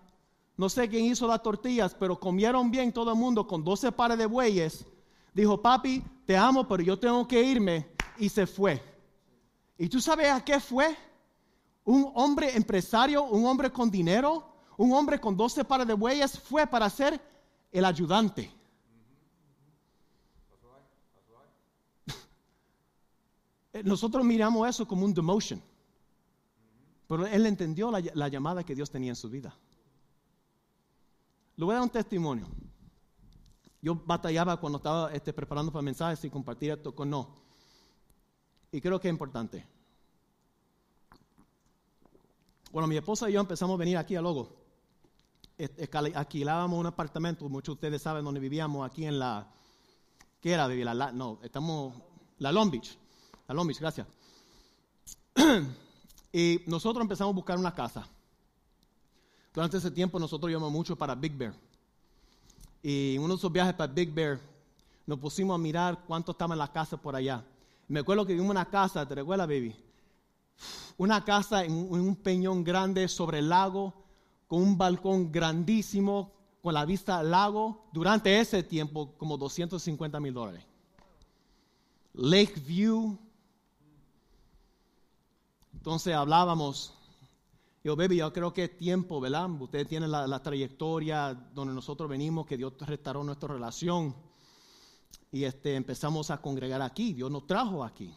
No 0.58 0.70
sé 0.70 0.88
quién 0.88 1.06
hizo 1.06 1.28
las 1.28 1.44
tortillas, 1.44 1.94
pero 1.94 2.20
comieron 2.20 2.72
bien 2.72 2.94
todo 2.94 3.12
el 3.12 3.18
mundo 3.18 3.46
con 3.46 3.64
12 3.64 3.92
pares 3.92 4.18
de 4.18 4.26
bueyes. 4.26 4.86
Dijo, 5.34 5.62
papi, 5.62 6.02
te 6.26 6.38
amo, 6.38 6.68
pero 6.68 6.82
yo 6.82 6.98
tengo 6.98 7.28
que 7.28 7.44
irme. 7.44 7.88
Y 8.18 8.30
se 8.30 8.48
fue. 8.48 8.82
¿Y 9.78 9.90
tú 9.90 10.00
sabes 10.00 10.32
a 10.32 10.44
qué 10.44 10.60
fue? 10.60 10.96
Un 11.84 12.10
hombre 12.16 12.56
empresario, 12.56 13.24
un 13.24 13.46
hombre 13.46 13.70
con 13.72 13.92
dinero, 13.92 14.48
un 14.78 14.94
hombre 14.94 15.20
con 15.20 15.36
12 15.36 15.66
pares 15.66 15.86
de 15.88 15.94
bueyes, 15.94 16.40
fue 16.40 16.66
para 16.66 16.90
ser 16.90 17.20
el 17.72 17.84
ayudante. 17.84 18.50
Nosotros 23.84 24.24
miramos 24.24 24.70
eso 24.70 24.88
como 24.88 25.04
un 25.04 25.14
demotion. 25.14 25.62
Pero 27.08 27.28
él 27.28 27.46
entendió 27.46 27.92
la, 27.92 28.28
llamada 28.30 28.64
que 28.64 28.74
Dios 28.74 28.90
tenía 28.90 29.12
en 29.12 29.16
su 29.16 29.30
vida. 29.30 29.56
Le 31.58 31.66
voy 31.66 31.72
a 31.72 31.76
dar 31.76 31.84
un 31.84 31.90
testimonio. 31.90 32.48
Yo 33.82 33.96
batallaba 33.96 34.58
cuando 34.58 34.78
estaba 34.78 35.12
este, 35.14 35.32
preparando 35.32 35.72
para 35.72 35.84
mensajes 35.84 36.24
y 36.26 36.30
compartir 36.30 36.72
esto 36.72 36.94
con 36.94 37.10
no. 37.10 37.36
Y 38.72 38.82
creo 38.82 39.00
que 39.00 39.08
es 39.08 39.14
importante. 39.14 39.66
Bueno, 42.72 42.88
mi 42.88 42.98
esposa 42.98 43.30
y 43.30 43.34
yo 43.34 43.40
empezamos 43.40 43.76
a 43.76 43.78
venir 43.78 43.98
aquí 43.98 44.16
a 44.16 44.22
Logo. 44.22 44.64
Alquilábamos 46.16 46.80
un 46.80 46.88
apartamento, 46.88 47.48
muchos 47.48 47.76
de 47.76 47.88
ustedes 47.88 48.02
saben 48.02 48.26
dónde 48.26 48.40
vivíamos, 48.40 48.86
aquí 48.86 49.06
en 49.06 49.20
la... 49.20 49.48
¿Qué 50.42 50.52
era? 50.52 50.68
La, 50.68 51.12
no, 51.12 51.40
estamos... 51.42 51.94
La 52.40 52.52
Long 52.52 52.70
Beach 52.70 52.98
a 53.48 53.54
gracias. 53.54 54.08
y 56.34 56.62
nosotros 56.68 57.02
empezamos 57.02 57.34
a 57.34 57.36
buscar 57.36 57.58
una 57.58 57.74
casa. 57.74 58.08
Durante 59.56 59.78
ese 59.78 59.90
tiempo 59.90 60.20
nosotros 60.20 60.52
íbamos 60.52 60.70
mucho 60.70 60.98
para 60.98 61.16
Big 61.16 61.32
Bear. 61.32 61.54
Y 62.84 63.16
en 63.16 63.22
uno 63.22 63.36
de 63.36 63.38
esos 63.38 63.52
viajes 63.52 63.74
para 63.74 63.92
Big 63.92 64.14
Bear 64.14 64.38
nos 65.08 65.18
pusimos 65.18 65.56
a 65.56 65.58
mirar 65.58 66.04
cuánto 66.06 66.34
estaba 66.34 66.54
en 66.54 66.60
la 66.60 66.72
casa 66.72 66.98
por 66.98 67.16
allá. 67.16 67.42
Me 67.88 68.02
acuerdo 68.02 68.26
que 68.26 68.34
vimos 68.34 68.50
una 68.50 68.66
casa, 68.66 69.08
¿te 69.08 69.16
recuerdas, 69.16 69.48
baby? 69.48 69.74
Una 70.98 71.24
casa 71.24 71.64
en 71.64 71.74
un 71.74 72.16
peñón 72.18 72.66
grande 72.66 73.08
sobre 73.08 73.40
el 73.40 73.48
lago, 73.48 73.94
con 74.48 74.62
un 74.62 74.78
balcón 74.78 75.32
grandísimo, 75.32 76.32
con 76.62 76.74
la 76.74 76.84
vista 76.84 77.20
al 77.20 77.32
lago. 77.32 77.86
Durante 77.94 78.38
ese 78.40 78.62
tiempo, 78.62 79.14
como 79.18 79.38
250 79.38 80.20
mil 80.20 80.34
dólares. 80.34 80.64
Lake 82.14 82.60
View, 82.66 83.18
entonces 85.74 86.14
hablábamos, 86.14 86.94
yo, 87.86 87.96
baby, 87.96 88.16
yo 88.16 88.34
creo 88.34 88.52
que 88.52 88.64
es 88.64 88.78
tiempo, 88.78 89.22
¿verdad? 89.22 89.48
Ustedes 89.62 89.88
tienen 89.88 90.10
la, 90.10 90.42
trayectoria 90.42 91.36
donde 91.36 91.72
nosotros 91.72 92.10
venimos, 92.10 92.48
que 92.48 92.58
Dios 92.58 92.74
restauró 92.80 93.24
nuestra 93.24 93.54
relación. 93.54 94.16
Y 95.32 95.44
este, 95.44 95.76
empezamos 95.76 96.32
a 96.32 96.42
congregar 96.42 96.82
aquí, 96.82 97.14
Dios 97.14 97.30
nos 97.30 97.46
trajo 97.46 97.84
aquí. 97.84 98.12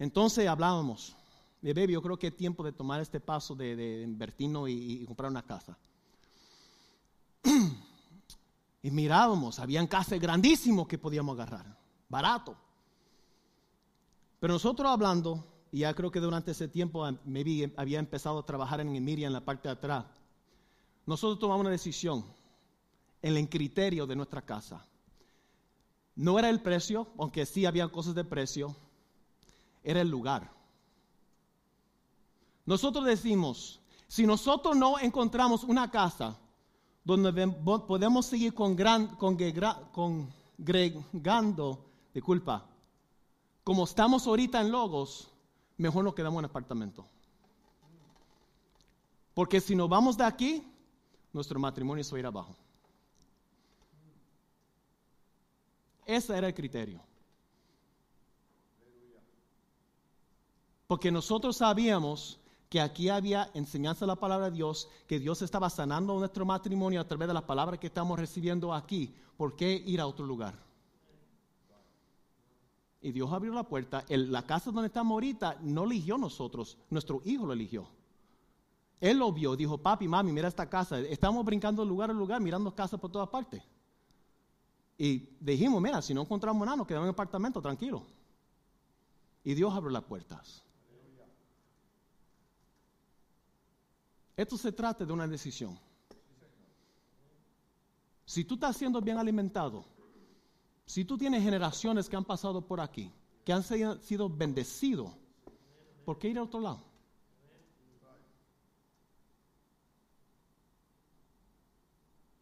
Entonces 0.00 0.48
hablábamos, 0.48 1.14
baby, 1.62 1.92
yo 1.92 2.02
creo 2.02 2.18
que 2.18 2.26
es 2.26 2.36
tiempo 2.36 2.64
de 2.64 2.72
tomar 2.72 3.00
este 3.00 3.20
paso 3.20 3.54
de, 3.54 4.02
invertirnos 4.02 4.68
y, 4.68 5.02
y 5.02 5.04
comprar 5.04 5.30
una 5.30 5.42
casa. 5.42 5.78
y 8.82 8.90
mirábamos, 8.90 9.60
habían 9.60 9.86
casas 9.86 10.18
grandísimos 10.18 10.88
que 10.88 10.98
podíamos 10.98 11.38
agarrar, 11.38 11.78
barato. 12.08 12.56
Pero 14.40 14.54
nosotros 14.54 14.90
hablando, 14.90 15.51
y 15.72 15.78
ya 15.80 15.94
creo 15.94 16.10
que 16.10 16.20
durante 16.20 16.50
ese 16.50 16.68
tiempo 16.68 17.10
maybe 17.24 17.72
había 17.78 17.98
empezado 17.98 18.38
a 18.40 18.44
trabajar 18.44 18.82
en 18.82 18.94
Emiria 18.94 19.26
en 19.26 19.32
la 19.32 19.40
parte 19.40 19.68
de 19.68 19.72
atrás. 19.72 20.04
Nosotros 21.06 21.38
tomamos 21.38 21.62
una 21.62 21.70
decisión 21.70 22.26
en 23.22 23.38
el 23.38 23.48
criterio 23.48 24.06
de 24.06 24.14
nuestra 24.14 24.42
casa. 24.42 24.86
No 26.14 26.38
era 26.38 26.50
el 26.50 26.60
precio, 26.60 27.08
aunque 27.18 27.46
sí 27.46 27.64
había 27.64 27.88
cosas 27.88 28.14
de 28.14 28.22
precio, 28.22 28.76
era 29.82 30.02
el 30.02 30.10
lugar. 30.10 30.52
Nosotros 32.66 33.06
decimos, 33.06 33.80
si 34.06 34.26
nosotros 34.26 34.76
no 34.76 34.98
encontramos 34.98 35.64
una 35.64 35.90
casa 35.90 36.38
donde 37.02 37.46
podemos 37.86 38.26
seguir 38.26 38.52
con 38.52 38.76
congregando, 39.96 41.86
disculpa, 42.12 42.66
como 43.64 43.84
estamos 43.84 44.26
ahorita 44.26 44.60
en 44.60 44.70
Logos, 44.70 45.31
mejor 45.82 46.04
nos 46.04 46.14
quedamos 46.14 46.38
en 46.38 46.44
apartamento. 46.46 47.04
Porque 49.34 49.60
si 49.60 49.74
nos 49.74 49.88
vamos 49.88 50.16
de 50.16 50.24
aquí, 50.24 50.64
nuestro 51.32 51.58
matrimonio 51.58 52.04
se 52.04 52.12
va 52.12 52.16
a 52.16 52.20
ir 52.20 52.26
abajo. 52.26 52.56
Ese 56.06 56.36
era 56.36 56.46
el 56.46 56.54
criterio. 56.54 57.00
Porque 60.86 61.10
nosotros 61.10 61.56
sabíamos 61.56 62.38
que 62.68 62.80
aquí 62.80 63.08
había 63.08 63.50
enseñanza 63.54 64.04
de 64.04 64.08
la 64.08 64.16
palabra 64.16 64.50
de 64.50 64.56
Dios, 64.56 64.88
que 65.06 65.18
Dios 65.18 65.42
estaba 65.42 65.68
sanando 65.68 66.18
nuestro 66.18 66.44
matrimonio 66.44 67.00
a 67.00 67.08
través 67.08 67.28
de 67.28 67.34
las 67.34 67.42
palabras 67.42 67.80
que 67.80 67.88
estamos 67.88 68.18
recibiendo 68.18 68.72
aquí. 68.72 69.14
¿Por 69.36 69.56
qué 69.56 69.82
ir 69.86 70.00
a 70.00 70.06
otro 70.06 70.26
lugar? 70.26 70.54
Y 73.02 73.10
Dios 73.10 73.30
abrió 73.32 73.52
la 73.52 73.64
puerta. 73.64 74.04
la 74.08 74.46
casa 74.46 74.70
donde 74.70 74.86
estamos 74.86 75.12
ahorita 75.12 75.58
no 75.60 75.84
eligió 75.84 76.16
nosotros, 76.16 76.78
nuestro 76.88 77.20
hijo 77.24 77.44
lo 77.44 77.52
eligió. 77.52 77.88
Él 79.00 79.18
lo 79.18 79.32
vio, 79.32 79.56
dijo, 79.56 79.76
papi, 79.76 80.06
mami, 80.06 80.30
mira 80.30 80.46
esta 80.46 80.70
casa. 80.70 81.00
Estamos 81.00 81.44
brincando 81.44 81.82
de 81.82 81.88
lugar 81.88 82.10
a 82.10 82.12
lugar, 82.12 82.40
mirando 82.40 82.72
casas 82.72 83.00
por 83.00 83.10
todas 83.10 83.28
partes. 83.28 83.60
Y 84.96 85.30
dijimos, 85.40 85.82
mira, 85.82 86.00
si 86.00 86.14
no 86.14 86.20
encontramos 86.22 86.64
nada, 86.64 86.76
nos 86.76 86.86
quedamos 86.86 87.06
en 87.06 87.08
el 87.08 87.14
apartamento, 87.14 87.60
tranquilo. 87.60 88.06
Y 89.42 89.54
Dios 89.54 89.74
abrió 89.74 89.90
las 89.90 90.04
puertas. 90.04 90.62
Esto 94.36 94.56
se 94.56 94.70
trata 94.70 95.04
de 95.04 95.12
una 95.12 95.26
decisión. 95.26 95.76
Si 98.24 98.44
tú 98.44 98.54
estás 98.54 98.76
siendo 98.76 99.00
bien 99.00 99.18
alimentado, 99.18 99.84
si 100.92 101.06
tú 101.06 101.16
tienes 101.16 101.42
generaciones 101.42 102.06
que 102.06 102.16
han 102.16 102.24
pasado 102.26 102.60
por 102.60 102.78
aquí, 102.78 103.10
que 103.46 103.52
han 103.54 103.62
sido 103.62 104.28
bendecidos, 104.28 105.10
¿por 106.04 106.18
qué 106.18 106.28
ir 106.28 106.36
a 106.36 106.42
otro 106.42 106.60
lado? 106.60 106.84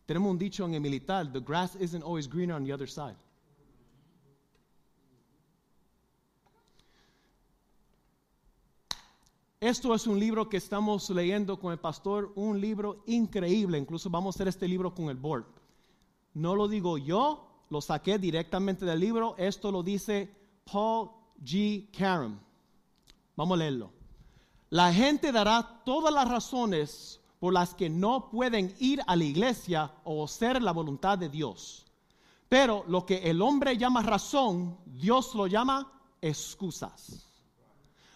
Tenemos 0.04 0.32
un 0.32 0.36
dicho 0.36 0.66
en 0.66 0.74
el 0.74 0.80
militar, 0.80 1.32
the 1.32 1.38
grass 1.38 1.76
isn't 1.76 2.02
always 2.02 2.28
greener 2.28 2.56
on 2.56 2.64
the 2.64 2.74
other 2.74 2.88
side. 2.88 3.14
esto 9.60 9.94
es 9.94 10.08
un 10.08 10.18
libro 10.18 10.48
que 10.48 10.56
estamos 10.56 11.08
leyendo 11.10 11.60
con 11.60 11.70
el 11.70 11.78
pastor, 11.78 12.32
un 12.34 12.60
libro 12.60 13.04
increíble. 13.06 13.78
Incluso 13.78 14.10
vamos 14.10 14.34
a 14.34 14.36
hacer 14.38 14.48
este 14.48 14.66
libro 14.66 14.92
con 14.92 15.08
el 15.08 15.16
board. 15.16 15.44
No 16.34 16.56
lo 16.56 16.66
digo 16.66 16.98
yo, 16.98 17.49
lo 17.70 17.80
saqué 17.80 18.18
directamente 18.18 18.84
del 18.84 19.00
libro. 19.00 19.34
Esto 19.38 19.70
lo 19.72 19.82
dice 19.82 20.30
Paul 20.70 21.10
G. 21.42 21.88
Karam. 21.96 22.38
Vamos 23.36 23.56
a 23.56 23.58
leerlo. 23.58 23.92
La 24.68 24.92
gente 24.92 25.32
dará 25.32 25.82
todas 25.84 26.12
las 26.12 26.28
razones 26.28 27.20
por 27.38 27.54
las 27.54 27.74
que 27.74 27.88
no 27.88 28.28
pueden 28.28 28.74
ir 28.78 29.00
a 29.06 29.16
la 29.16 29.24
iglesia 29.24 29.90
o 30.04 30.24
hacer 30.24 30.62
la 30.62 30.72
voluntad 30.72 31.16
de 31.16 31.28
Dios. 31.28 31.86
Pero 32.48 32.84
lo 32.86 33.06
que 33.06 33.30
el 33.30 33.40
hombre 33.40 33.78
llama 33.78 34.02
razón, 34.02 34.76
Dios 34.84 35.34
lo 35.34 35.46
llama 35.46 35.90
excusas. 36.20 37.26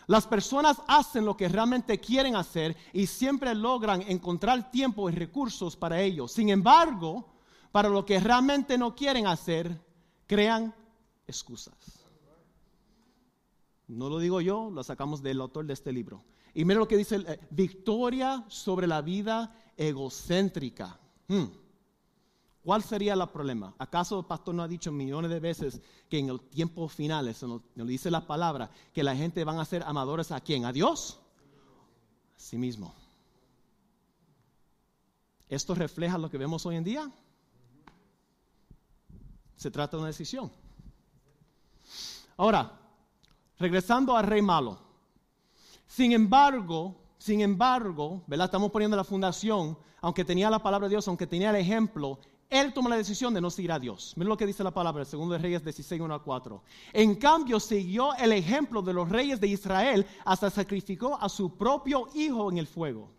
Las 0.07 0.27
personas 0.27 0.83
hacen 0.87 1.25
lo 1.25 1.37
que 1.37 1.49
realmente 1.49 1.99
quieren 1.99 2.37
hacer 2.37 2.77
y 2.93 3.07
siempre 3.07 3.55
logran 3.55 4.03
encontrar 4.03 4.71
tiempo 4.71 5.09
y 5.09 5.15
recursos 5.15 5.77
para 5.77 6.01
ello. 6.01 6.29
Sin 6.29 6.51
embargo, 6.51 7.34
para 7.75 7.89
lo 7.89 8.07
que 8.07 8.21
realmente 8.21 8.79
no 8.79 8.95
quieren 8.95 9.27
hacer, 9.27 9.77
crean 10.29 10.73
excusas. 11.27 11.75
No 13.89 14.09
lo 14.09 14.21
digo 14.21 14.41
yo, 14.41 14.71
lo 14.71 14.85
sacamos 14.85 15.25
del 15.25 15.41
autor 15.41 15.67
de 15.67 15.73
este 15.73 15.91
libro. 15.93 16.23
Y 16.55 16.65
mira 16.65 16.79
lo 16.79 16.87
que 16.87 16.97
dice, 16.97 17.17
eh, 17.17 17.41
victoria 17.51 18.45
sobre 18.47 18.87
la 18.87 19.03
vida 19.03 19.53
egocéntrica. 19.77 21.01
Hmm. 21.27 21.47
¿Cuál 22.63 22.85
sería 22.85 23.15
el 23.15 23.29
problema? 23.31 23.75
¿Acaso 23.77 24.21
el 24.21 24.27
pastor 24.27 24.55
no 24.55 24.63
ha 24.63 24.69
dicho 24.69 24.93
millones 24.93 25.33
de 25.33 25.41
veces 25.41 25.83
que 26.09 26.21
en 26.21 26.29
el 26.29 26.41
tiempo 26.43 26.87
final, 26.87 27.27
eso 27.27 27.61
nos, 27.75 27.89
dice 27.89 28.09
la 28.09 28.25
palabra, 28.25 28.71
que 28.93 29.03
la 29.03 29.17
gente 29.17 29.43
van 29.43 29.59
a 29.59 29.65
ser 29.65 29.83
amadores 29.83 30.31
a 30.31 30.41
quién? 30.41 30.65
¿A 30.65 30.73
Dios? 30.73 31.19
A 32.37 32.39
sí 32.39 32.57
mismo. 32.57 32.95
¿Esto 35.49 35.75
refleja 35.75 36.19
lo 36.19 36.31
que 36.31 36.39
vemos 36.39 36.65
hoy 36.67 36.77
en 36.77 36.85
día? 36.85 37.13
Se 39.57 39.71
trata 39.71 39.97
de 39.97 40.03
una 40.03 40.09
decisión. 40.09 40.51
Ahora, 42.37 42.73
regresando 43.59 44.17
al 44.17 44.27
rey 44.27 44.43
malo. 44.43 44.79
Sin 45.87 46.13
embargo, 46.13 46.97
sin 47.19 47.41
embargo, 47.41 48.23
¿verdad? 48.27 48.47
Estamos 48.47 48.71
poniendo 48.71 48.97
la 48.97 49.05
fundación, 49.05 49.79
aunque 50.01 50.25
tenía 50.25 50.51
la 50.51 50.59
palabra 50.59 50.89
de 50.89 50.95
Dios, 50.95 51.07
aunque 51.09 51.27
tenía 51.27 51.51
el 51.51 51.57
ejemplo, 51.57 52.19
él 52.55 52.73
toma 52.73 52.91
la 52.91 52.97
decisión 52.97 53.35
de 53.35 53.41
no 53.41 53.51
seguir 53.51 53.73
a 53.73 53.79
Dios. 53.79 54.15
Miren 54.17 54.29
lo 54.29 54.37
que 54.37 54.47
dice 54.47 54.63
la 54.63 54.71
palabra, 54.71 55.05
segundo 55.05 55.33
de 55.33 55.39
Reyes 55.39 55.65
16, 55.65 56.01
1 56.01 56.15
a 56.15 56.23
4. 56.23 56.63
En 56.93 57.17
cambio, 57.17 57.59
siguió 57.59 58.15
el 58.15 58.33
ejemplo 58.33 58.81
de 58.81 58.93
los 58.93 59.09
reyes 59.09 59.41
de 59.41 59.49
Israel 59.49 60.07
hasta 60.25 60.51
sacrificó 60.51 61.19
a 61.21 61.29
su 61.29 61.57
propio 61.57 62.09
hijo 62.15 62.51
en 62.51 62.59
el 62.59 62.67
fuego. 62.67 63.11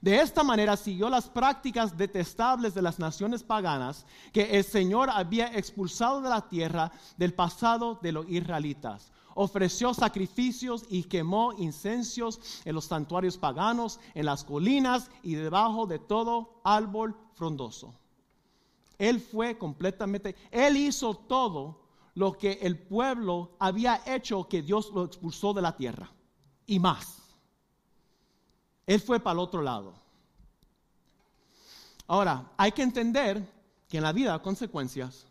De 0.00 0.18
esta 0.18 0.42
manera 0.42 0.76
siguió 0.76 1.10
las 1.10 1.28
prácticas 1.28 1.96
detestables 1.96 2.72
de 2.74 2.82
las 2.82 2.98
naciones 2.98 3.42
paganas 3.42 4.06
que 4.32 4.58
el 4.58 4.64
Señor 4.64 5.10
había 5.10 5.54
expulsado 5.56 6.22
de 6.22 6.30
la 6.30 6.48
tierra 6.48 6.90
del 7.18 7.34
pasado 7.34 7.98
de 8.00 8.12
los 8.12 8.28
israelitas. 8.28 9.12
Ofreció 9.34 9.92
sacrificios 9.94 10.84
y 10.88 11.04
quemó 11.04 11.52
incensios 11.52 12.40
en 12.64 12.74
los 12.74 12.86
santuarios 12.86 13.36
paganos, 13.36 14.00
en 14.14 14.26
las 14.26 14.42
colinas 14.42 15.10
y 15.22 15.34
debajo 15.34 15.86
de 15.86 15.98
todo 15.98 16.60
árbol 16.64 17.14
frondoso. 17.34 17.94
Él 19.00 19.18
fue 19.18 19.56
completamente, 19.56 20.36
Él 20.50 20.76
hizo 20.76 21.14
todo 21.14 21.80
lo 22.14 22.36
que 22.36 22.58
el 22.60 22.78
pueblo 22.78 23.56
había 23.58 24.02
hecho 24.04 24.46
que 24.46 24.60
Dios 24.60 24.92
lo 24.94 25.06
expulsó 25.06 25.54
de 25.54 25.62
la 25.62 25.74
tierra 25.74 26.12
y 26.66 26.78
más. 26.78 27.16
Él 28.86 29.00
fue 29.00 29.18
para 29.18 29.32
el 29.32 29.38
otro 29.38 29.62
lado. 29.62 29.94
Ahora, 32.06 32.52
hay 32.58 32.72
que 32.72 32.82
entender 32.82 33.42
que 33.88 33.96
en 33.96 34.02
la 34.02 34.12
vida 34.12 34.34
hay 34.34 34.40
consecuencias. 34.40 35.26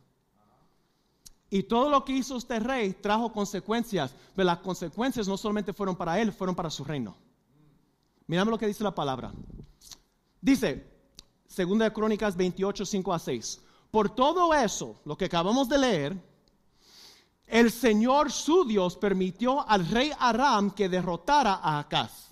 Y 1.51 1.61
todo 1.61 1.91
lo 1.91 2.03
que 2.03 2.13
hizo 2.13 2.37
este 2.37 2.59
rey 2.59 2.93
trajo 2.93 3.31
consecuencias, 3.31 4.15
pero 4.35 4.47
las 4.47 4.59
consecuencias 4.59 5.27
no 5.27 5.37
solamente 5.37 5.73
fueron 5.73 5.95
para 5.95 6.19
él, 6.19 6.33
fueron 6.33 6.55
para 6.55 6.71
su 6.71 6.83
reino. 6.83 7.15
Miramos 8.25 8.51
lo 8.51 8.57
que 8.57 8.65
dice 8.65 8.83
la 8.83 8.95
palabra. 8.95 9.31
Dice, 10.41 10.98
Segunda 11.49 11.85
de 11.85 11.93
Crónicas 11.93 12.37
28, 12.37 12.85
5 12.85 13.13
a 13.13 13.19
6. 13.19 13.61
Por 13.89 14.13
todo 14.13 14.53
eso, 14.53 15.01
lo 15.03 15.17
que 15.17 15.25
acabamos 15.25 15.67
de 15.67 15.79
leer, 15.79 16.29
el 17.47 17.71
Señor 17.71 18.31
su 18.31 18.65
Dios 18.65 18.95
permitió 18.95 19.67
al 19.67 19.87
rey 19.87 20.11
Aram 20.19 20.69
que 20.69 20.87
derrotara 20.87 21.55
a 21.55 21.79
Acaz. 21.79 22.29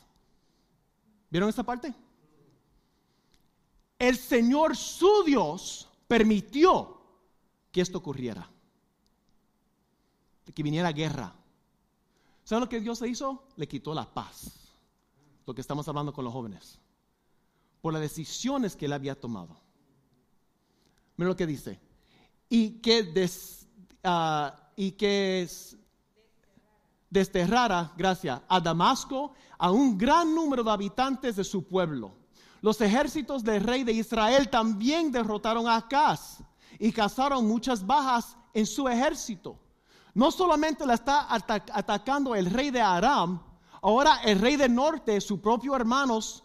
¿Vieron 1.32 1.50
esta 1.50 1.64
parte? 1.64 1.94
El 3.98 4.16
Señor 4.18 4.78
su 4.78 5.24
Dios 5.26 5.90
permitió 6.08 7.02
que 7.72 7.82
esto 7.82 7.98
ocurriera. 7.98 8.48
Que 10.54 10.62
viniera 10.64 10.92
guerra. 10.92 11.34
¿Saben 12.44 12.62
lo 12.62 12.70
que 12.70 12.80
Dios 12.80 13.02
hizo? 13.02 13.44
Le 13.56 13.68
quitó 13.68 13.96
la 13.96 14.06
paz. 14.06 14.52
Lo 15.48 15.56
que 15.56 15.62
estamos 15.62 15.88
hablando 15.88 16.14
con 16.14 16.24
los 16.24 16.34
jóvenes 16.34 16.80
por 17.88 17.94
las 17.94 18.02
decisiones 18.02 18.76
que 18.76 18.86
él 18.86 18.92
había 18.92 19.18
tomado. 19.18 19.62
Mira 21.16 21.30
lo 21.30 21.38
que 21.38 21.48
dice. 21.48 21.80
Y 22.50 22.82
que, 22.82 23.02
des, 23.02 23.66
uh, 24.04 24.50
y 24.76 24.92
que 24.92 25.48
desterrara, 27.10 27.94
gracias, 27.96 28.42
a 28.46 28.60
Damasco 28.60 29.32
a 29.58 29.72
un 29.72 29.98
gran 29.98 30.36
número 30.36 30.66
de 30.66 30.72
habitantes 30.72 31.38
de 31.38 31.46
su 31.46 31.66
pueblo. 31.66 32.12
Los 32.60 32.82
ejércitos 32.82 33.42
del 33.42 33.64
rey 33.64 33.86
de 33.86 33.94
Israel 33.94 34.50
también 34.50 35.10
derrotaron 35.10 35.66
a 35.66 35.78
Acaz 35.78 36.40
y 36.80 36.92
cazaron 36.92 37.48
muchas 37.48 37.86
bajas 37.86 38.36
en 38.54 38.66
su 38.66 38.90
ejército. 38.90 39.58
No 40.14 40.30
solamente 40.30 40.86
la 40.86 40.96
está 40.96 41.34
atacando 41.34 42.36
el 42.36 42.48
rey 42.48 42.70
de 42.70 42.82
Aram, 42.82 43.42
ahora 43.82 44.20
el 44.26 44.40
rey 44.40 44.58
del 44.58 44.76
norte, 44.76 45.22
sus 45.22 45.40
propios 45.40 45.74
hermanos, 45.74 46.44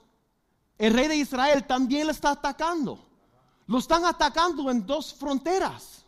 el 0.83 0.95
rey 0.95 1.07
de 1.07 1.15
Israel 1.15 1.65
también 1.65 2.07
le 2.07 2.13
está 2.13 2.33
atacando. 2.33 2.99
Lo 3.69 3.79
están 3.79 4.05
atacando 4.05 4.69
en 4.69 4.85
dos 4.85 5.15
fronteras. 5.15 6.05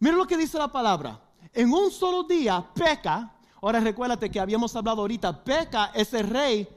Mira 0.00 0.16
lo 0.16 0.26
que 0.26 0.36
dice 0.36 0.58
la 0.58 0.66
palabra. 0.66 1.20
En 1.52 1.72
un 1.72 1.92
solo 1.92 2.24
día 2.24 2.68
peca. 2.74 3.32
Ahora 3.60 3.78
recuérdate 3.78 4.28
que 4.28 4.40
habíamos 4.40 4.74
hablado 4.74 5.02
ahorita. 5.02 5.44
Peca 5.44 5.92
es 5.94 6.12
el 6.14 6.28
rey 6.28 6.68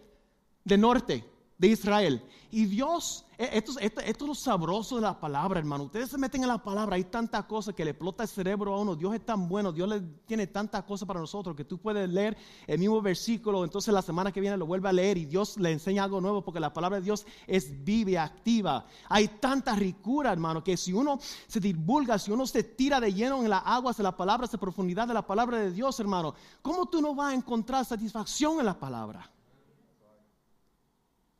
del 0.63 0.81
norte 0.81 1.34
de 1.57 1.67
Israel. 1.69 2.21
Y 2.51 2.65
Dios, 2.65 3.25
e, 3.37 3.57
esto, 3.57 3.79
es 3.79 4.21
lo 4.21 4.33
sabroso 4.33 4.95
de 4.95 5.01
la 5.01 5.19
palabra, 5.19 5.59
hermano. 5.59 5.85
Ustedes 5.85 6.09
se 6.09 6.17
meten 6.17 6.41
en 6.43 6.47
la 6.47 6.61
palabra, 6.61 6.95
hay 6.95 7.03
tanta 7.03 7.45
cosa 7.45 7.73
que 7.73 7.83
le 7.83 7.91
explota 7.91 8.23
el 8.23 8.29
cerebro 8.29 8.73
a 8.73 8.79
uno. 8.79 8.95
Dios 8.95 9.13
es 9.13 9.25
tan 9.25 9.49
bueno, 9.49 9.71
Dios 9.71 9.89
le 9.89 10.01
tiene 10.25 10.47
tantas 10.47 10.83
cosas 10.83 11.07
para 11.07 11.19
nosotros 11.19 11.55
que 11.55 11.65
tú 11.65 11.77
puedes 11.77 12.09
leer 12.09 12.37
el 12.67 12.79
mismo 12.79 13.01
versículo, 13.01 13.63
entonces 13.63 13.93
la 13.93 14.01
semana 14.01 14.31
que 14.31 14.39
viene 14.39 14.57
lo 14.57 14.65
vuelve 14.65 14.87
a 14.89 14.93
leer 14.93 15.17
y 15.17 15.25
Dios 15.25 15.57
le 15.57 15.71
enseña 15.71 16.03
algo 16.03 16.21
nuevo 16.21 16.43
porque 16.43 16.59
la 16.59 16.71
palabra 16.71 16.99
de 16.99 17.03
Dios 17.03 17.25
es 17.47 17.83
viva, 17.83 18.23
activa. 18.23 18.85
Hay 19.09 19.27
tanta 19.27 19.75
ricura, 19.75 20.31
hermano, 20.31 20.63
que 20.63 20.77
si 20.77 20.93
uno 20.93 21.19
se 21.47 21.59
divulga, 21.59 22.17
si 22.19 22.31
uno 22.31 22.47
se 22.47 22.63
tira 22.63 22.99
de 22.99 23.13
lleno 23.13 23.43
en 23.43 23.49
las 23.49 23.63
aguas 23.65 23.97
de 23.97 24.03
la 24.03 24.15
palabra, 24.15 24.47
de 24.47 24.57
profundidad 24.57 25.07
de 25.07 25.13
la 25.13 25.25
palabra 25.25 25.57
de 25.57 25.71
Dios, 25.71 25.99
hermano, 25.99 26.35
¿cómo 26.61 26.85
tú 26.85 27.01
no 27.01 27.15
vas 27.15 27.33
a 27.33 27.35
encontrar 27.35 27.83
satisfacción 27.83 28.59
en 28.59 28.65
la 28.65 28.79
palabra? 28.79 29.34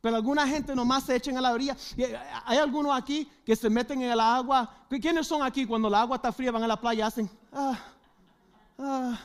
Pero 0.06 0.18
alguna 0.18 0.46
gente 0.46 0.72
nomás 0.72 1.02
se 1.02 1.16
echan 1.16 1.36
a 1.36 1.40
la 1.40 1.52
orilla. 1.52 1.76
Eh, 1.96 2.16
hay 2.44 2.58
algunos 2.58 2.96
aquí 2.96 3.28
que 3.44 3.56
se 3.56 3.68
meten 3.68 4.00
en 4.02 4.12
el 4.12 4.20
agua. 4.20 4.72
¿Quiénes 4.88 5.26
son 5.26 5.42
aquí 5.42 5.66
cuando 5.66 5.90
la 5.90 6.02
agua 6.02 6.14
está 6.14 6.30
fría 6.30 6.52
van 6.52 6.62
a 6.62 6.68
la 6.68 6.80
playa 6.80 7.08
hacen? 7.08 7.28
Ah, 7.52 7.76
ah. 8.78 9.18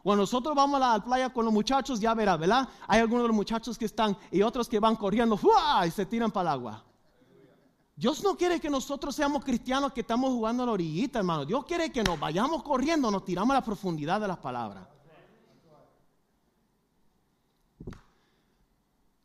Cuando 0.00 0.22
nosotros 0.22 0.54
vamos 0.54 0.80
a 0.80 0.98
la 0.98 1.04
playa 1.04 1.30
con 1.30 1.44
los 1.44 1.52
muchachos, 1.52 1.98
ya 1.98 2.14
verá, 2.14 2.36
¿verdad? 2.36 2.68
Hay 2.86 3.00
algunos 3.00 3.24
de 3.24 3.28
los 3.30 3.36
muchachos 3.36 3.76
que 3.76 3.86
están 3.86 4.16
y 4.30 4.40
otros 4.40 4.68
que 4.68 4.78
van 4.78 4.94
corriendo 4.94 5.36
y 5.84 5.90
se 5.90 6.06
tiran 6.06 6.30
para 6.30 6.50
el 6.50 6.54
agua. 6.60 6.84
Dios 7.96 8.22
no 8.22 8.36
quiere 8.36 8.60
que 8.60 8.70
nosotros 8.70 9.16
seamos 9.16 9.44
cristianos 9.44 9.92
que 9.92 10.02
estamos 10.02 10.30
jugando 10.30 10.62
a 10.62 10.66
la 10.66 10.72
orillita, 10.72 11.18
hermano. 11.18 11.44
Dios 11.44 11.64
quiere 11.64 11.90
que 11.90 12.04
nos 12.04 12.20
vayamos 12.20 12.62
corriendo, 12.62 13.10
nos 13.10 13.24
tiramos 13.24 13.50
a 13.50 13.54
la 13.54 13.64
profundidad 13.64 14.20
de 14.20 14.28
las 14.28 14.38
palabras. 14.38 14.86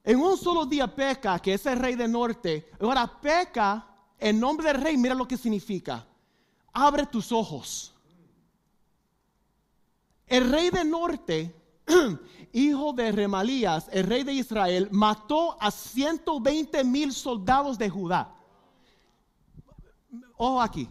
En 0.03 0.19
un 0.19 0.37
solo 0.37 0.65
día 0.65 0.93
peca, 0.93 1.39
que 1.39 1.53
es 1.53 1.65
el 1.65 1.79
rey 1.79 1.95
del 1.95 2.11
norte. 2.11 2.69
Ahora 2.79 3.07
peca 3.21 3.87
en 4.19 4.39
nombre 4.39 4.67
del 4.67 4.81
rey, 4.81 4.97
mira 4.97 5.15
lo 5.15 5.27
que 5.27 5.37
significa. 5.37 6.05
Abre 6.73 7.05
tus 7.05 7.31
ojos. 7.31 7.93
El 10.27 10.49
rey 10.49 10.69
del 10.69 10.89
norte, 10.89 11.55
hijo 12.53 12.93
de 12.93 13.11
Remalías, 13.11 13.87
el 13.91 14.05
rey 14.05 14.23
de 14.23 14.33
Israel, 14.33 14.89
mató 14.91 15.57
a 15.61 15.71
120 15.71 16.83
mil 16.83 17.13
soldados 17.13 17.77
de 17.77 17.89
Judá. 17.89 18.35
Ojo 20.35 20.61
aquí. 20.61 20.89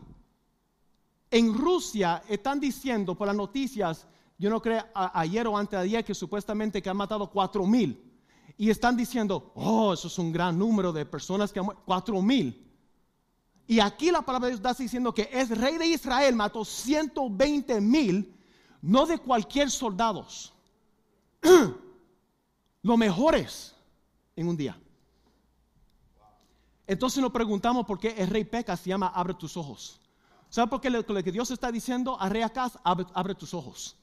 En 1.30 1.54
Rusia 1.54 2.22
están 2.28 2.60
diciendo 2.60 3.14
por 3.14 3.26
las 3.26 3.36
noticias 3.36 4.06
yo 4.38 4.50
no 4.50 4.60
creo 4.60 4.84
ayer 4.94 5.46
o 5.46 5.56
antes 5.56 5.78
de 5.78 5.84
ayer 5.84 6.04
que 6.04 6.14
supuestamente 6.14 6.82
que 6.82 6.90
han 6.90 6.96
matado 6.96 7.30
cuatro 7.30 7.64
mil. 7.64 8.11
Y 8.56 8.70
están 8.70 8.96
diciendo, 8.96 9.52
oh, 9.54 9.92
eso 9.92 10.08
es 10.08 10.18
un 10.18 10.32
gran 10.32 10.58
número 10.58 10.92
de 10.92 11.04
personas 11.06 11.52
que 11.52 11.58
han 11.58 11.66
muerto, 11.66 11.82
cuatro 11.84 12.20
mil. 12.22 12.70
Y 13.66 13.80
aquí 13.80 14.10
la 14.10 14.22
palabra 14.22 14.46
de 14.46 14.52
Dios 14.52 14.60
está 14.60 14.82
diciendo 14.82 15.14
que 15.14 15.28
es 15.32 15.50
rey 15.50 15.78
de 15.78 15.86
Israel, 15.86 16.34
mató 16.34 16.64
120 16.64 17.80
mil, 17.80 18.36
no 18.82 19.06
de 19.06 19.18
cualquier 19.18 19.70
soldados, 19.70 20.52
los 22.82 22.98
mejores 22.98 23.74
en 24.36 24.48
un 24.48 24.56
día. 24.56 24.78
Entonces 26.86 27.22
nos 27.22 27.32
preguntamos 27.32 27.86
por 27.86 27.98
qué 27.98 28.14
el 28.18 28.28
rey 28.28 28.44
peca 28.44 28.76
se 28.76 28.90
llama 28.90 29.06
abre 29.14 29.34
tus 29.34 29.56
ojos. 29.56 30.00
¿Sabe 30.48 30.68
por 30.68 30.80
qué 30.80 30.90
lo, 30.90 31.04
que 31.04 31.32
Dios 31.32 31.50
está 31.50 31.72
diciendo 31.72 32.20
a 32.20 32.28
rey 32.28 32.42
Acaz, 32.42 32.78
abre 32.84 33.34
tus 33.34 33.54
ojos? 33.54 33.96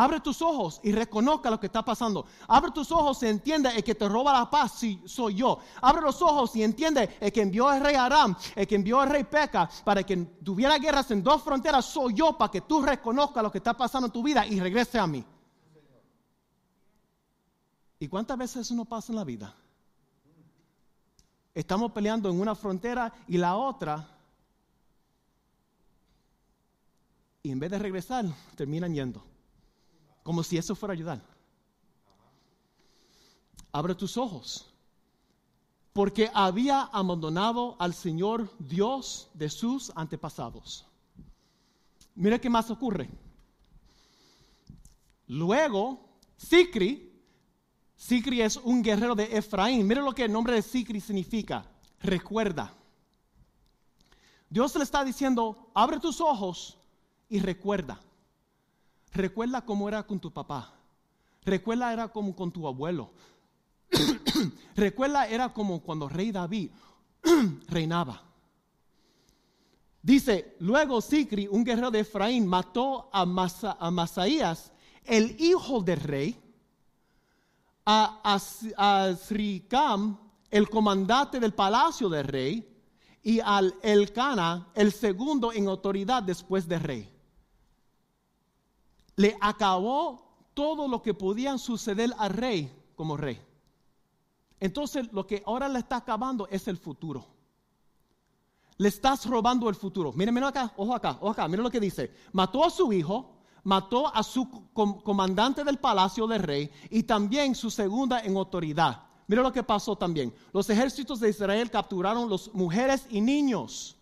Abre 0.00 0.20
tus 0.20 0.40
ojos 0.40 0.80
y 0.82 0.92
reconozca 0.92 1.50
lo 1.50 1.60
que 1.60 1.66
está 1.66 1.84
pasando. 1.84 2.24
Abre 2.48 2.70
tus 2.70 2.90
ojos 2.90 3.22
y 3.22 3.26
entiende 3.26 3.68
el 3.68 3.84
que 3.84 3.94
te 3.94 4.08
roba 4.08 4.32
la 4.32 4.48
paz 4.48 4.78
si 4.78 4.98
soy 5.04 5.34
yo. 5.34 5.58
Abre 5.82 6.00
los 6.00 6.22
ojos 6.22 6.56
y 6.56 6.62
entiende 6.62 7.18
el 7.20 7.30
que 7.30 7.42
envió 7.42 7.68
al 7.68 7.82
rey 7.82 7.96
Aram, 7.96 8.34
el 8.56 8.66
que 8.66 8.76
envió 8.76 8.98
al 8.98 9.10
rey 9.10 9.24
Peca 9.24 9.68
para 9.84 10.02
que 10.02 10.16
tuviera 10.16 10.78
guerras 10.78 11.10
en 11.10 11.22
dos 11.22 11.42
fronteras 11.42 11.84
soy 11.84 12.14
yo 12.14 12.32
para 12.38 12.50
que 12.50 12.62
tú 12.62 12.80
reconozcas 12.80 13.42
lo 13.42 13.52
que 13.52 13.58
está 13.58 13.76
pasando 13.76 14.06
en 14.06 14.12
tu 14.12 14.22
vida 14.22 14.46
y 14.46 14.58
regrese 14.58 14.98
a 14.98 15.06
mí. 15.06 15.22
¿Y 17.98 18.08
cuántas 18.08 18.38
veces 18.38 18.62
eso 18.62 18.74
no 18.74 18.86
pasa 18.86 19.12
en 19.12 19.16
la 19.16 19.24
vida? 19.24 19.54
Estamos 21.54 21.92
peleando 21.92 22.30
en 22.30 22.40
una 22.40 22.54
frontera 22.54 23.12
y 23.28 23.36
la 23.36 23.54
otra. 23.54 24.08
Y 27.42 27.50
en 27.50 27.60
vez 27.60 27.70
de 27.70 27.78
regresar, 27.78 28.24
terminan 28.56 28.94
yendo. 28.94 29.29
Como 30.22 30.42
si 30.42 30.56
eso 30.56 30.74
fuera 30.74 30.92
a 30.92 30.96
ayudar. 30.96 31.22
Abre 33.72 33.94
tus 33.94 34.16
ojos. 34.16 34.66
Porque 35.92 36.30
había 36.34 36.82
abandonado 36.82 37.76
al 37.78 37.94
Señor 37.94 38.50
Dios 38.58 39.28
de 39.34 39.50
sus 39.50 39.90
antepasados. 39.96 40.86
Mira 42.14 42.38
qué 42.38 42.48
más 42.48 42.70
ocurre. 42.70 43.08
Luego, 45.26 46.00
Sicri, 46.36 47.10
Sicri 47.96 48.40
es 48.40 48.56
un 48.56 48.82
guerrero 48.82 49.14
de 49.14 49.36
Efraín. 49.36 49.86
Mira 49.86 50.02
lo 50.02 50.14
que 50.14 50.24
el 50.24 50.32
nombre 50.32 50.54
de 50.54 50.62
Sicri 50.62 51.00
significa. 51.00 51.64
Recuerda. 52.00 52.72
Dios 54.48 54.74
le 54.74 54.82
está 54.82 55.04
diciendo, 55.04 55.70
abre 55.74 56.00
tus 56.00 56.20
ojos 56.20 56.76
y 57.28 57.38
recuerda. 57.38 58.00
Recuerda 59.12 59.64
cómo 59.64 59.88
era 59.88 60.02
con 60.02 60.20
tu 60.20 60.32
papá. 60.32 60.72
Recuerda 61.44 61.92
era 61.92 62.08
como 62.08 62.34
con 62.34 62.52
tu 62.52 62.66
abuelo. 62.66 63.10
Recuerda 64.76 65.26
era 65.26 65.52
como 65.52 65.80
cuando 65.80 66.08
rey 66.08 66.30
David 66.30 66.70
reinaba. 67.68 68.22
Dice, 70.02 70.56
luego 70.60 71.00
Sicri, 71.00 71.46
un 71.48 71.64
guerrero 71.64 71.90
de 71.90 72.00
Efraín, 72.00 72.46
mató 72.46 73.10
a, 73.12 73.26
Masaías, 73.26 74.72
el 75.04 75.36
hijo 75.38 75.82
del 75.82 76.00
rey, 76.00 76.40
a, 77.84 78.38
Srikam, 78.38 80.18
el 80.50 80.70
comandante 80.70 81.38
del 81.38 81.52
palacio 81.52 82.08
del 82.08 82.24
rey, 82.24 82.66
y 83.22 83.40
al 83.40 83.74
Elcana, 83.82 84.68
el 84.74 84.92
segundo 84.92 85.52
en 85.52 85.68
autoridad 85.68 86.22
después 86.22 86.66
del 86.66 86.80
rey 86.80 87.19
le 89.20 89.36
acabó 89.38 90.22
todo 90.54 90.88
lo 90.88 91.02
que 91.02 91.12
podían 91.12 91.58
suceder 91.58 92.10
al 92.16 92.30
rey 92.30 92.72
como 92.96 93.18
rey. 93.18 93.38
Entonces 94.58 95.12
lo 95.12 95.26
que 95.26 95.42
ahora 95.44 95.68
le 95.68 95.78
está 95.78 95.96
acabando 95.96 96.48
es 96.48 96.66
el 96.68 96.78
futuro. 96.78 97.26
Le 98.78 98.88
estás 98.88 99.26
robando 99.26 99.68
el 99.68 99.74
futuro. 99.74 100.14
Miren, 100.14 100.32
miren 100.32 100.48
acá, 100.48 100.72
ojo 100.74 100.94
acá, 100.94 101.18
ojo 101.20 101.30
acá, 101.32 101.46
miren 101.48 101.64
lo 101.64 101.70
que 101.70 101.80
dice. 101.80 102.10
Mató 102.32 102.64
a 102.64 102.70
su 102.70 102.90
hijo, 102.94 103.30
mató 103.62 104.06
a 104.06 104.22
su 104.22 104.48
comandante 104.72 105.64
del 105.64 105.76
palacio 105.76 106.26
del 106.26 106.42
rey 106.42 106.70
y 106.88 107.02
también 107.02 107.54
su 107.54 107.70
segunda 107.70 108.20
en 108.20 108.38
autoridad. 108.38 109.02
Miren 109.26 109.44
lo 109.44 109.52
que 109.52 109.62
pasó 109.62 109.96
también. 109.96 110.34
Los 110.50 110.70
ejércitos 110.70 111.20
de 111.20 111.28
Israel 111.28 111.70
capturaron 111.70 112.30
las 112.30 112.50
mujeres 112.54 113.06
y 113.10 113.20
niños. 113.20 113.98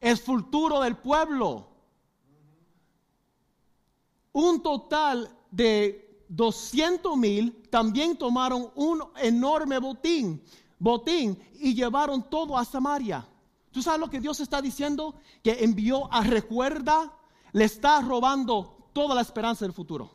El 0.00 0.16
futuro 0.16 0.80
del 0.80 0.96
pueblo 0.96 1.71
un 4.32 4.62
total 4.62 5.30
de 5.50 6.24
200 6.28 7.16
mil 7.16 7.62
también 7.70 8.16
tomaron 8.16 8.70
un 8.74 9.02
enorme 9.16 9.78
botín, 9.78 10.42
botín 10.78 11.38
y 11.54 11.74
llevaron 11.74 12.28
todo 12.28 12.56
a 12.56 12.64
Samaria. 12.64 13.26
¿Tú 13.70 13.82
sabes 13.82 14.00
lo 14.00 14.10
que 14.10 14.20
Dios 14.20 14.40
está 14.40 14.60
diciendo? 14.60 15.14
Que 15.42 15.64
envió 15.64 16.12
a 16.12 16.22
recuerda, 16.22 17.12
le 17.52 17.64
está 17.64 18.00
robando 18.00 18.88
toda 18.92 19.14
la 19.14 19.20
esperanza 19.20 19.64
del 19.64 19.72
futuro. 19.72 20.10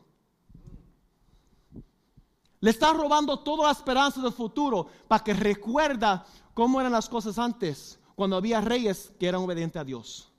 Le 2.60 2.72
está 2.72 2.94
robando 2.94 3.40
toda 3.40 3.68
la 3.68 3.72
esperanza 3.72 4.22
del 4.22 4.34
futuro 4.34 4.88
para 5.08 5.24
que 5.24 5.34
recuerda 5.34 6.26
cómo 6.56 6.80
eran 6.80 6.92
las 6.92 7.08
cosas 7.08 7.38
antes, 7.38 8.00
cuando 8.16 8.36
había 8.36 8.62
reyes 8.62 9.14
que 9.20 9.28
eran 9.28 9.42
obedientes 9.42 9.80
a 9.80 9.86
Dios 9.86 10.32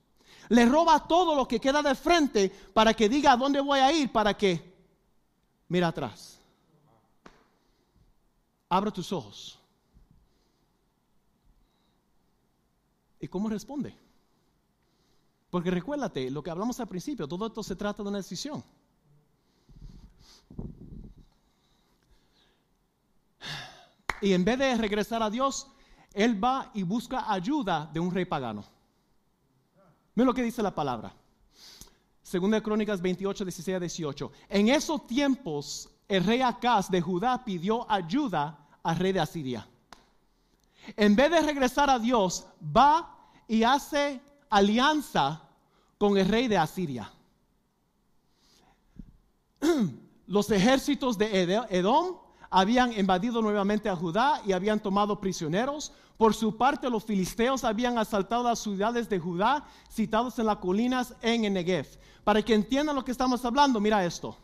le 0.49 0.65
roba 0.65 1.07
todo 1.07 1.35
lo 1.35 1.47
que 1.47 1.59
queda 1.59 1.81
de 1.81 1.95
frente 1.95 2.49
para 2.73 2.93
que 2.93 3.07
diga 3.07 3.31
a 3.31 3.37
dónde 3.37 3.61
voy 3.61 3.79
a 3.79 3.91
ir, 3.91 4.11
para 4.11 4.35
que 4.35 4.61
mira 5.67 5.87
atrás. 5.87 6.39
Abre 8.67 8.91
tus 8.91 9.11
ojos. 9.13 9.59
¿Y 13.19 13.27
cómo 13.27 13.49
responde? 13.49 13.95
Porque 15.49 15.71
recuérdate, 15.71 16.29
lo 16.31 16.41
que 16.41 16.51
hablamos 16.51 16.79
al 16.79 16.87
principio, 16.87 17.27
todo 17.27 17.47
esto 17.47 17.63
se 17.63 17.75
trata 17.75 18.03
de 18.03 18.09
una 18.09 18.19
decisión. 18.19 18.63
Y 24.21 24.33
en 24.33 24.43
vez 24.43 24.57
de 24.59 24.75
regresar 24.77 25.23
a 25.23 25.29
Dios, 25.29 25.67
él 26.13 26.43
va 26.43 26.71
y 26.73 26.83
busca 26.83 27.31
ayuda 27.31 27.89
de 27.91 27.99
un 27.99 28.11
rey 28.11 28.25
pagano. 28.25 28.78
Miren 30.19 30.27
lo 30.27 30.33
que 30.33 30.43
dice 30.43 30.61
la 30.61 30.75
palabra. 30.75 31.13
Segunda 32.21 32.57
de 32.57 32.61
Crónicas 32.61 33.01
28, 33.01 33.45
16 33.45 33.77
a 33.77 33.79
18. 33.79 34.31
En 34.49 34.67
esos 34.67 35.07
tiempos, 35.07 35.87
el 36.09 36.25
rey 36.25 36.41
Acaz 36.41 36.91
de 36.91 36.99
Judá 36.99 37.45
pidió 37.45 37.89
ayuda 37.89 38.67
al 38.83 38.97
rey 38.97 39.13
de 39.13 39.21
Asiria. 39.21 39.65
En 40.97 41.15
vez 41.15 41.31
de 41.31 41.39
regresar 41.39 41.89
a 41.89 41.97
Dios, 41.97 42.45
va 42.61 43.17
y 43.47 43.63
hace 43.63 44.19
alianza 44.49 45.41
con 45.97 46.17
el 46.17 46.27
rey 46.27 46.49
de 46.49 46.57
Asiria. 46.57 47.09
Los 50.27 50.51
ejércitos 50.51 51.17
de 51.17 51.43
Edom 51.69 52.17
habían 52.49 52.91
invadido 52.91 53.41
nuevamente 53.41 53.87
a 53.87 53.95
Judá 53.95 54.41
y 54.45 54.51
habían 54.51 54.81
tomado 54.81 55.21
prisioneros. 55.21 55.93
Por 56.19 56.35
su 56.35 56.57
parte, 56.57 56.89
los 56.89 57.05
filisteos 57.05 57.63
habían 57.63 57.97
asaltado 57.97 58.43
las 58.43 58.59
ciudades 58.59 59.07
de 59.07 59.19
Judá, 59.19 59.65
citados 59.89 60.37
en 60.37 60.47
las 60.47 60.57
colinas 60.57 61.15
en 61.21 61.45
el 61.45 61.53
Negev. 61.53 61.87
Para 62.25 62.41
que 62.41 62.53
entiendan 62.53 62.97
lo 62.97 63.05
que 63.05 63.13
estamos 63.13 63.45
hablando, 63.45 63.79
mira 63.79 64.03
esto. 64.03 64.35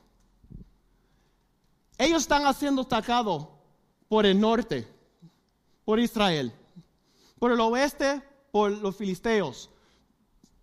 Ellos 1.98 2.22
están 2.22 2.48
haciendo 2.48 2.84
atacado 2.84 3.60
por 4.08 4.26
el 4.26 4.40
norte, 4.40 4.88
por 5.84 6.00
Israel, 6.00 6.54
por 7.40 7.52
el 7.52 7.60
oeste, 7.60 8.22
por 8.54 8.72
los 8.72 8.96
filisteos, 8.96 9.70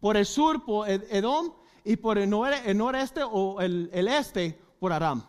por 0.00 0.16
el 0.16 0.24
sur, 0.24 0.64
por 0.64 0.88
Edom, 0.88 1.52
y 1.84 1.96
por 1.96 2.16
el, 2.16 2.30
noreste 2.30 3.20
o 3.22 3.60
el, 3.60 3.90
el 3.92 4.08
este, 4.08 4.58
por 4.80 4.94
Aram. 4.94 5.22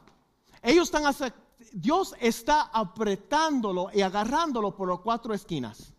Ellos 0.61 0.85
están 0.85 1.03
Dios 1.71 2.15
está 2.19 2.63
apretándolo 2.73 3.89
y 3.93 4.01
agarrándolo 4.01 4.75
por 4.75 4.89
las 4.89 4.99
cuatro 4.99 5.33
esquinas. 5.33 5.93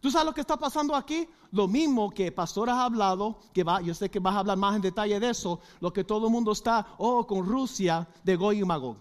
¿Tú 0.00 0.10
sabes 0.10 0.26
lo 0.26 0.34
que 0.34 0.40
está 0.40 0.56
pasando 0.56 0.96
aquí? 0.96 1.28
Lo 1.52 1.68
mismo 1.68 2.10
que 2.10 2.32
Pastor 2.32 2.68
ha 2.70 2.84
hablado, 2.84 3.38
que 3.52 3.62
va, 3.62 3.80
yo 3.80 3.94
sé 3.94 4.10
que 4.10 4.18
vas 4.18 4.34
a 4.34 4.40
hablar 4.40 4.58
más 4.58 4.74
en 4.74 4.82
detalle 4.82 5.20
de 5.20 5.30
eso, 5.30 5.60
lo 5.80 5.92
que 5.92 6.02
todo 6.02 6.26
el 6.26 6.32
mundo 6.32 6.52
está, 6.52 6.94
oh, 6.98 7.26
con 7.26 7.46
Rusia, 7.46 8.08
de 8.24 8.34
Goy 8.34 8.60
y 8.60 8.64
Magog. 8.64 8.96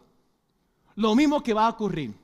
Lo 0.95 1.15
mismo 1.15 1.41
que 1.41 1.53
va 1.53 1.65
a 1.67 1.69
ocurrir. 1.69 2.15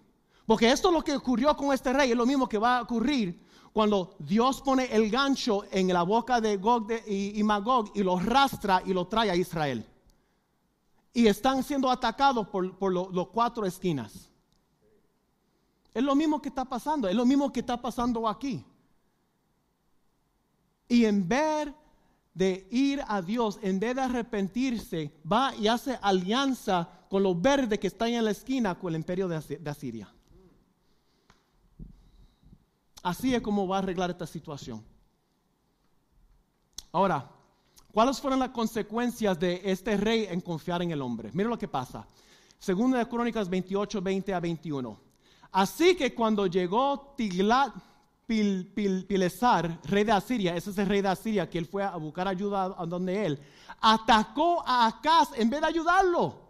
Porque 0.46 0.72
esto 0.72 0.90
es 0.90 0.94
lo 0.94 1.04
que 1.04 1.16
ocurrió 1.16 1.56
con 1.58 1.74
este 1.74 1.92
rey, 1.92 2.12
es 2.12 2.18
lo 2.18 2.26
mismo 2.26 2.48
que 2.48 2.58
va 2.58 2.78
a 2.78 2.82
ocurrir 2.84 3.46
cuando 3.74 4.16
Dios 4.20 4.62
pone 4.62 4.86
el 4.86 5.10
gancho 5.10 5.64
en 5.72 5.88
la 5.88 6.04
boca 6.04 6.40
de 6.40 6.58
Gog 6.58 6.88
y, 7.08 7.42
Magog 7.44 7.92
y 7.96 8.04
lo 8.04 8.20
rastra 8.20 8.82
y 8.86 8.94
lo 8.94 9.08
trae 9.08 9.30
a 9.32 9.36
Israel 9.36 9.86
y 11.18 11.26
están 11.26 11.64
siendo 11.64 11.90
atacados 11.90 12.48
por, 12.48 12.94
los 12.94 13.28
cuatro 13.30 13.66
esquinas. 13.66 14.30
Es 15.92 16.04
lo 16.04 16.14
mismo 16.14 16.40
que 16.40 16.50
está 16.50 16.64
pasando, 16.64 17.08
es 17.08 17.16
lo 17.16 17.26
mismo 17.26 17.52
que 17.52 17.62
está 17.62 17.82
pasando 17.82 18.28
aquí. 18.30 18.64
Y 20.88 21.06
en 21.06 21.28
vez 21.28 21.70
de 22.36 22.68
ir 22.70 23.02
a 23.08 23.24
Dios, 23.24 23.58
en 23.64 23.80
vez 23.80 23.96
de 23.96 24.02
arrepentirse, 24.02 25.12
va 25.30 25.56
y 25.56 25.68
hace 25.68 25.98
alianza 26.04 26.88
con 27.10 27.24
los 27.24 27.42
verdes 27.42 27.80
que 27.80 27.88
están 27.88 28.10
en 28.10 28.24
la 28.24 28.30
esquina 28.30 28.78
con 28.78 28.94
el 28.94 29.00
imperio 29.00 29.28
de 29.28 29.70
Asiria. 29.72 30.14
Así 33.02 33.34
es 33.34 33.42
como 33.42 33.68
va 33.68 33.78
a 33.78 33.80
arreglar 33.80 34.12
esta 34.12 34.28
situación. 34.28 34.86
Ahora, 36.92 37.37
¿cuáles 37.92 38.20
fueron 38.20 38.40
las 38.40 38.50
consecuencias 38.50 39.40
de 39.40 39.62
este 39.64 39.98
rey 39.98 40.28
en 40.30 40.42
confiar 40.42 40.82
en 40.82 40.92
el 40.92 41.02
hombre? 41.02 41.30
Mira 41.34 41.50
lo 41.50 41.58
que 41.58 41.68
pasa. 41.68 42.08
Segunda 42.60 42.98
de 42.98 43.08
Crónicas 43.08 43.50
28, 43.50 44.02
20 44.02 44.34
a 44.34 44.40
21. 44.40 45.00
Así 45.52 45.96
que 45.96 46.14
cuando 46.14 46.48
llegó 46.48 47.14
Tiglat 47.16 47.74
Pilesar, 48.28 49.80
rey 49.86 50.04
de 50.04 50.12
Asiria, 50.12 50.56
ese 50.56 50.72
es 50.72 50.78
el 50.78 50.88
rey 50.88 51.02
de 51.02 51.08
Asiria 51.08 51.50
que 51.50 51.58
él 51.58 51.66
fue 51.66 51.84
a 51.84 51.96
buscar 51.96 52.28
ayuda 52.28 52.76
a 52.78 52.86
donde 52.86 53.26
él, 53.26 53.40
atacó 53.80 54.62
a 54.66 54.88
Acaz 54.88 55.30
en 55.36 55.50
vez 55.50 55.62
de 55.62 55.68
ayudarlo. 55.68 56.48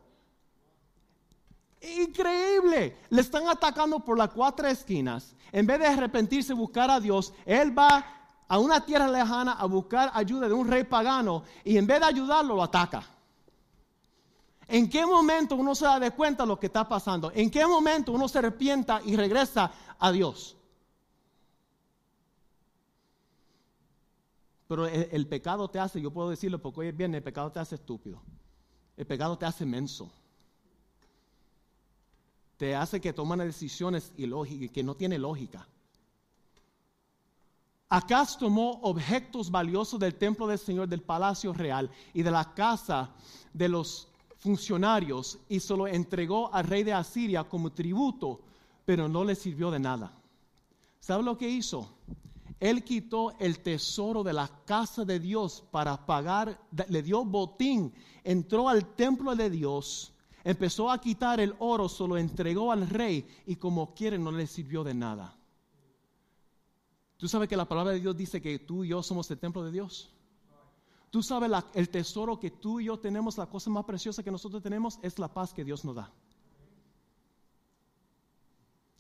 Increíble. 1.82 2.98
Le 3.10 3.22
están 3.22 3.48
atacando 3.48 4.00
por 4.00 4.18
las 4.18 4.30
cuatro 4.30 4.68
esquinas. 4.68 5.36
En 5.52 5.68
vez 5.68 5.80
de 5.80 5.86
arrepentirse 5.86 6.54
y 6.54 6.56
buscar 6.56 6.90
a 6.90 7.00
Dios, 7.00 7.34
él 7.46 7.78
va 7.78 8.04
a 8.48 8.60
una 8.60 8.86
tierra 8.86 9.08
lejana 9.08 9.54
a 9.54 9.66
buscar 9.66 10.12
ayuda 10.14 10.48
de 10.48 10.54
un 10.54 10.68
rey 10.68 10.84
pagano 10.84 11.44
y 11.64 11.78
en 11.78 11.86
vez 11.86 12.00
de 12.00 12.06
ayudarlo 12.06 12.56
lo 12.56 12.64
ataca. 12.64 13.04
¿En 14.68 14.90
qué 14.90 15.06
momento 15.06 15.56
uno 15.56 15.74
se 15.76 15.86
da 15.86 16.00
de 16.00 16.12
cuenta 16.12 16.44
de 16.44 16.48
lo 16.48 16.60
que 16.60 16.68
está 16.68 16.88
pasando? 16.88 17.32
¿En 17.34 17.50
qué 17.50 17.66
momento 17.66 18.12
uno 18.12 18.28
se 18.28 18.40
arrepienta 18.40 19.02
y 19.06 19.16
regresa 19.16 19.72
a 19.98 20.12
Dios? 20.12 20.58
Pero 24.68 24.86
el, 24.86 25.28
pecado 25.28 25.70
te 25.70 25.80
hace, 25.80 26.02
yo 26.02 26.12
puedo 26.12 26.30
decirlo 26.30 26.62
porque 26.62 26.82
hoy 26.82 26.88
es 26.88 27.00
el 27.00 27.24
pecado 27.24 27.52
te 27.52 27.60
hace 27.60 27.76
estúpido. 27.76 28.22
El 28.98 29.08
pecado 29.08 29.38
te 29.38 29.46
hace 29.46 29.66
menso 29.66 30.12
te 32.58 32.76
hace 32.76 33.00
que 33.00 33.14
tomen 33.14 33.40
decisiones 33.40 34.12
ilógicas, 34.18 34.72
que 34.72 34.84
no 34.84 34.96
tiene 34.96 35.18
lógica. 35.20 35.68
Acaz 37.90 38.38
tomó 38.38 38.80
objetos 38.82 39.50
valiosos 39.50 40.00
del 40.00 40.16
templo 40.16 40.46
del 40.48 40.60
Señor, 40.60 40.90
del 40.90 41.02
palacio 41.02 41.54
real 41.54 41.90
y 42.14 42.22
de 42.22 42.32
la 42.32 42.54
casa 42.54 43.10
de 43.54 43.70
los 43.70 44.10
funcionarios 44.40 45.40
y 45.48 45.60
se 45.60 45.76
lo 45.76 45.88
entregó 45.88 46.54
al 46.54 46.66
rey 46.66 46.84
de 46.84 46.94
Asiria 46.94 47.46
como 47.46 47.72
tributo, 47.72 48.42
pero 48.86 49.08
no 49.08 49.24
le 49.24 49.36
sirvió 49.36 49.72
de 49.72 49.80
nada. 49.80 50.12
¿Sabe 51.00 51.24
lo 51.24 51.38
que 51.38 51.50
hizo? 51.50 51.90
Él 52.60 52.84
quitó 52.84 53.36
el 53.40 53.60
tesoro 53.60 54.24
de 54.24 54.34
la 54.34 54.50
casa 54.66 55.06
de 55.06 55.20
Dios 55.20 55.64
para 55.72 56.06
pagar, 56.06 56.60
le 56.90 57.02
dio 57.04 57.24
botín, 57.24 57.94
entró 58.24 58.68
al 58.68 58.96
templo 58.96 59.36
de 59.36 59.50
Dios 59.50 60.14
empezó 60.48 60.90
a 60.90 61.02
quitar 61.02 61.42
el 61.42 61.54
oro, 61.60 61.90
se 61.90 62.08
lo 62.08 62.18
entregó 62.18 62.72
al 62.72 62.88
rey 62.90 63.28
y 63.46 63.58
como 63.58 63.94
quiere 63.94 64.18
no 64.18 64.32
le 64.32 64.48
sirvió 64.48 64.82
de 64.82 64.94
nada. 64.94 65.37
Tú 67.18 67.28
sabes 67.28 67.50
que 67.50 67.58
la 67.58 67.68
palabra 67.68 67.94
de 67.94 68.00
Dios 68.00 68.16
dice 68.16 68.42
que 68.42 68.60
tú 68.60 68.84
y 68.84 68.90
yo 68.90 69.02
somos 69.02 69.30
el 69.32 69.40
templo 69.40 69.64
de 69.64 69.72
Dios. 69.72 70.10
Tú 71.10 71.24
sabes 71.24 71.52
el 71.74 71.90
tesoro 71.90 72.40
que 72.40 72.52
tú 72.52 72.80
y 72.80 72.86
yo 72.86 73.00
tenemos, 73.00 73.38
la 73.38 73.48
cosa 73.48 73.70
más 73.70 73.86
preciosa 73.86 74.24
que 74.24 74.32
nosotros 74.32 74.62
tenemos 74.62 75.00
es 75.02 75.18
la 75.18 75.34
paz 75.34 75.54
que 75.54 75.64
Dios 75.64 75.84
nos 75.84 75.96
da. 75.96 76.12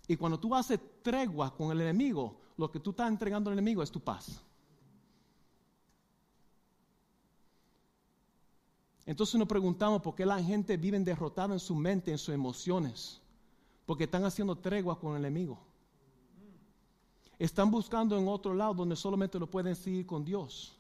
Y 0.07 0.15
cuando 0.15 0.39
tú 0.39 0.55
haces 0.55 0.79
tregua 1.03 1.55
con 1.55 1.69
el 1.71 1.81
enemigo, 1.81 2.39
lo 2.55 2.71
que 2.71 2.79
tú 2.79 2.91
estás 2.91 3.09
entregando 3.09 3.49
al 3.49 3.57
enemigo 3.57 3.83
es 3.83 3.91
tu 3.91 3.99
paz. 3.99 4.41
Entonces 9.05 9.35
nos 9.35 9.47
preguntamos 9.47 10.01
por 10.01 10.15
qué 10.15 10.25
la 10.25 10.41
gente 10.41 10.75
vive 10.75 10.99
derrotada 10.99 11.53
en 11.53 11.59
su 11.59 11.75
mente, 11.75 12.11
en 12.11 12.17
sus 12.17 12.33
emociones. 12.33 13.21
Porque 13.85 14.05
están 14.05 14.25
haciendo 14.25 14.57
tregua 14.57 14.99
con 14.99 15.11
el 15.11 15.19
enemigo. 15.19 15.59
Están 17.39 17.69
buscando 17.69 18.17
en 18.17 18.27
otro 18.27 18.53
lado 18.53 18.73
donde 18.73 18.95
solamente 18.95 19.37
lo 19.39 19.47
pueden 19.47 19.75
seguir 19.75 20.05
con 20.05 20.25
Dios. 20.25 20.75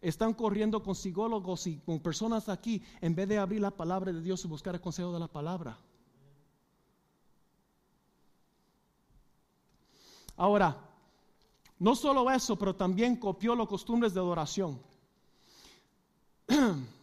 Están 0.00 0.34
corriendo 0.34 0.82
con 0.82 0.94
psicólogos 0.94 1.66
y 1.66 1.78
con 1.78 2.00
personas 2.00 2.48
aquí 2.48 2.82
en 3.00 3.14
vez 3.14 3.28
de 3.28 3.38
abrir 3.38 3.60
la 3.60 3.70
palabra 3.70 4.12
de 4.12 4.20
Dios 4.20 4.44
y 4.44 4.48
buscar 4.48 4.74
el 4.74 4.80
consejo 4.80 5.12
de 5.12 5.20
la 5.20 5.28
palabra. 5.28 5.78
Ahora, 10.36 10.76
no 11.78 11.94
solo 11.94 12.30
eso, 12.30 12.56
pero 12.56 12.74
también 12.74 13.16
copió 13.16 13.54
las 13.54 13.68
costumbres 13.68 14.14
de 14.14 14.20
adoración. 14.20 14.80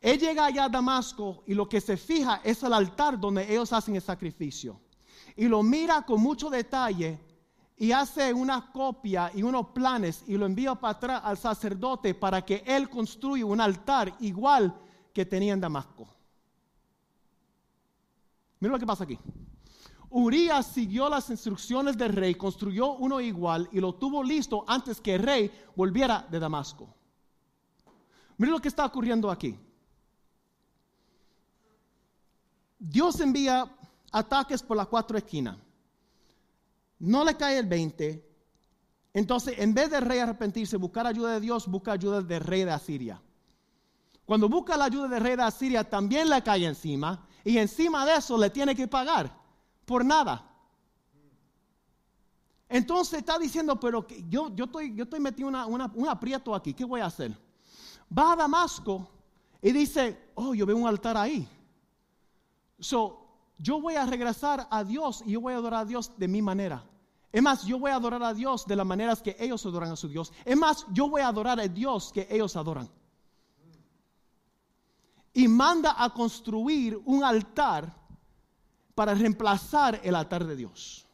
Él 0.00 0.18
llega 0.18 0.46
allá 0.46 0.64
a 0.64 0.68
Damasco 0.68 1.42
y 1.46 1.54
lo 1.54 1.68
que 1.68 1.80
se 1.80 1.96
fija 1.96 2.40
es 2.44 2.62
el 2.62 2.72
altar 2.72 3.18
donde 3.18 3.52
ellos 3.52 3.72
hacen 3.72 3.96
el 3.96 4.02
sacrificio. 4.02 4.80
Y 5.36 5.46
lo 5.46 5.62
mira 5.62 6.02
con 6.02 6.20
mucho 6.20 6.48
detalle 6.48 7.18
y 7.78 7.92
hace 7.92 8.34
una 8.34 8.72
copia 8.72 9.30
y 9.32 9.42
unos 9.44 9.68
planes 9.68 10.24
y 10.26 10.36
lo 10.36 10.46
envía 10.46 10.74
para 10.74 10.94
atrás 10.94 11.22
al 11.24 11.38
sacerdote 11.38 12.12
para 12.12 12.44
que 12.44 12.64
él 12.66 12.90
construya 12.90 13.46
un 13.46 13.60
altar 13.60 14.16
igual 14.20 14.74
que 15.14 15.24
tenía 15.24 15.52
en 15.52 15.60
Damasco. 15.60 16.08
Mira 18.58 18.72
lo 18.72 18.80
que 18.80 18.86
pasa 18.86 19.04
aquí. 19.04 19.16
Urias 20.10 20.66
siguió 20.66 21.08
las 21.08 21.30
instrucciones 21.30 21.96
del 21.96 22.14
rey, 22.14 22.34
construyó 22.34 22.94
uno 22.94 23.20
igual 23.20 23.68
y 23.70 23.78
lo 23.78 23.94
tuvo 23.94 24.24
listo 24.24 24.64
antes 24.66 25.00
que 25.00 25.14
el 25.14 25.22
rey 25.22 25.50
volviera 25.76 26.26
de 26.28 26.40
Damasco. 26.40 26.92
Mira 28.38 28.52
lo 28.52 28.60
que 28.60 28.68
está 28.68 28.86
ocurriendo 28.86 29.30
aquí. 29.30 29.56
Dios 32.76 33.20
envía 33.20 33.70
ataques 34.10 34.62
por 34.62 34.76
las 34.76 34.88
cuatro 34.88 35.16
esquinas 35.16 35.56
no 36.98 37.24
le 37.24 37.36
cae 37.36 37.58
el 37.58 37.66
20. 37.66 38.24
Entonces, 39.14 39.58
en 39.58 39.74
vez 39.74 39.90
del 39.90 40.02
rey 40.02 40.18
arrepentirse, 40.18 40.76
buscar 40.76 41.06
ayuda 41.06 41.34
de 41.34 41.40
Dios, 41.40 41.66
busca 41.66 41.92
ayuda 41.92 42.22
del 42.22 42.40
rey 42.40 42.64
de 42.64 42.70
Asiria. 42.70 43.22
Cuando 44.24 44.48
busca 44.48 44.76
la 44.76 44.86
ayuda 44.86 45.08
del 45.08 45.22
rey 45.22 45.36
de 45.36 45.42
Asiria, 45.42 45.88
también 45.88 46.28
le 46.28 46.42
cae 46.42 46.66
encima. 46.66 47.26
Y 47.44 47.56
encima 47.58 48.04
de 48.04 48.16
eso 48.16 48.36
le 48.36 48.50
tiene 48.50 48.74
que 48.74 48.86
pagar 48.86 49.34
por 49.84 50.04
nada. 50.04 50.44
Entonces 52.68 53.20
está 53.20 53.38
diciendo, 53.38 53.80
pero 53.80 54.06
yo, 54.28 54.54
yo, 54.54 54.66
estoy, 54.66 54.94
yo 54.94 55.04
estoy 55.04 55.20
metido 55.20 55.48
una, 55.48 55.66
un 55.66 56.08
aprieto 56.08 56.54
aquí, 56.54 56.74
¿qué 56.74 56.84
voy 56.84 57.00
a 57.00 57.06
hacer? 57.06 57.32
Va 58.16 58.32
a 58.32 58.36
Damasco 58.36 59.08
y 59.62 59.72
dice, 59.72 60.30
oh, 60.34 60.54
yo 60.54 60.66
veo 60.66 60.76
un 60.76 60.86
altar 60.86 61.16
ahí. 61.16 61.48
So, 62.78 63.28
yo 63.58 63.80
voy 63.80 63.96
a 63.96 64.06
regresar 64.06 64.68
a 64.70 64.84
Dios 64.84 65.22
y 65.26 65.32
yo 65.32 65.40
voy 65.40 65.54
a 65.54 65.56
adorar 65.56 65.80
a 65.80 65.84
Dios 65.84 66.12
de 66.16 66.28
mi 66.28 66.42
manera. 66.42 66.84
Es 67.30 67.42
más, 67.42 67.64
yo 67.64 67.78
voy 67.78 67.90
a 67.90 67.96
adorar 67.96 68.22
a 68.22 68.32
Dios 68.32 68.66
de 68.66 68.76
las 68.76 68.86
maneras 68.86 69.20
que 69.20 69.36
ellos 69.38 69.64
adoran 69.66 69.92
a 69.92 69.96
su 69.96 70.08
Dios. 70.08 70.32
Es 70.44 70.56
más, 70.56 70.86
yo 70.92 71.08
voy 71.08 71.20
a 71.20 71.28
adorar 71.28 71.60
a 71.60 71.68
Dios 71.68 72.10
que 72.12 72.26
ellos 72.30 72.56
adoran. 72.56 72.88
Y 75.34 75.46
manda 75.46 76.02
a 76.02 76.12
construir 76.12 77.00
un 77.04 77.22
altar 77.22 77.94
para 78.94 79.14
reemplazar 79.14 80.00
el 80.02 80.14
altar 80.14 80.44
de 80.44 80.56
Dios. 80.56 81.06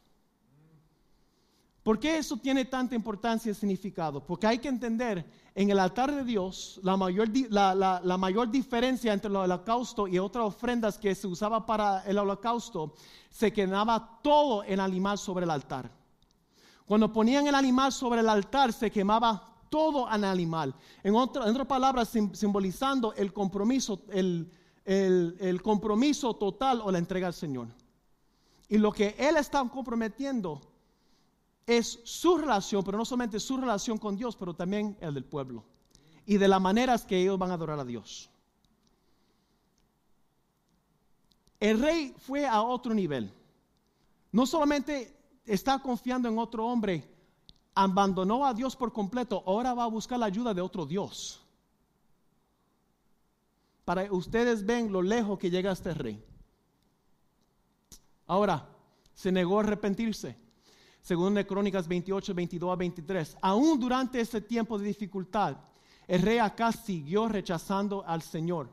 ¿Por 1.83 1.99
qué 1.99 2.17
eso 2.17 2.37
tiene 2.37 2.65
tanta 2.65 2.95
importancia 2.95 3.51
y 3.51 3.53
significado? 3.53 4.25
Porque 4.25 4.47
hay 4.47 4.57
que 4.57 4.69
entender, 4.69 5.23
en 5.53 5.69
el 5.69 5.77
altar 5.77 6.11
de 6.11 6.23
Dios, 6.23 6.79
la 6.81 6.97
mayor, 6.97 7.29
la, 7.51 8.17
mayor 8.17 8.49
diferencia 8.49 9.13
entre 9.13 9.29
el 9.29 9.35
holocausto 9.35 10.07
y 10.07 10.17
otras 10.17 10.45
ofrendas 10.45 10.97
que 10.97 11.13
se 11.13 11.27
usaba 11.27 11.63
para 11.63 12.01
el 12.05 12.17
holocausto, 12.17 12.95
se 13.29 13.53
quemaba 13.53 14.19
todo 14.23 14.63
el 14.63 14.79
animal 14.79 15.19
sobre 15.19 15.43
el 15.43 15.51
altar. 15.51 16.04
Cuando 16.85 17.11
ponían 17.11 17.47
el 17.47 17.55
animal 17.55 17.91
sobre 17.91 18.21
el 18.21 18.29
altar, 18.29 18.71
se 18.71 18.91
quemaba 18.91 19.55
todo 19.69 20.07
el 20.11 20.23
animal. 20.23 20.75
En, 21.03 21.15
otras 21.15 21.67
palabras, 21.67 22.09
simbolizando 22.33 23.13
el 23.13 23.33
compromiso, 23.33 24.01
el 24.11 25.61
compromiso 25.63 26.35
total 26.35 26.81
o 26.81 26.91
la 26.91 26.99
entrega 26.99 27.27
al 27.27 27.33
Señor. 27.33 27.67
Y 28.67 28.77
lo 28.77 28.91
que 28.91 29.15
Él 29.17 29.37
está 29.37 29.63
comprometiendo 29.69 30.61
es 31.65 31.99
su 32.03 32.37
relación, 32.37 32.83
pero 32.83 32.97
no 32.97 33.05
solamente 33.05 33.39
su 33.39 33.57
relación 33.57 33.97
con 33.97 34.15
Dios, 34.15 34.35
pero 34.35 34.53
también 34.53 34.97
el 34.99 35.13
del 35.13 35.25
pueblo. 35.25 35.63
Y 36.25 36.37
de 36.37 36.47
las 36.47 36.61
maneras 36.61 37.05
que 37.05 37.19
ellos 37.19 37.37
van 37.37 37.51
a 37.51 37.55
adorar 37.55 37.79
a 37.79 37.85
Dios. 37.85 38.29
El 41.59 41.79
rey 41.79 42.15
fue 42.19 42.45
a 42.45 42.61
otro 42.61 42.93
nivel. 42.93 43.31
No 44.31 44.45
solamente 44.45 45.15
está 45.45 45.79
confiando 45.79 46.27
en 46.29 46.37
otro 46.37 46.65
hombre, 46.65 47.07
abandonó 47.73 48.45
a 48.45 48.53
Dios 48.53 48.75
por 48.75 48.91
completo, 48.91 49.43
ahora 49.45 49.73
va 49.73 49.83
a 49.83 49.87
buscar 49.87 50.19
la 50.19 50.25
ayuda 50.25 50.53
de 50.53 50.61
otro 50.61 50.85
Dios. 50.85 51.41
Para 53.83 54.11
ustedes 54.11 54.65
ven 54.65 54.91
lo 54.91 55.01
lejos 55.01 55.37
que 55.37 55.49
llega 55.49 55.71
este 55.71 55.93
rey. 55.93 56.23
Ahora, 58.27 58.67
se 59.13 59.31
negó 59.31 59.59
a 59.59 59.63
arrepentirse 59.63 60.35
según 61.05 61.35
de 61.35 61.45
Crónicas 61.45 61.87
28, 61.87 62.33
22 62.33 62.71
a 62.71 62.75
23. 62.75 63.37
Aún 63.39 63.79
durante 63.79 64.19
ese 64.19 64.41
tiempo 64.41 64.79
de 64.79 64.87
dificultad, 64.87 65.55
el 66.07 66.23
rey 66.23 66.39
acá 66.39 66.71
siguió 66.71 67.27
rechazando 67.27 68.03
al 68.07 68.23
Señor. 68.23 68.69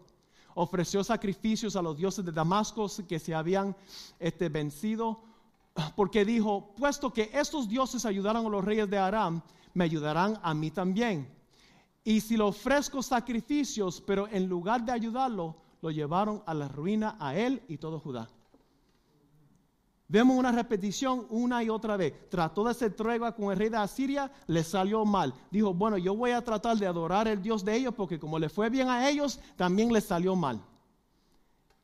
Ofreció 0.55 1.05
sacrificios 1.05 1.77
a 1.77 1.83
los 1.83 1.99
dioses 1.99 2.25
de 2.25 2.33
Damasco 2.33 2.87
que 3.07 3.19
se 3.19 3.35
habían 3.35 3.77
este, 4.19 4.49
vencido, 4.49 5.21
porque 5.97 6.25
dijo, 6.25 6.75
puesto 6.77 7.13
que 7.13 7.31
estos 7.33 7.69
dioses 7.69 8.05
ayudaron 8.05 8.47
a 8.47 8.49
los 8.49 8.65
reyes 8.65 8.89
de 8.89 8.99
Aram, 8.99 9.43
me 9.75 9.85
ayudarán 9.85 10.39
a 10.43 10.55
mí 10.55 10.71
también. 10.71 11.29
Y 12.05 12.21
si 12.21 12.37
le 12.37 12.43
ofrezco 12.43 13.03
sacrificios, 13.03 14.01
pero 14.01 14.29
en 14.29 14.49
lugar 14.49 14.85
de 14.85 14.93
ayudarlo, 14.93 15.57
lo 15.81 15.91
llevaron 15.91 16.43
a 16.47 16.55
la 16.55 16.69
ruina 16.69 17.17
a 17.19 17.37
él 17.37 17.63
y 17.69 17.79
todo 17.79 18.01
Judá. 18.01 18.29
Vemos 20.09 20.37
una 20.37 20.53
repetición 20.53 21.27
una 21.31 21.63
y 21.65 21.71
otra 21.71 21.97
vez. 21.97 22.29
Trató 22.29 22.65
de 22.65 22.73
hacer 22.73 22.95
tregua 22.95 23.35
con 23.35 23.51
el 23.51 23.57
rey 23.57 23.71
de 23.71 23.79
Asiria, 23.79 24.31
le 24.47 24.63
salió 24.63 25.07
mal. 25.07 25.33
Dijo, 25.51 25.73
bueno, 25.73 25.97
yo 25.97 26.15
voy 26.15 26.33
a 26.33 26.45
tratar 26.45 26.77
de 26.77 26.87
adorar 26.87 27.29
el 27.29 27.41
Dios 27.41 27.65
de 27.65 27.75
ellos 27.75 27.95
porque 27.95 28.21
como 28.21 28.39
le 28.39 28.51
fue 28.51 28.69
bien 28.69 28.91
a 28.91 29.09
ellos, 29.09 29.41
también 29.57 29.91
les 29.91 30.05
salió 30.05 30.37
mal. 30.37 30.61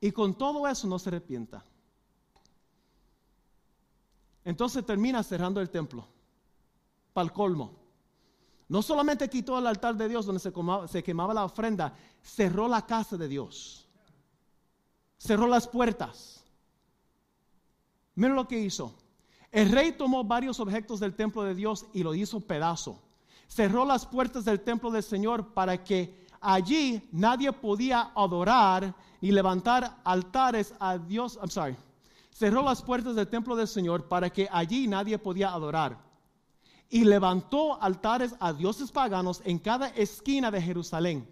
Y 0.01 0.13
con 0.13 0.35
todo 0.35 0.69
eso 0.69 0.87
no 0.87 0.99
se 0.99 1.09
arrepienta. 1.09 1.65
Entonces 4.49 4.87
termina 4.87 5.23
cerrando 5.23 5.61
el 5.61 5.69
templo, 5.69 6.07
para 7.13 7.27
el 7.27 7.33
colmo. 7.33 7.77
No 8.67 8.81
solamente 8.81 9.29
quitó 9.29 9.59
el 9.59 9.67
altar 9.67 9.95
de 9.95 10.09
Dios 10.09 10.25
donde 10.25 10.41
se, 10.41 10.53
se 10.89 11.03
quemaba 11.03 11.35
la 11.35 11.45
ofrenda, 11.45 11.95
cerró 12.23 12.67
la 12.67 12.87
casa 12.87 13.19
de 13.19 13.29
Dios. 13.29 13.87
Cerró 15.19 15.47
las 15.47 15.69
puertas 15.69 16.39
Miren 18.15 18.35
lo 18.35 18.49
que 18.49 18.59
hizo. 18.59 18.95
El 19.53 19.71
rey 19.71 19.93
tomó 19.93 20.25
varios 20.25 20.59
objetos 20.61 20.99
del 20.99 21.15
templo 21.15 21.45
de 21.45 21.55
Dios 21.55 21.87
y 21.93 22.03
lo 22.03 22.15
hizo 22.15 22.41
pedazo. 22.41 23.01
Cerró 23.47 23.85
las 23.85 24.07
puertas 24.07 24.45
del 24.45 24.61
templo 24.61 24.91
del 24.91 25.05
Señor 25.05 25.53
para 25.55 25.85
que 25.85 26.27
allí 26.41 27.07
nadie 27.13 27.53
podía 27.53 28.11
adorar 28.17 28.93
ni 29.21 29.31
levantar 29.31 30.01
altares 30.05 30.75
a 30.81 30.97
Dios. 30.97 31.39
I'm 31.41 31.51
sorry. 31.51 31.77
Cerró 32.39 32.63
las 32.63 32.83
puertas 32.83 33.17
del 33.17 33.27
templo 33.27 33.57
del 33.57 33.67
Señor 33.67 34.07
para 34.07 34.31
que 34.31 34.49
allí 34.53 34.87
nadie 34.87 35.19
podía 35.19 35.53
adorar. 35.53 35.99
Y 36.89 37.03
levantó 37.05 37.83
altares 37.83 38.37
a 38.39 38.53
dioses 38.53 38.93
paganos 38.93 39.43
en 39.45 39.59
cada 39.59 39.89
esquina 39.89 40.49
de 40.53 40.63
Jerusalén 40.63 41.29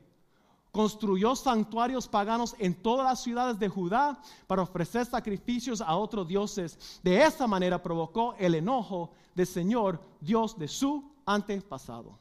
construyó 0.73 1.35
santuarios 1.35 2.07
paganos 2.07 2.55
en 2.59 2.75
todas 2.75 3.07
las 3.07 3.23
ciudades 3.23 3.59
de 3.59 3.67
Judá 3.67 4.21
para 4.47 4.61
ofrecer 4.61 5.07
sacrificios 5.07 5.81
a 5.81 5.97
otros 5.97 6.29
dioses. 6.29 7.01
De 7.03 7.23
esa 7.23 7.47
manera 7.47 7.83
provocó 7.83 8.35
el 8.39 8.57
enojo 8.57 9.11
del 9.35 9.47
Señor, 9.47 9.99
Dios 10.21 10.59
de 10.59 10.69
su 10.69 11.03
antepasado. 11.25 12.19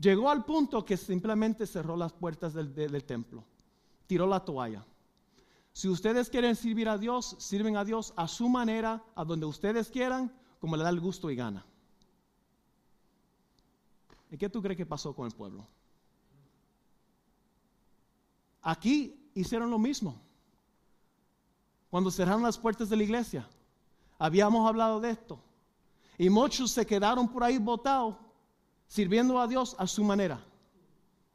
Llegó 0.00 0.30
al 0.30 0.44
punto 0.44 0.84
que 0.84 0.96
simplemente 0.96 1.66
cerró 1.66 1.96
las 1.96 2.12
puertas 2.12 2.54
del, 2.54 2.72
del 2.72 3.02
templo, 3.02 3.42
tiró 4.06 4.24
la 4.24 4.38
toalla. 4.38 4.84
Si 5.76 5.90
ustedes 5.90 6.30
quieren 6.30 6.56
servir 6.56 6.88
a 6.88 6.96
Dios, 6.96 7.36
sirven 7.38 7.76
a 7.76 7.84
Dios 7.84 8.14
a 8.16 8.26
su 8.28 8.48
manera, 8.48 9.04
a 9.14 9.26
donde 9.26 9.44
ustedes 9.44 9.90
quieran, 9.90 10.32
como 10.58 10.74
le 10.74 10.82
da 10.82 10.88
el 10.88 10.98
gusto 10.98 11.30
y 11.30 11.36
gana. 11.36 11.66
¿Y 14.30 14.38
qué 14.38 14.48
tú 14.48 14.62
crees 14.62 14.78
que 14.78 14.86
pasó 14.86 15.14
con 15.14 15.26
el 15.26 15.34
pueblo? 15.34 15.66
Aquí 18.62 19.30
hicieron 19.34 19.70
lo 19.70 19.78
mismo. 19.78 20.18
Cuando 21.90 22.10
cerraron 22.10 22.42
las 22.42 22.56
puertas 22.56 22.88
de 22.88 22.96
la 22.96 23.02
iglesia, 23.02 23.46
habíamos 24.18 24.66
hablado 24.66 24.98
de 24.98 25.10
esto. 25.10 25.38
Y 26.16 26.30
muchos 26.30 26.70
se 26.70 26.86
quedaron 26.86 27.28
por 27.28 27.44
ahí 27.44 27.58
botados, 27.58 28.16
sirviendo 28.88 29.38
a 29.38 29.46
Dios 29.46 29.76
a 29.78 29.86
su 29.86 30.02
manera. 30.02 30.42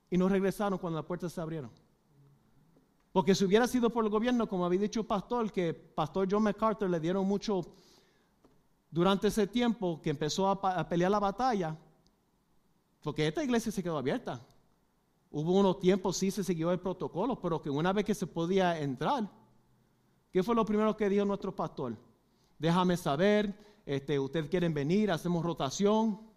Y 0.09 0.17
no 0.17 0.27
regresaron 0.27 0.79
cuando 0.79 0.97
las 0.97 1.05
puertas 1.05 1.31
se 1.31 1.39
abrieron. 1.39 1.80
Porque 3.11 3.35
si 3.35 3.43
hubiera 3.43 3.67
sido 3.67 3.89
por 3.89 4.05
el 4.05 4.09
gobierno, 4.09 4.47
como 4.47 4.65
había 4.65 4.79
dicho 4.79 5.01
el 5.01 5.05
pastor, 5.05 5.51
que 5.51 5.73
pastor 5.73 6.27
John 6.31 6.43
MacArthur 6.43 6.89
le 6.89 6.99
dieron 6.99 7.27
mucho 7.27 7.65
durante 8.89 9.27
ese 9.27 9.47
tiempo 9.47 10.01
que 10.01 10.09
empezó 10.09 10.47
a, 10.47 10.87
pelear 10.87 11.11
la 11.11 11.19
batalla, 11.19 11.77
porque 13.01 13.27
esta 13.27 13.43
iglesia 13.43 13.71
se 13.71 13.83
quedó 13.83 13.97
abierta. 13.97 14.39
Hubo 15.29 15.59
unos 15.59 15.79
tiempos, 15.79 16.17
sí 16.17 16.29
se 16.31 16.43
siguió 16.43 16.71
el 16.71 16.79
protocolo, 16.79 17.39
pero 17.39 17.61
que 17.61 17.69
una 17.69 17.93
vez 17.93 18.05
que 18.05 18.15
se 18.15 18.27
podía 18.27 18.79
entrar, 18.79 19.29
¿qué 20.31 20.43
fue 20.43 20.55
lo 20.55 20.65
primero 20.65 20.95
que 20.95 21.09
dijo 21.09 21.25
nuestro 21.25 21.55
pastor? 21.55 21.97
Déjame 22.59 22.95
saber, 22.95 23.57
este, 23.85 24.19
ustedes 24.19 24.49
quieren 24.49 24.73
venir, 24.73 25.09
hacemos 25.09 25.43
rotación. 25.43 26.30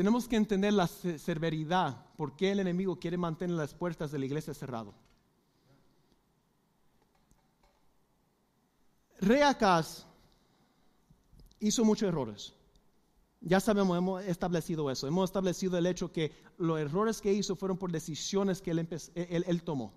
Tenemos 0.00 0.26
que 0.26 0.36
entender 0.36 0.72
la 0.72 0.86
severidad, 0.86 2.06
por 2.16 2.34
qué 2.34 2.52
el 2.52 2.60
enemigo 2.60 2.98
quiere 2.98 3.18
mantener 3.18 3.54
las 3.54 3.74
puertas 3.74 4.10
de 4.10 4.18
la 4.18 4.24
iglesia 4.24 4.54
cerradas. 4.54 4.94
Reacas 9.20 10.06
hizo 11.58 11.84
muchos 11.84 12.08
errores. 12.08 12.54
Ya 13.42 13.60
sabemos, 13.60 13.98
hemos 13.98 14.24
establecido 14.24 14.90
eso. 14.90 15.06
Hemos 15.06 15.28
establecido 15.28 15.76
el 15.76 15.84
hecho 15.84 16.10
que 16.10 16.32
los 16.56 16.80
errores 16.80 17.20
que 17.20 17.34
hizo 17.34 17.54
fueron 17.54 17.76
por 17.76 17.92
decisiones 17.92 18.62
que 18.62 18.70
él, 18.70 19.62
tomó. 19.62 19.92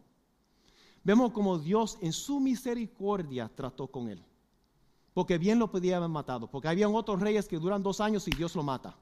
Vemos 1.06 1.32
como 1.32 1.58
Dios 1.58 1.98
en 2.02 2.12
su 2.12 2.42
misericordia 2.42 3.50
trató 3.56 3.88
con 3.88 4.10
él. 4.10 4.22
Porque 5.14 5.38
bien 5.38 5.60
lo 5.60 5.72
podía 5.72 5.96
haber 5.96 6.10
matado. 6.10 6.52
Porque 6.52 6.68
habían 6.68 6.94
otros 6.94 7.22
reyes 7.22 7.48
que 7.48 7.58
duran 7.58 7.82
dos 7.82 8.02
años 8.02 8.28
y 8.28 8.32
Dios 8.32 8.54
lo 8.54 8.64
mata. 8.64 8.98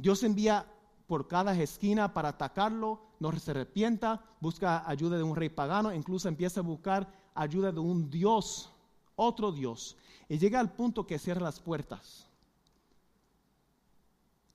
Dios 0.00 0.22
envía 0.22 0.66
por 1.06 1.28
cada 1.28 1.60
esquina 1.60 2.14
para 2.14 2.30
atacarlo, 2.30 3.00
no 3.18 3.36
se 3.38 3.50
arrepienta, 3.50 4.24
busca 4.40 4.88
ayuda 4.88 5.16
de 5.18 5.22
un 5.22 5.36
rey 5.36 5.48
pagano, 5.48 5.92
incluso 5.92 6.28
empieza 6.28 6.60
a 6.60 6.62
buscar 6.62 7.12
ayuda 7.34 7.70
de 7.70 7.80
un 7.80 8.08
Dios, 8.08 8.70
otro 9.16 9.52
Dios, 9.52 9.96
y 10.28 10.38
llega 10.38 10.58
al 10.58 10.72
punto 10.72 11.06
que 11.06 11.18
cierra 11.18 11.42
las 11.42 11.60
puertas. 11.60 12.26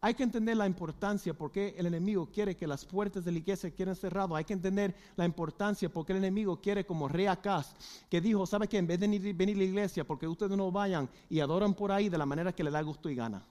Hay 0.01 0.13
que 0.13 0.23
entender 0.23 0.55
la 0.55 0.65
importancia 0.65 1.33
porque 1.33 1.75
el 1.77 1.87
enemigo 1.87 2.29
quiere 2.31 2.55
que 2.55 2.67
las 2.67 2.85
puertas 2.85 3.25
de 3.25 3.31
la 3.31 3.39
iglesia 3.39 3.73
queden 3.73 3.95
cerradas. 3.95 4.37
Hay 4.37 4.45
que 4.45 4.53
entender 4.53 4.95
la 5.15 5.25
importancia 5.25 5.89
porque 5.89 6.13
el 6.13 6.19
enemigo 6.19 6.61
quiere, 6.61 6.85
como 6.85 7.07
rey 7.07 7.25
Acaz, 7.25 7.73
que 8.09 8.21
dijo, 8.21 8.45
¿sabe 8.45 8.67
qué? 8.67 8.77
En 8.77 8.85
vez 8.87 8.99
de 8.99 9.07
venir 9.33 9.55
a 9.55 9.59
la 9.59 9.63
iglesia, 9.63 10.05
porque 10.05 10.27
ustedes 10.27 10.55
no 10.55 10.71
vayan 10.71 11.09
y 11.29 11.39
adoran 11.39 11.73
por 11.73 11.91
ahí 11.91 12.07
de 12.07 12.17
la 12.17 12.25
manera 12.25 12.53
que 12.53 12.63
le 12.63 12.71
da 12.71 12.81
gusto 12.81 13.09
y 13.09 13.15
gana. 13.15 13.43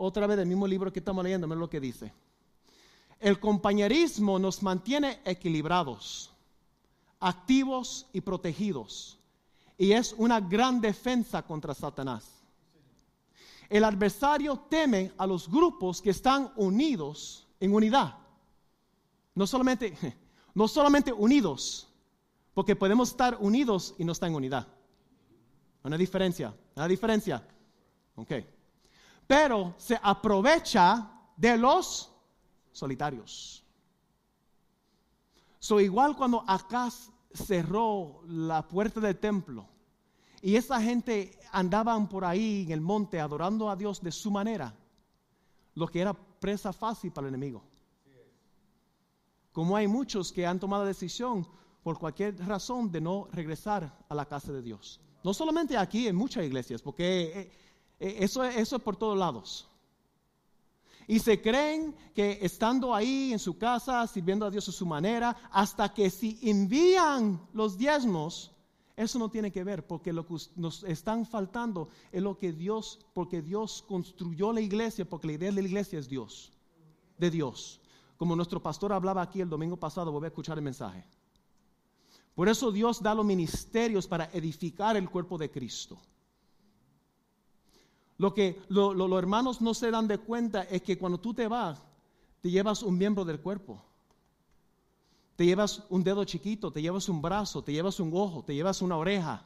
Otra 0.00 0.28
vez, 0.28 0.38
el 0.38 0.46
mismo 0.46 0.66
libro 0.66 0.92
que 0.92 1.00
estamos 1.00 1.24
leyendo, 1.24 1.46
miren 1.48 1.60
lo 1.60 1.68
que 1.68 1.80
dice. 1.80 2.12
El 3.18 3.40
compañerismo 3.40 4.38
nos 4.38 4.62
mantiene 4.62 5.20
equilibrados, 5.24 6.30
activos 7.18 8.06
y 8.12 8.20
protegidos 8.20 9.18
y 9.76 9.90
es 9.90 10.14
una 10.16 10.40
gran 10.40 10.80
defensa 10.80 11.42
contra 11.42 11.74
Satanás. 11.74 12.30
El 13.68 13.82
adversario 13.82 14.56
teme 14.68 15.12
a 15.18 15.26
los 15.26 15.48
grupos 15.48 16.00
que 16.00 16.10
están 16.10 16.52
unidos 16.54 17.48
en 17.58 17.74
unidad. 17.74 18.14
No 19.34 19.46
solamente, 19.48 19.96
no 20.54 20.68
solamente 20.68 21.12
unidos, 21.12 21.84
Porque 22.54 22.74
podemos 22.74 23.10
estar 23.10 23.36
unidos 23.38 23.94
y 23.98 24.04
no 24.04 24.10
estar 24.10 24.28
en 24.28 24.34
unidad. 24.34 24.66
Una 25.84 25.96
diferencia, 25.96 26.52
una 26.74 26.88
diferencia. 26.88 27.40
Ok. 28.16 28.32
Pero 29.28 29.74
se 29.76 29.96
aprovecha 30.02 31.08
de 31.36 31.56
los 31.56 32.10
solitarios. 32.72 33.62
So, 35.60 35.78
igual 35.80 36.16
cuando 36.16 36.42
Acaz 36.46 37.10
cerró 37.32 38.22
la 38.26 38.66
puerta 38.66 39.00
del 39.00 39.18
templo 39.18 39.68
y 40.40 40.56
esa 40.56 40.80
gente 40.80 41.38
andaban 41.52 42.08
por 42.08 42.24
ahí 42.24 42.62
en 42.62 42.72
el 42.72 42.80
monte 42.80 43.20
adorando 43.20 43.68
a 43.68 43.76
Dios 43.76 44.00
de 44.00 44.12
su 44.12 44.30
manera, 44.30 44.74
lo 45.74 45.86
que 45.88 46.00
era 46.00 46.14
presa 46.14 46.72
fácil 46.72 47.12
para 47.12 47.28
el 47.28 47.34
enemigo. 47.34 47.62
Como 49.52 49.76
hay 49.76 49.88
muchos 49.88 50.32
que 50.32 50.46
han 50.46 50.58
tomado 50.58 50.84
la 50.84 50.88
decisión 50.88 51.46
por 51.82 51.98
cualquier 51.98 52.38
razón 52.46 52.90
de 52.90 53.00
no 53.00 53.28
regresar 53.32 54.04
a 54.08 54.14
la 54.14 54.24
casa 54.24 54.52
de 54.52 54.62
Dios. 54.62 55.00
No 55.24 55.34
solamente 55.34 55.76
aquí, 55.76 56.06
en 56.06 56.16
muchas 56.16 56.44
iglesias, 56.44 56.80
porque 56.80 57.40
eh, 57.40 57.52
eso, 57.98 58.44
eso 58.44 58.76
es 58.76 58.82
por 58.82 58.96
todos 58.96 59.18
lados. 59.18 59.68
Y 61.06 61.20
se 61.20 61.40
creen 61.40 61.96
que 62.14 62.38
estando 62.42 62.94
ahí 62.94 63.32
en 63.32 63.38
su 63.38 63.56
casa, 63.56 64.06
sirviendo 64.06 64.44
a 64.44 64.50
Dios 64.50 64.68
a 64.68 64.72
su 64.72 64.84
manera, 64.84 65.34
hasta 65.50 65.92
que 65.94 66.10
si 66.10 66.38
envían 66.42 67.40
los 67.54 67.78
diezmos, 67.78 68.52
eso 68.94 69.18
no 69.18 69.30
tiene 69.30 69.50
que 69.50 69.64
ver, 69.64 69.86
porque 69.86 70.12
lo 70.12 70.26
que 70.26 70.36
nos 70.56 70.84
están 70.84 71.24
faltando 71.24 71.88
es 72.12 72.22
lo 72.22 72.38
que 72.38 72.52
Dios, 72.52 72.98
porque 73.14 73.40
Dios 73.40 73.82
construyó 73.88 74.52
la 74.52 74.60
iglesia, 74.60 75.08
porque 75.08 75.28
la 75.28 75.32
idea 75.34 75.50
de 75.50 75.62
la 75.62 75.68
iglesia 75.68 75.98
es 75.98 76.08
Dios, 76.08 76.52
de 77.16 77.30
Dios. 77.30 77.80
Como 78.18 78.36
nuestro 78.36 78.60
pastor 78.62 78.92
hablaba 78.92 79.22
aquí 79.22 79.40
el 79.40 79.48
domingo 79.48 79.78
pasado, 79.78 80.12
voy 80.12 80.24
a 80.24 80.28
escuchar 80.28 80.58
el 80.58 80.64
mensaje. 80.64 81.06
Por 82.34 82.48
eso 82.48 82.70
Dios 82.70 83.02
da 83.02 83.14
los 83.14 83.24
ministerios 83.24 84.06
para 84.06 84.26
edificar 84.32 84.96
el 84.96 85.08
cuerpo 85.08 85.38
de 85.38 85.50
Cristo. 85.50 85.98
Lo 88.18 88.34
que 88.34 88.60
los 88.68 89.18
hermanos 89.18 89.60
no 89.60 89.74
se 89.74 89.92
dan 89.92 90.08
de 90.08 90.18
cuenta 90.18 90.62
es 90.64 90.82
que 90.82 90.98
cuando 90.98 91.18
tú 91.18 91.32
te 91.32 91.46
vas, 91.46 91.80
te 92.40 92.50
llevas 92.50 92.82
un 92.82 92.98
miembro 92.98 93.24
del 93.24 93.40
cuerpo. 93.40 93.80
Te 95.36 95.46
llevas 95.46 95.84
un 95.88 96.02
dedo 96.02 96.24
chiquito, 96.24 96.72
te 96.72 96.82
llevas 96.82 97.08
un 97.08 97.22
brazo, 97.22 97.62
te 97.62 97.72
llevas 97.72 98.00
un 98.00 98.10
ojo, 98.12 98.42
te 98.42 98.56
llevas 98.56 98.82
una 98.82 98.96
oreja. 98.96 99.44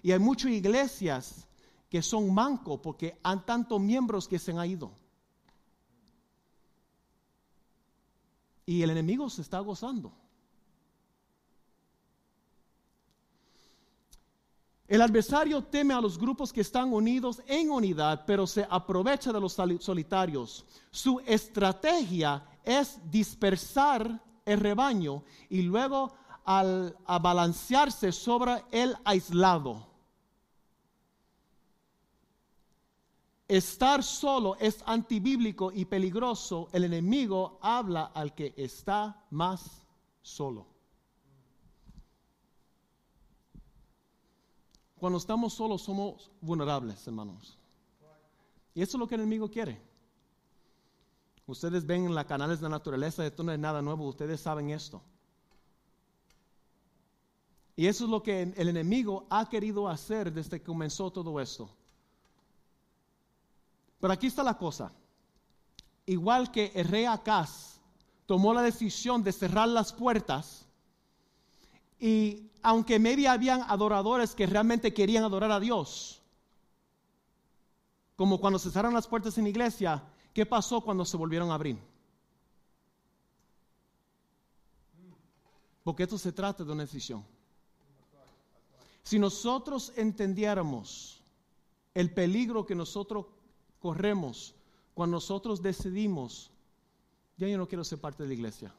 Y 0.00 0.12
hay 0.12 0.20
muchas 0.20 0.52
iglesias 0.52 1.48
que 1.90 2.00
son 2.00 2.32
mancos 2.32 2.78
porque 2.80 3.18
han 3.24 3.44
tantos 3.44 3.80
miembros 3.80 4.28
que 4.28 4.38
se 4.38 4.52
han 4.52 4.70
ido. 4.70 4.92
Y 8.64 8.82
el 8.82 8.90
enemigo 8.90 9.28
se 9.28 9.42
está 9.42 9.58
gozando. 9.58 10.12
El 14.92 15.00
adversario 15.00 15.64
teme 15.64 15.94
a 15.94 16.02
los 16.02 16.18
grupos 16.18 16.52
que 16.52 16.60
están 16.60 16.92
unidos 16.92 17.40
en 17.46 17.70
unidad, 17.70 18.24
pero 18.26 18.46
se 18.46 18.66
aprovecha 18.68 19.32
de 19.32 19.40
los 19.40 19.54
solitarios. 19.54 20.66
Su 20.90 21.18
estrategia 21.20 22.44
es 22.62 23.00
dispersar 23.10 24.22
el 24.44 24.60
rebaño 24.60 25.24
y 25.48 25.62
luego 25.62 26.12
al 26.44 26.94
abalancearse 27.06 28.12
sobre 28.12 28.64
el 28.70 28.94
aislado. 29.02 29.86
Estar 33.48 34.02
solo 34.02 34.58
es 34.60 34.82
antibíblico 34.84 35.72
y 35.72 35.86
peligroso. 35.86 36.68
El 36.70 36.84
enemigo 36.84 37.58
habla 37.62 38.12
al 38.12 38.34
que 38.34 38.52
está 38.58 39.24
más 39.30 39.86
solo. 40.20 40.71
Cuando 45.02 45.18
estamos 45.18 45.54
solos 45.54 45.82
somos 45.82 46.30
vulnerables, 46.40 47.04
hermanos. 47.08 47.58
Y 48.72 48.82
eso 48.82 48.96
es 48.96 49.00
lo 49.00 49.08
que 49.08 49.16
el 49.16 49.22
enemigo 49.22 49.50
quiere. 49.50 49.82
Ustedes 51.44 51.84
ven 51.84 52.04
en 52.04 52.14
los 52.14 52.24
canales 52.24 52.60
de 52.60 52.66
la 52.66 52.76
naturaleza, 52.76 53.26
esto 53.26 53.42
no 53.42 53.50
es 53.50 53.58
nada 53.58 53.82
nuevo, 53.82 54.06
ustedes 54.06 54.40
saben 54.40 54.70
esto. 54.70 55.02
Y 57.74 57.88
eso 57.88 58.04
es 58.04 58.10
lo 58.10 58.22
que 58.22 58.42
el 58.42 58.68
enemigo 58.68 59.26
ha 59.28 59.48
querido 59.48 59.88
hacer 59.88 60.32
desde 60.32 60.60
que 60.60 60.66
comenzó 60.66 61.10
todo 61.10 61.40
esto. 61.40 61.68
Pero 63.98 64.12
aquí 64.12 64.28
está 64.28 64.44
la 64.44 64.56
cosa. 64.56 64.92
Igual 66.06 66.52
que 66.52 66.70
el 66.76 66.86
rey 66.86 67.06
Acaz 67.06 67.80
tomó 68.24 68.54
la 68.54 68.62
decisión 68.62 69.24
de 69.24 69.32
cerrar 69.32 69.66
las 69.66 69.92
puertas 69.92 70.64
y 72.02 72.50
aunque 72.62 72.98
maybe 72.98 73.28
habían 73.28 73.62
adoradores 73.62 74.34
que 74.34 74.44
realmente 74.44 74.92
querían 74.92 75.22
adorar 75.22 75.52
a 75.52 75.60
Dios, 75.60 76.20
como 78.16 78.40
cuando 78.40 78.58
se 78.58 78.72
cerraron 78.72 78.92
las 78.92 79.06
puertas 79.06 79.38
en 79.38 79.44
la 79.44 79.50
iglesia, 79.50 80.02
¿qué 80.34 80.44
pasó 80.44 80.80
cuando 80.80 81.04
se 81.04 81.16
volvieron 81.16 81.52
a 81.52 81.54
abrir? 81.54 81.78
Porque 85.84 86.02
esto 86.02 86.18
se 86.18 86.32
trata 86.32 86.64
de 86.64 86.72
una 86.72 86.82
decisión. 86.82 87.24
Si 89.04 89.20
nosotros 89.20 89.92
entendiéramos 89.94 91.22
el 91.94 92.12
peligro 92.12 92.66
que 92.66 92.74
nosotros 92.74 93.26
corremos 93.78 94.56
cuando 94.92 95.18
nosotros 95.18 95.62
decidimos, 95.62 96.50
ya 97.36 97.46
yo 97.46 97.56
no 97.58 97.68
quiero 97.68 97.84
ser 97.84 98.00
parte 98.00 98.24
de 98.24 98.28
la 98.30 98.34
iglesia, 98.34 98.74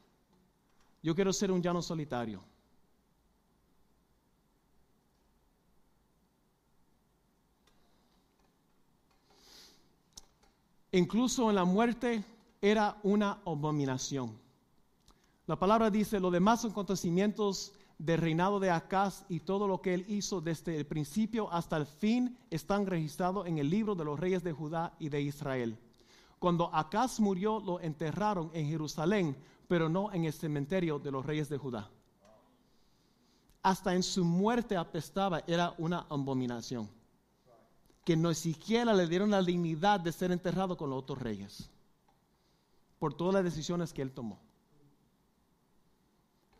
yo 1.02 1.16
quiero 1.16 1.32
ser 1.32 1.54
un 1.54 1.62
llano 1.62 1.82
solitario 1.82 2.52
incluso 10.94 11.50
en 11.50 11.56
la 11.56 11.66
muerte, 11.66 12.24
era 12.62 12.98
una 13.04 13.40
abominación. 13.46 14.40
La 15.48 15.58
palabra 15.60 15.90
dice, 15.90 16.20
los 16.20 16.32
demás 16.32 16.64
acontecimientos 16.64 17.74
del 17.98 18.22
reinado 18.22 18.60
de 18.60 18.70
Acaz 18.70 19.26
y 19.28 19.42
todo 19.42 19.68
lo 19.68 19.82
que 19.82 19.94
él 19.94 20.06
hizo 20.08 20.40
desde 20.40 20.78
el 20.78 20.86
principio 20.86 21.52
hasta 21.52 21.76
el 21.76 21.86
fin 21.86 22.38
están 22.50 22.86
registrados 22.86 23.48
en 23.48 23.58
el 23.58 23.70
libro 23.70 23.96
de 23.96 24.06
los 24.06 24.20
reyes 24.20 24.44
de 24.44 24.54
Judá 24.54 24.94
y 25.00 25.10
de 25.10 25.22
Israel. 25.22 25.78
Cuando 26.40 26.74
Acaz 26.74 27.20
murió, 27.20 27.60
lo 27.60 27.80
enterraron 27.80 28.50
en 28.54 28.68
Jerusalén, 28.68 29.36
pero 29.68 29.90
no 29.90 30.12
en 30.14 30.26
el 30.26 30.34
cementerio 30.34 31.00
de 31.00 31.12
los 31.12 31.26
reyes 31.26 31.50
de 31.50 31.58
Judá. 31.58 31.90
Hasta 33.62 33.96
en 33.96 34.04
su 34.04 34.24
muerte 34.24 34.78
apestaba, 34.78 35.44
era 35.48 35.74
una 35.78 36.06
abominación 36.10 36.90
que 38.04 38.16
no 38.18 38.34
siquiera 38.34 38.94
le 38.94 39.08
dieron 39.08 39.32
la 39.32 39.42
dignidad 39.42 40.00
de 40.00 40.12
ser 40.12 40.32
enterrado 40.32 40.76
con 40.76 40.90
los 40.90 41.00
otros 41.00 41.20
reyes, 41.20 41.70
por 43.00 43.14
todas 43.14 43.36
las 43.36 43.44
decisiones 43.44 43.94
que 43.94 44.02
él 44.02 44.12
tomó. 44.12 44.40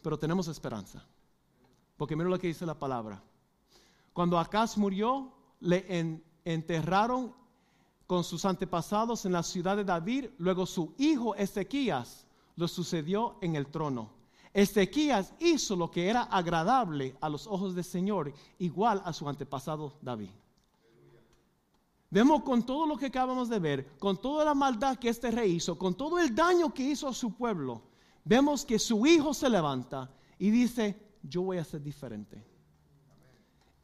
Pero 0.02 0.18
tenemos 0.18 0.48
esperanza, 0.48 1.06
porque 1.98 2.16
mira 2.16 2.30
lo 2.30 2.40
que 2.40 2.48
dice 2.48 2.66
la 2.66 2.78
palabra. 2.78 3.22
Cuando 4.14 4.38
Acaz 4.38 4.78
murió, 4.78 5.32
le 5.60 6.22
enterraron 6.46 7.34
con 8.08 8.24
sus 8.24 8.46
antepasados 8.46 9.26
en 9.26 9.32
la 9.32 9.44
ciudad 9.44 9.78
de 9.78 9.86
David, 9.86 10.26
luego 10.38 10.66
su 10.66 10.94
hijo 10.98 11.36
Ezequías 11.36 12.26
lo 12.56 12.68
sucedió 12.68 13.38
en 13.42 13.56
el 13.56 13.68
trono. 13.68 14.12
Ezequías 14.54 15.34
hizo 15.40 15.76
lo 15.76 15.90
que 15.90 16.08
era 16.10 16.24
agradable 16.24 17.16
a 17.22 17.30
los 17.30 17.48
ojos 17.48 17.74
del 17.74 17.84
Señor, 17.84 18.34
igual 18.60 19.02
a 19.04 19.14
su 19.14 19.28
antepasado 19.28 19.94
David. 20.02 20.30
Vemos 22.14 22.44
con 22.44 22.64
todo 22.64 22.86
lo 22.86 22.96
que 22.96 23.08
acabamos 23.08 23.50
de 23.50 23.58
ver, 23.58 23.98
con 23.98 24.22
toda 24.22 24.46
la 24.46 24.54
maldad 24.54 25.00
que 25.00 25.10
este 25.10 25.32
rey 25.32 25.54
hizo, 25.54 25.80
con 25.80 25.96
todo 25.96 26.20
el 26.20 26.36
daño 26.36 26.72
que 26.72 26.84
hizo 26.84 27.08
a 27.08 27.14
su 27.14 27.34
pueblo, 27.34 27.82
vemos 28.24 28.64
que 28.64 28.78
su 28.78 29.04
hijo 29.08 29.34
se 29.34 29.50
levanta 29.50 30.12
y 30.38 30.52
dice, 30.52 30.96
yo 31.24 31.42
voy 31.42 31.58
a 31.58 31.64
ser 31.64 31.82
diferente. 31.82 32.46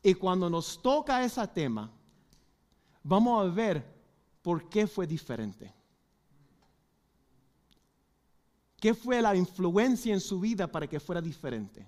Y 0.03 0.13
cuando 0.13 0.47
nos 0.47 0.79
toca 0.79 1.23
ese 1.23 1.47
tema, 1.47 1.91
vamos 3.01 3.43
a 3.43 3.49
ver 3.51 3.83
por 4.43 4.69
qué 4.69 4.85
fue 4.85 5.07
diferente. 5.07 5.73
¿Qué 8.79 8.93
fue 8.93 9.23
la 9.23 9.35
influencia 9.35 10.13
en 10.13 10.21
su 10.21 10.39
vida 10.39 10.67
para 10.67 10.85
que 10.85 10.99
fuera 10.99 11.19
diferente? 11.19 11.83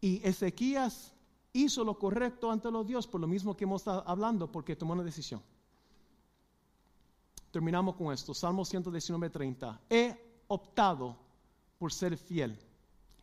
Y 0.00 0.26
Ezequías 0.26 1.12
hizo 1.52 1.84
lo 1.84 1.98
correcto 1.98 2.50
ante 2.50 2.70
los 2.70 2.86
Dios, 2.86 3.06
por 3.06 3.20
lo 3.20 3.26
mismo 3.26 3.56
que 3.56 3.64
hemos 3.64 3.82
estado 3.82 4.02
hablando, 4.06 4.50
porque 4.50 4.76
tomó 4.76 4.94
una 4.94 5.02
decisión. 5.02 5.42
Terminamos 7.50 7.96
con 7.96 8.12
esto, 8.12 8.32
Salmo 8.32 8.64
119, 8.64 9.28
30. 9.28 9.80
He 9.90 10.16
optado 10.48 11.16
por 11.78 11.92
ser 11.92 12.16
fiel. 12.16 12.58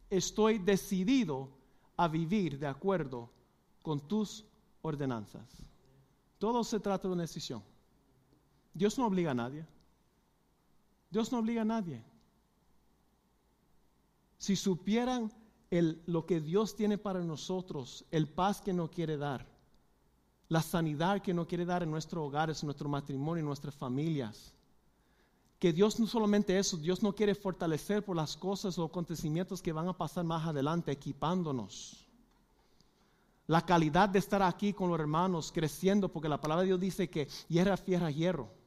Estoy 0.09 0.59
decidido 0.59 1.49
a 1.97 2.07
vivir 2.07 2.59
de 2.59 2.67
acuerdo 2.67 3.29
con 3.81 3.99
tus 3.99 4.45
ordenanzas. 4.81 5.43
Todo 6.37 6.63
se 6.63 6.79
trata 6.79 7.07
de 7.07 7.13
una 7.15 7.23
decisión. 7.23 7.63
Dios 8.73 8.97
no 8.97 9.07
obliga 9.07 9.31
a 9.31 9.33
nadie. 9.33 9.65
Dios 11.09 11.31
no 11.31 11.39
obliga 11.39 11.63
a 11.63 11.65
nadie. 11.65 12.03
Si 14.37 14.55
supieran 14.55 15.31
el, 15.71 16.01
lo 16.05 16.25
que 16.25 16.41
Dios 16.41 16.75
tiene 16.75 16.97
para 16.97 17.19
nosotros, 17.21 18.05
el 18.11 18.27
paz 18.27 18.61
que 18.61 18.73
nos 18.73 18.89
quiere 18.89 19.17
dar, 19.17 19.45
la 20.47 20.61
sanidad 20.61 21.21
que 21.21 21.33
nos 21.33 21.47
quiere 21.47 21.65
dar 21.65 21.83
en 21.83 21.91
nuestros 21.91 22.25
hogares, 22.25 22.61
en 22.61 22.67
nuestro 22.67 22.89
matrimonio, 22.89 23.41
en 23.41 23.45
nuestras 23.45 23.75
familias. 23.75 24.53
Que 25.59 25.73
Dios 25.73 25.99
no 25.99 26.07
solamente 26.07 26.57
eso, 26.57 26.77
Dios 26.77 27.03
no 27.03 27.13
quiere 27.13 27.35
fortalecer 27.35 28.03
por 28.03 28.15
las 28.15 28.35
cosas 28.35 28.77
o 28.79 28.85
acontecimientos 28.85 29.61
que 29.61 29.73
van 29.73 29.87
a 29.87 29.97
pasar 29.97 30.23
más 30.23 30.47
adelante, 30.47 30.91
equipándonos. 30.91 32.07
La 33.45 33.65
calidad 33.65 34.09
de 34.09 34.19
estar 34.19 34.41
aquí 34.41 34.73
con 34.73 34.89
los 34.89 34.99
hermanos, 34.99 35.51
creciendo, 35.51 36.09
porque 36.09 36.29
la 36.29 36.39
palabra 36.39 36.61
de 36.61 36.67
Dios 36.67 36.79
dice 36.79 37.09
que 37.09 37.27
hierra, 37.49 37.77
fierra, 37.77 38.09
hierro. 38.09 38.58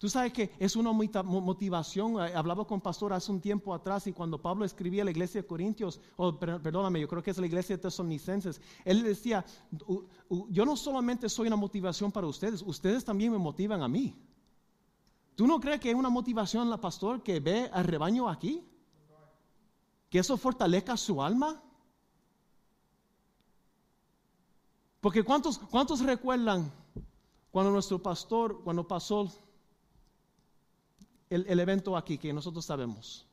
Tú 0.00 0.08
sabes 0.08 0.32
que 0.32 0.50
es 0.58 0.76
una 0.76 0.92
motivación. 0.92 2.26
Eh, 2.26 2.32
hablaba 2.34 2.66
con 2.66 2.80
pastor 2.80 3.12
hace 3.12 3.30
un 3.30 3.38
tiempo 3.38 3.74
atrás 3.74 4.06
y 4.06 4.14
cuando 4.14 4.40
Pablo 4.40 4.64
escribía 4.64 5.02
a 5.02 5.04
la 5.04 5.10
iglesia 5.10 5.42
de 5.42 5.46
Corintios, 5.46 6.00
o 6.16 6.38
perdóname, 6.38 7.00
yo 7.00 7.06
creo 7.06 7.22
que 7.22 7.30
es 7.30 7.36
la 7.36 7.44
iglesia 7.44 7.76
de 7.76 7.82
Tesalonicenses, 7.82 8.62
él 8.86 9.02
decía, 9.02 9.44
yo 10.48 10.64
no 10.64 10.74
solamente 10.74 11.28
soy 11.28 11.48
una 11.48 11.56
motivación 11.56 12.10
para 12.10 12.26
ustedes, 12.26 12.62
ustedes 12.62 13.04
también 13.04 13.30
me 13.30 13.36
motivan 13.36 13.82
a 13.82 13.88
mí. 13.88 14.16
¿Tú 15.34 15.46
no 15.46 15.60
crees 15.60 15.80
que 15.80 15.90
hay 15.90 15.94
una 15.94 16.08
motivación 16.08 16.70
la 16.70 16.80
pastor 16.80 17.22
que 17.22 17.38
ve 17.38 17.68
al 17.70 17.84
rebaño 17.84 18.26
aquí? 18.26 18.66
Que 20.08 20.20
eso 20.20 20.38
fortalezca 20.38 20.96
su 20.96 21.22
alma. 21.22 21.62
Porque 25.02 25.22
¿cuántos, 25.22 25.58
cuántos 25.58 26.00
recuerdan 26.00 26.72
cuando 27.50 27.70
nuestro 27.70 28.02
pastor, 28.02 28.62
cuando 28.64 28.88
pasó 28.88 29.30
el, 31.30 31.60
evento 31.60 31.96
aquí 31.96 32.18
que 32.18 32.32
nosotros 32.32 32.64
sabemos. 32.64 33.24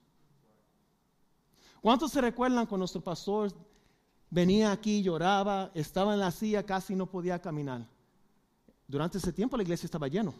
¿Cuántos 1.81 2.11
se 2.11 2.21
recuerdan 2.21 2.65
cuando 2.67 2.83
nuestro 2.83 3.01
pastor 3.01 3.51
venía 4.29 4.71
aquí, 4.71 5.01
lloraba, 5.01 5.71
estaba 5.73 6.13
en 6.13 6.19
la 6.19 6.31
silla, 6.31 6.63
casi 6.63 6.95
no 6.95 7.07
podía 7.07 7.41
caminar? 7.41 7.85
Durante 8.87 9.17
ese 9.17 9.33
tiempo 9.33 9.57
la 9.57 9.63
iglesia 9.63 9.85
estaba 9.87 10.07
lleno. 10.07 10.33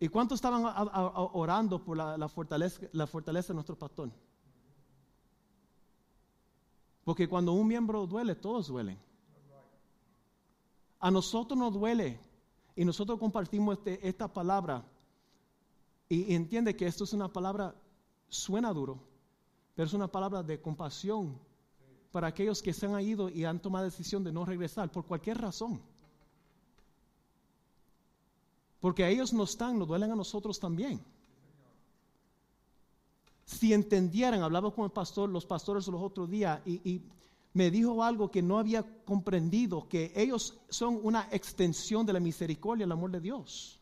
¿Y 0.00 0.08
cuántos 0.08 0.36
estaban 0.36 0.64
orando 1.32 1.82
por 1.82 1.96
la, 1.96 2.28
fortaleza, 2.28 2.80
la 2.92 3.06
fortaleza 3.06 3.48
de 3.48 3.54
nuestro 3.54 3.78
pastor? 3.78 4.10
Porque 7.04 7.28
cuando 7.28 7.52
un 7.52 7.66
miembro 7.66 8.06
duele, 8.06 8.34
todos 8.34 8.68
duelen. 8.68 8.98
A 10.98 11.10
nosotros 11.10 11.58
nos 11.58 11.72
duele 11.72 12.18
y 12.74 12.84
nosotros 12.84 13.18
compartimos 13.20 13.78
este, 13.78 14.06
esta 14.06 14.26
palabra 14.26 14.84
y 16.08 16.34
entiende 16.34 16.76
que 16.76 16.86
esto 16.86 17.04
es 17.04 17.12
una 17.12 17.32
palabra, 17.32 17.74
suena 18.28 18.72
duro, 18.72 19.00
pero 19.74 19.86
es 19.86 19.94
una 19.94 20.08
palabra 20.08 20.42
de 20.42 20.60
compasión 20.60 21.38
para 22.12 22.28
aquellos 22.28 22.62
que 22.62 22.72
se 22.72 22.86
han 22.86 23.00
ido 23.00 23.28
y 23.28 23.44
han 23.44 23.60
tomado 23.60 23.84
la 23.84 23.90
decisión 23.90 24.22
de 24.22 24.32
no 24.32 24.44
regresar 24.44 24.90
por 24.92 25.04
cualquier 25.04 25.38
razón. 25.38 25.80
Porque 28.80 29.02
a 29.02 29.08
ellos 29.08 29.32
no 29.32 29.44
están, 29.44 29.78
nos 29.78 29.88
duelen 29.88 30.12
a 30.12 30.16
nosotros 30.16 30.60
también. 30.60 31.00
Si 33.46 33.72
entendieran, 33.72 34.42
hablaba 34.42 34.70
con 34.72 34.84
el 34.84 34.90
pastor, 34.90 35.30
los 35.30 35.46
pastores 35.46 35.86
los 35.88 36.02
otros 36.02 36.30
días 36.30 36.60
y, 36.66 36.74
y 36.88 37.02
me 37.54 37.70
dijo 37.70 38.02
algo 38.04 38.30
que 38.30 38.42
no 38.42 38.58
había 38.58 38.84
comprendido, 39.04 39.88
que 39.88 40.12
ellos 40.14 40.58
son 40.68 41.00
una 41.02 41.28
extensión 41.32 42.04
de 42.04 42.12
la 42.12 42.20
misericordia, 42.20 42.84
el 42.84 42.92
amor 42.92 43.10
de 43.10 43.20
Dios 43.20 43.80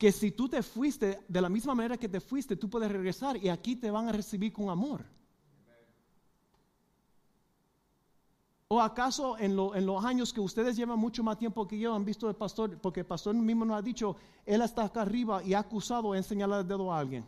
que 0.00 0.12
si 0.12 0.30
tú 0.30 0.48
te 0.48 0.62
fuiste 0.62 1.20
de 1.28 1.40
la 1.42 1.50
misma 1.50 1.74
manera 1.74 1.98
que 1.98 2.08
te 2.08 2.22
fuiste, 2.22 2.56
tú 2.56 2.70
puedes 2.70 2.90
regresar 2.90 3.36
y 3.36 3.50
aquí 3.50 3.76
te 3.76 3.90
van 3.90 4.08
a 4.08 4.12
recibir 4.12 4.50
con 4.50 4.70
amor. 4.70 5.04
¿O 8.68 8.80
acaso 8.80 9.36
en, 9.36 9.54
los 9.54 10.02
años 10.02 10.32
que 10.32 10.40
ustedes 10.40 10.74
llevan 10.74 10.98
mucho 10.98 11.22
más 11.22 11.36
tiempo 11.36 11.68
que 11.68 11.78
yo 11.78 11.94
han 11.94 12.06
visto 12.06 12.30
el 12.30 12.34
pastor, 12.34 12.78
porque 12.78 13.00
el 13.00 13.06
pastor 13.06 13.34
mismo 13.34 13.66
nos 13.66 13.76
ha 13.76 13.82
dicho, 13.82 14.16
él 14.46 14.62
está 14.62 14.84
acá 14.84 15.02
arriba 15.02 15.42
y 15.44 15.52
ha 15.52 15.58
acusado 15.58 16.14
de 16.14 16.22
señalar 16.22 16.60
el 16.60 16.68
dedo 16.68 16.90
a 16.90 16.98
alguien? 16.98 17.26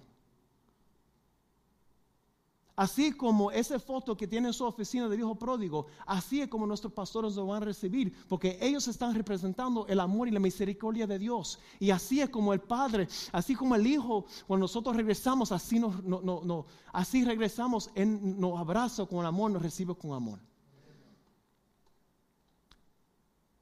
Así 2.74 3.12
como 3.12 3.50
esa 3.50 3.78
foto 3.78 4.16
que 4.16 4.26
tiene 4.26 4.48
en 4.48 4.54
su 4.54 4.64
oficina 4.64 5.06
del 5.06 5.20
hijo 5.20 5.34
pródigo, 5.34 5.86
así 6.06 6.40
es 6.40 6.48
como 6.48 6.66
nuestros 6.66 6.92
pastores 6.92 7.34
lo 7.34 7.46
van 7.46 7.62
a 7.62 7.66
recibir, 7.66 8.14
porque 8.28 8.58
ellos 8.62 8.88
están 8.88 9.14
representando 9.14 9.86
el 9.88 10.00
amor 10.00 10.26
y 10.26 10.30
la 10.30 10.40
misericordia 10.40 11.06
de 11.06 11.18
Dios. 11.18 11.58
Y 11.78 11.90
así 11.90 12.22
es 12.22 12.30
como 12.30 12.54
el 12.54 12.60
Padre, 12.60 13.08
así 13.32 13.54
como 13.54 13.74
el 13.74 13.86
Hijo, 13.86 14.24
cuando 14.46 14.64
nosotros 14.64 14.96
regresamos, 14.96 15.52
así, 15.52 15.78
nos, 15.78 16.02
no, 16.02 16.66
así 16.92 17.24
regresamos, 17.24 17.90
en, 17.94 18.40
nos 18.40 18.58
abraza 18.58 19.04
con 19.04 19.26
amor, 19.26 19.50
nos 19.50 19.62
recibe 19.62 19.94
con 19.94 20.12
amor. 20.12 20.38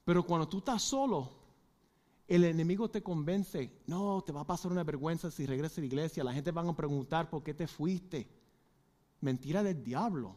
Pero 0.04 0.24
cuando 0.24 0.48
tú 0.48 0.58
estás 0.58 0.82
solo, 0.82 1.28
el 2.28 2.44
enemigo 2.44 2.88
te 2.88 3.02
convence, 3.02 3.72
no, 3.88 4.22
te 4.24 4.32
va 4.32 4.42
a 4.42 4.46
pasar 4.46 4.70
una 4.70 4.84
vergüenza 4.84 5.32
si 5.32 5.46
regresas 5.46 5.78
a 5.78 5.80
la 5.80 5.86
iglesia, 5.88 6.22
la 6.22 6.32
gente 6.32 6.52
va 6.52 6.62
a 6.62 6.76
preguntar 6.76 7.28
por 7.28 7.42
qué 7.42 7.54
te 7.54 7.66
fuiste. 7.66 8.39
Mentira 9.20 9.62
del 9.62 9.82
diablo. 9.82 10.36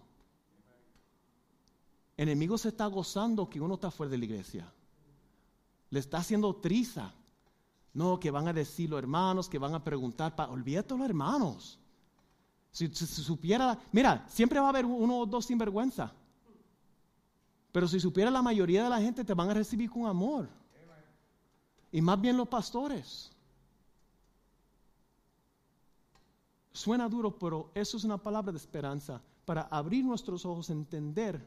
El 2.17 2.29
enemigo 2.29 2.57
se 2.57 2.69
está 2.69 2.85
gozando 2.87 3.49
que 3.49 3.59
uno 3.59 3.75
está 3.75 3.89
fuera 3.89 4.11
de 4.11 4.17
la 4.17 4.25
iglesia. 4.25 4.71
Le 5.89 5.99
está 5.99 6.17
haciendo 6.17 6.55
triza. 6.55 7.13
No, 7.93 8.19
que 8.19 8.31
van 8.31 8.47
a 8.47 8.53
decir 8.53 8.89
los 8.89 8.99
hermanos, 8.99 9.49
que 9.49 9.57
van 9.57 9.75
a 9.75 9.83
preguntar. 9.83 10.33
olvídate 10.49 10.95
los 10.95 11.05
hermanos. 11.05 11.79
Si, 12.71 12.87
si, 12.87 13.05
supiera, 13.05 13.79
mira, 13.91 14.25
siempre 14.27 14.59
va 14.59 14.67
a 14.67 14.69
haber 14.69 14.85
uno 14.85 15.19
o 15.19 15.25
dos 15.25 15.45
sinvergüenza. 15.45 16.11
Pero 17.71 17.87
si 17.87 17.99
supiera 17.99 18.31
la 18.31 18.41
mayoría 18.41 18.83
de 18.83 18.89
la 18.89 19.01
gente, 19.01 19.23
te 19.23 19.33
van 19.33 19.49
a 19.49 19.53
recibir 19.53 19.89
con 19.89 20.05
amor. 20.05 20.49
Y 21.91 22.01
más 22.01 22.19
bien 22.19 22.37
los 22.37 22.47
pastores. 22.47 23.32
Suena 26.73 27.07
duro, 27.07 27.37
pero 27.37 27.69
eso 27.75 27.97
es 27.97 28.03
una 28.03 28.17
palabra 28.17 28.51
de 28.51 28.57
esperanza 28.57 29.21
para 29.45 29.61
abrir 29.63 30.03
nuestros 30.03 30.43
ojos, 30.43 30.71
entender 30.71 31.39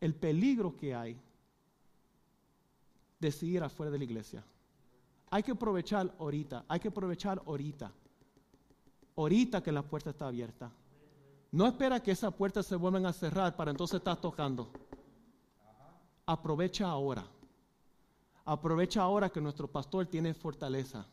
el 0.00 0.14
peligro 0.14 0.74
que 0.74 0.94
hay 0.94 1.20
de 3.20 3.30
seguir 3.30 3.62
afuera 3.62 3.92
de 3.92 3.98
la 3.98 4.04
iglesia. 4.04 4.44
Hay 5.30 5.42
que 5.42 5.52
aprovechar 5.52 6.14
ahorita, 6.18 6.64
hay 6.66 6.80
que 6.80 6.88
aprovechar 6.88 7.42
ahorita. 7.46 7.92
Ahorita 9.14 9.62
que 9.62 9.72
la 9.72 9.82
puerta 9.82 10.10
está 10.10 10.26
abierta. 10.26 10.70
No 11.50 11.66
espera 11.66 12.02
que 12.02 12.10
esas 12.10 12.32
puertas 12.32 12.64
se 12.64 12.76
vuelvan 12.76 13.04
a 13.04 13.12
cerrar 13.12 13.54
para 13.54 13.70
entonces 13.70 13.98
estar 13.98 14.18
tocando. 14.18 14.70
Aprovecha 16.24 16.88
ahora. 16.88 17.26
Aprovecha 18.46 19.02
ahora 19.02 19.28
que 19.28 19.40
nuestro 19.40 19.68
pastor 19.68 20.06
tiene 20.06 20.32
fortaleza 20.32 21.06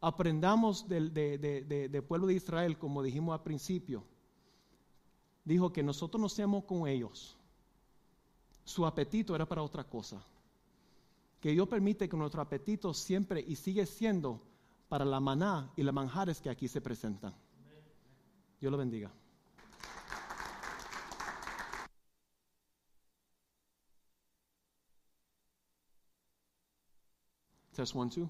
aprendamos 0.00 0.88
del 0.88 1.12
de, 1.12 2.04
pueblo 2.06 2.26
de 2.26 2.34
Israel, 2.34 2.78
como 2.78 3.02
dijimos 3.02 3.34
al 3.34 3.42
principio. 3.42 4.04
Dijo 5.44 5.72
que 5.72 5.82
nosotros 5.82 6.20
no 6.20 6.28
seamos 6.28 6.64
con 6.64 6.86
ellos. 6.86 7.36
Su 8.64 8.86
apetito 8.86 9.34
era 9.34 9.46
para 9.46 9.62
otra 9.62 9.84
cosa. 9.84 10.22
Que 11.40 11.52
Dios 11.52 11.68
permite 11.68 12.08
que 12.08 12.16
nuestro 12.16 12.42
apetito 12.42 12.92
siempre 12.94 13.44
y 13.46 13.56
sigue 13.56 13.86
siendo 13.86 14.42
para 14.88 15.04
la 15.04 15.20
maná 15.20 15.70
y 15.76 15.82
las 15.82 15.94
manjares 15.94 16.40
que 16.40 16.50
aquí 16.50 16.68
se 16.68 16.80
presentan. 16.80 17.34
Dios 18.60 18.70
lo 18.70 18.78
bendiga. 18.78 19.10
Test 27.72 27.96
one, 27.96 28.10
two. 28.10 28.28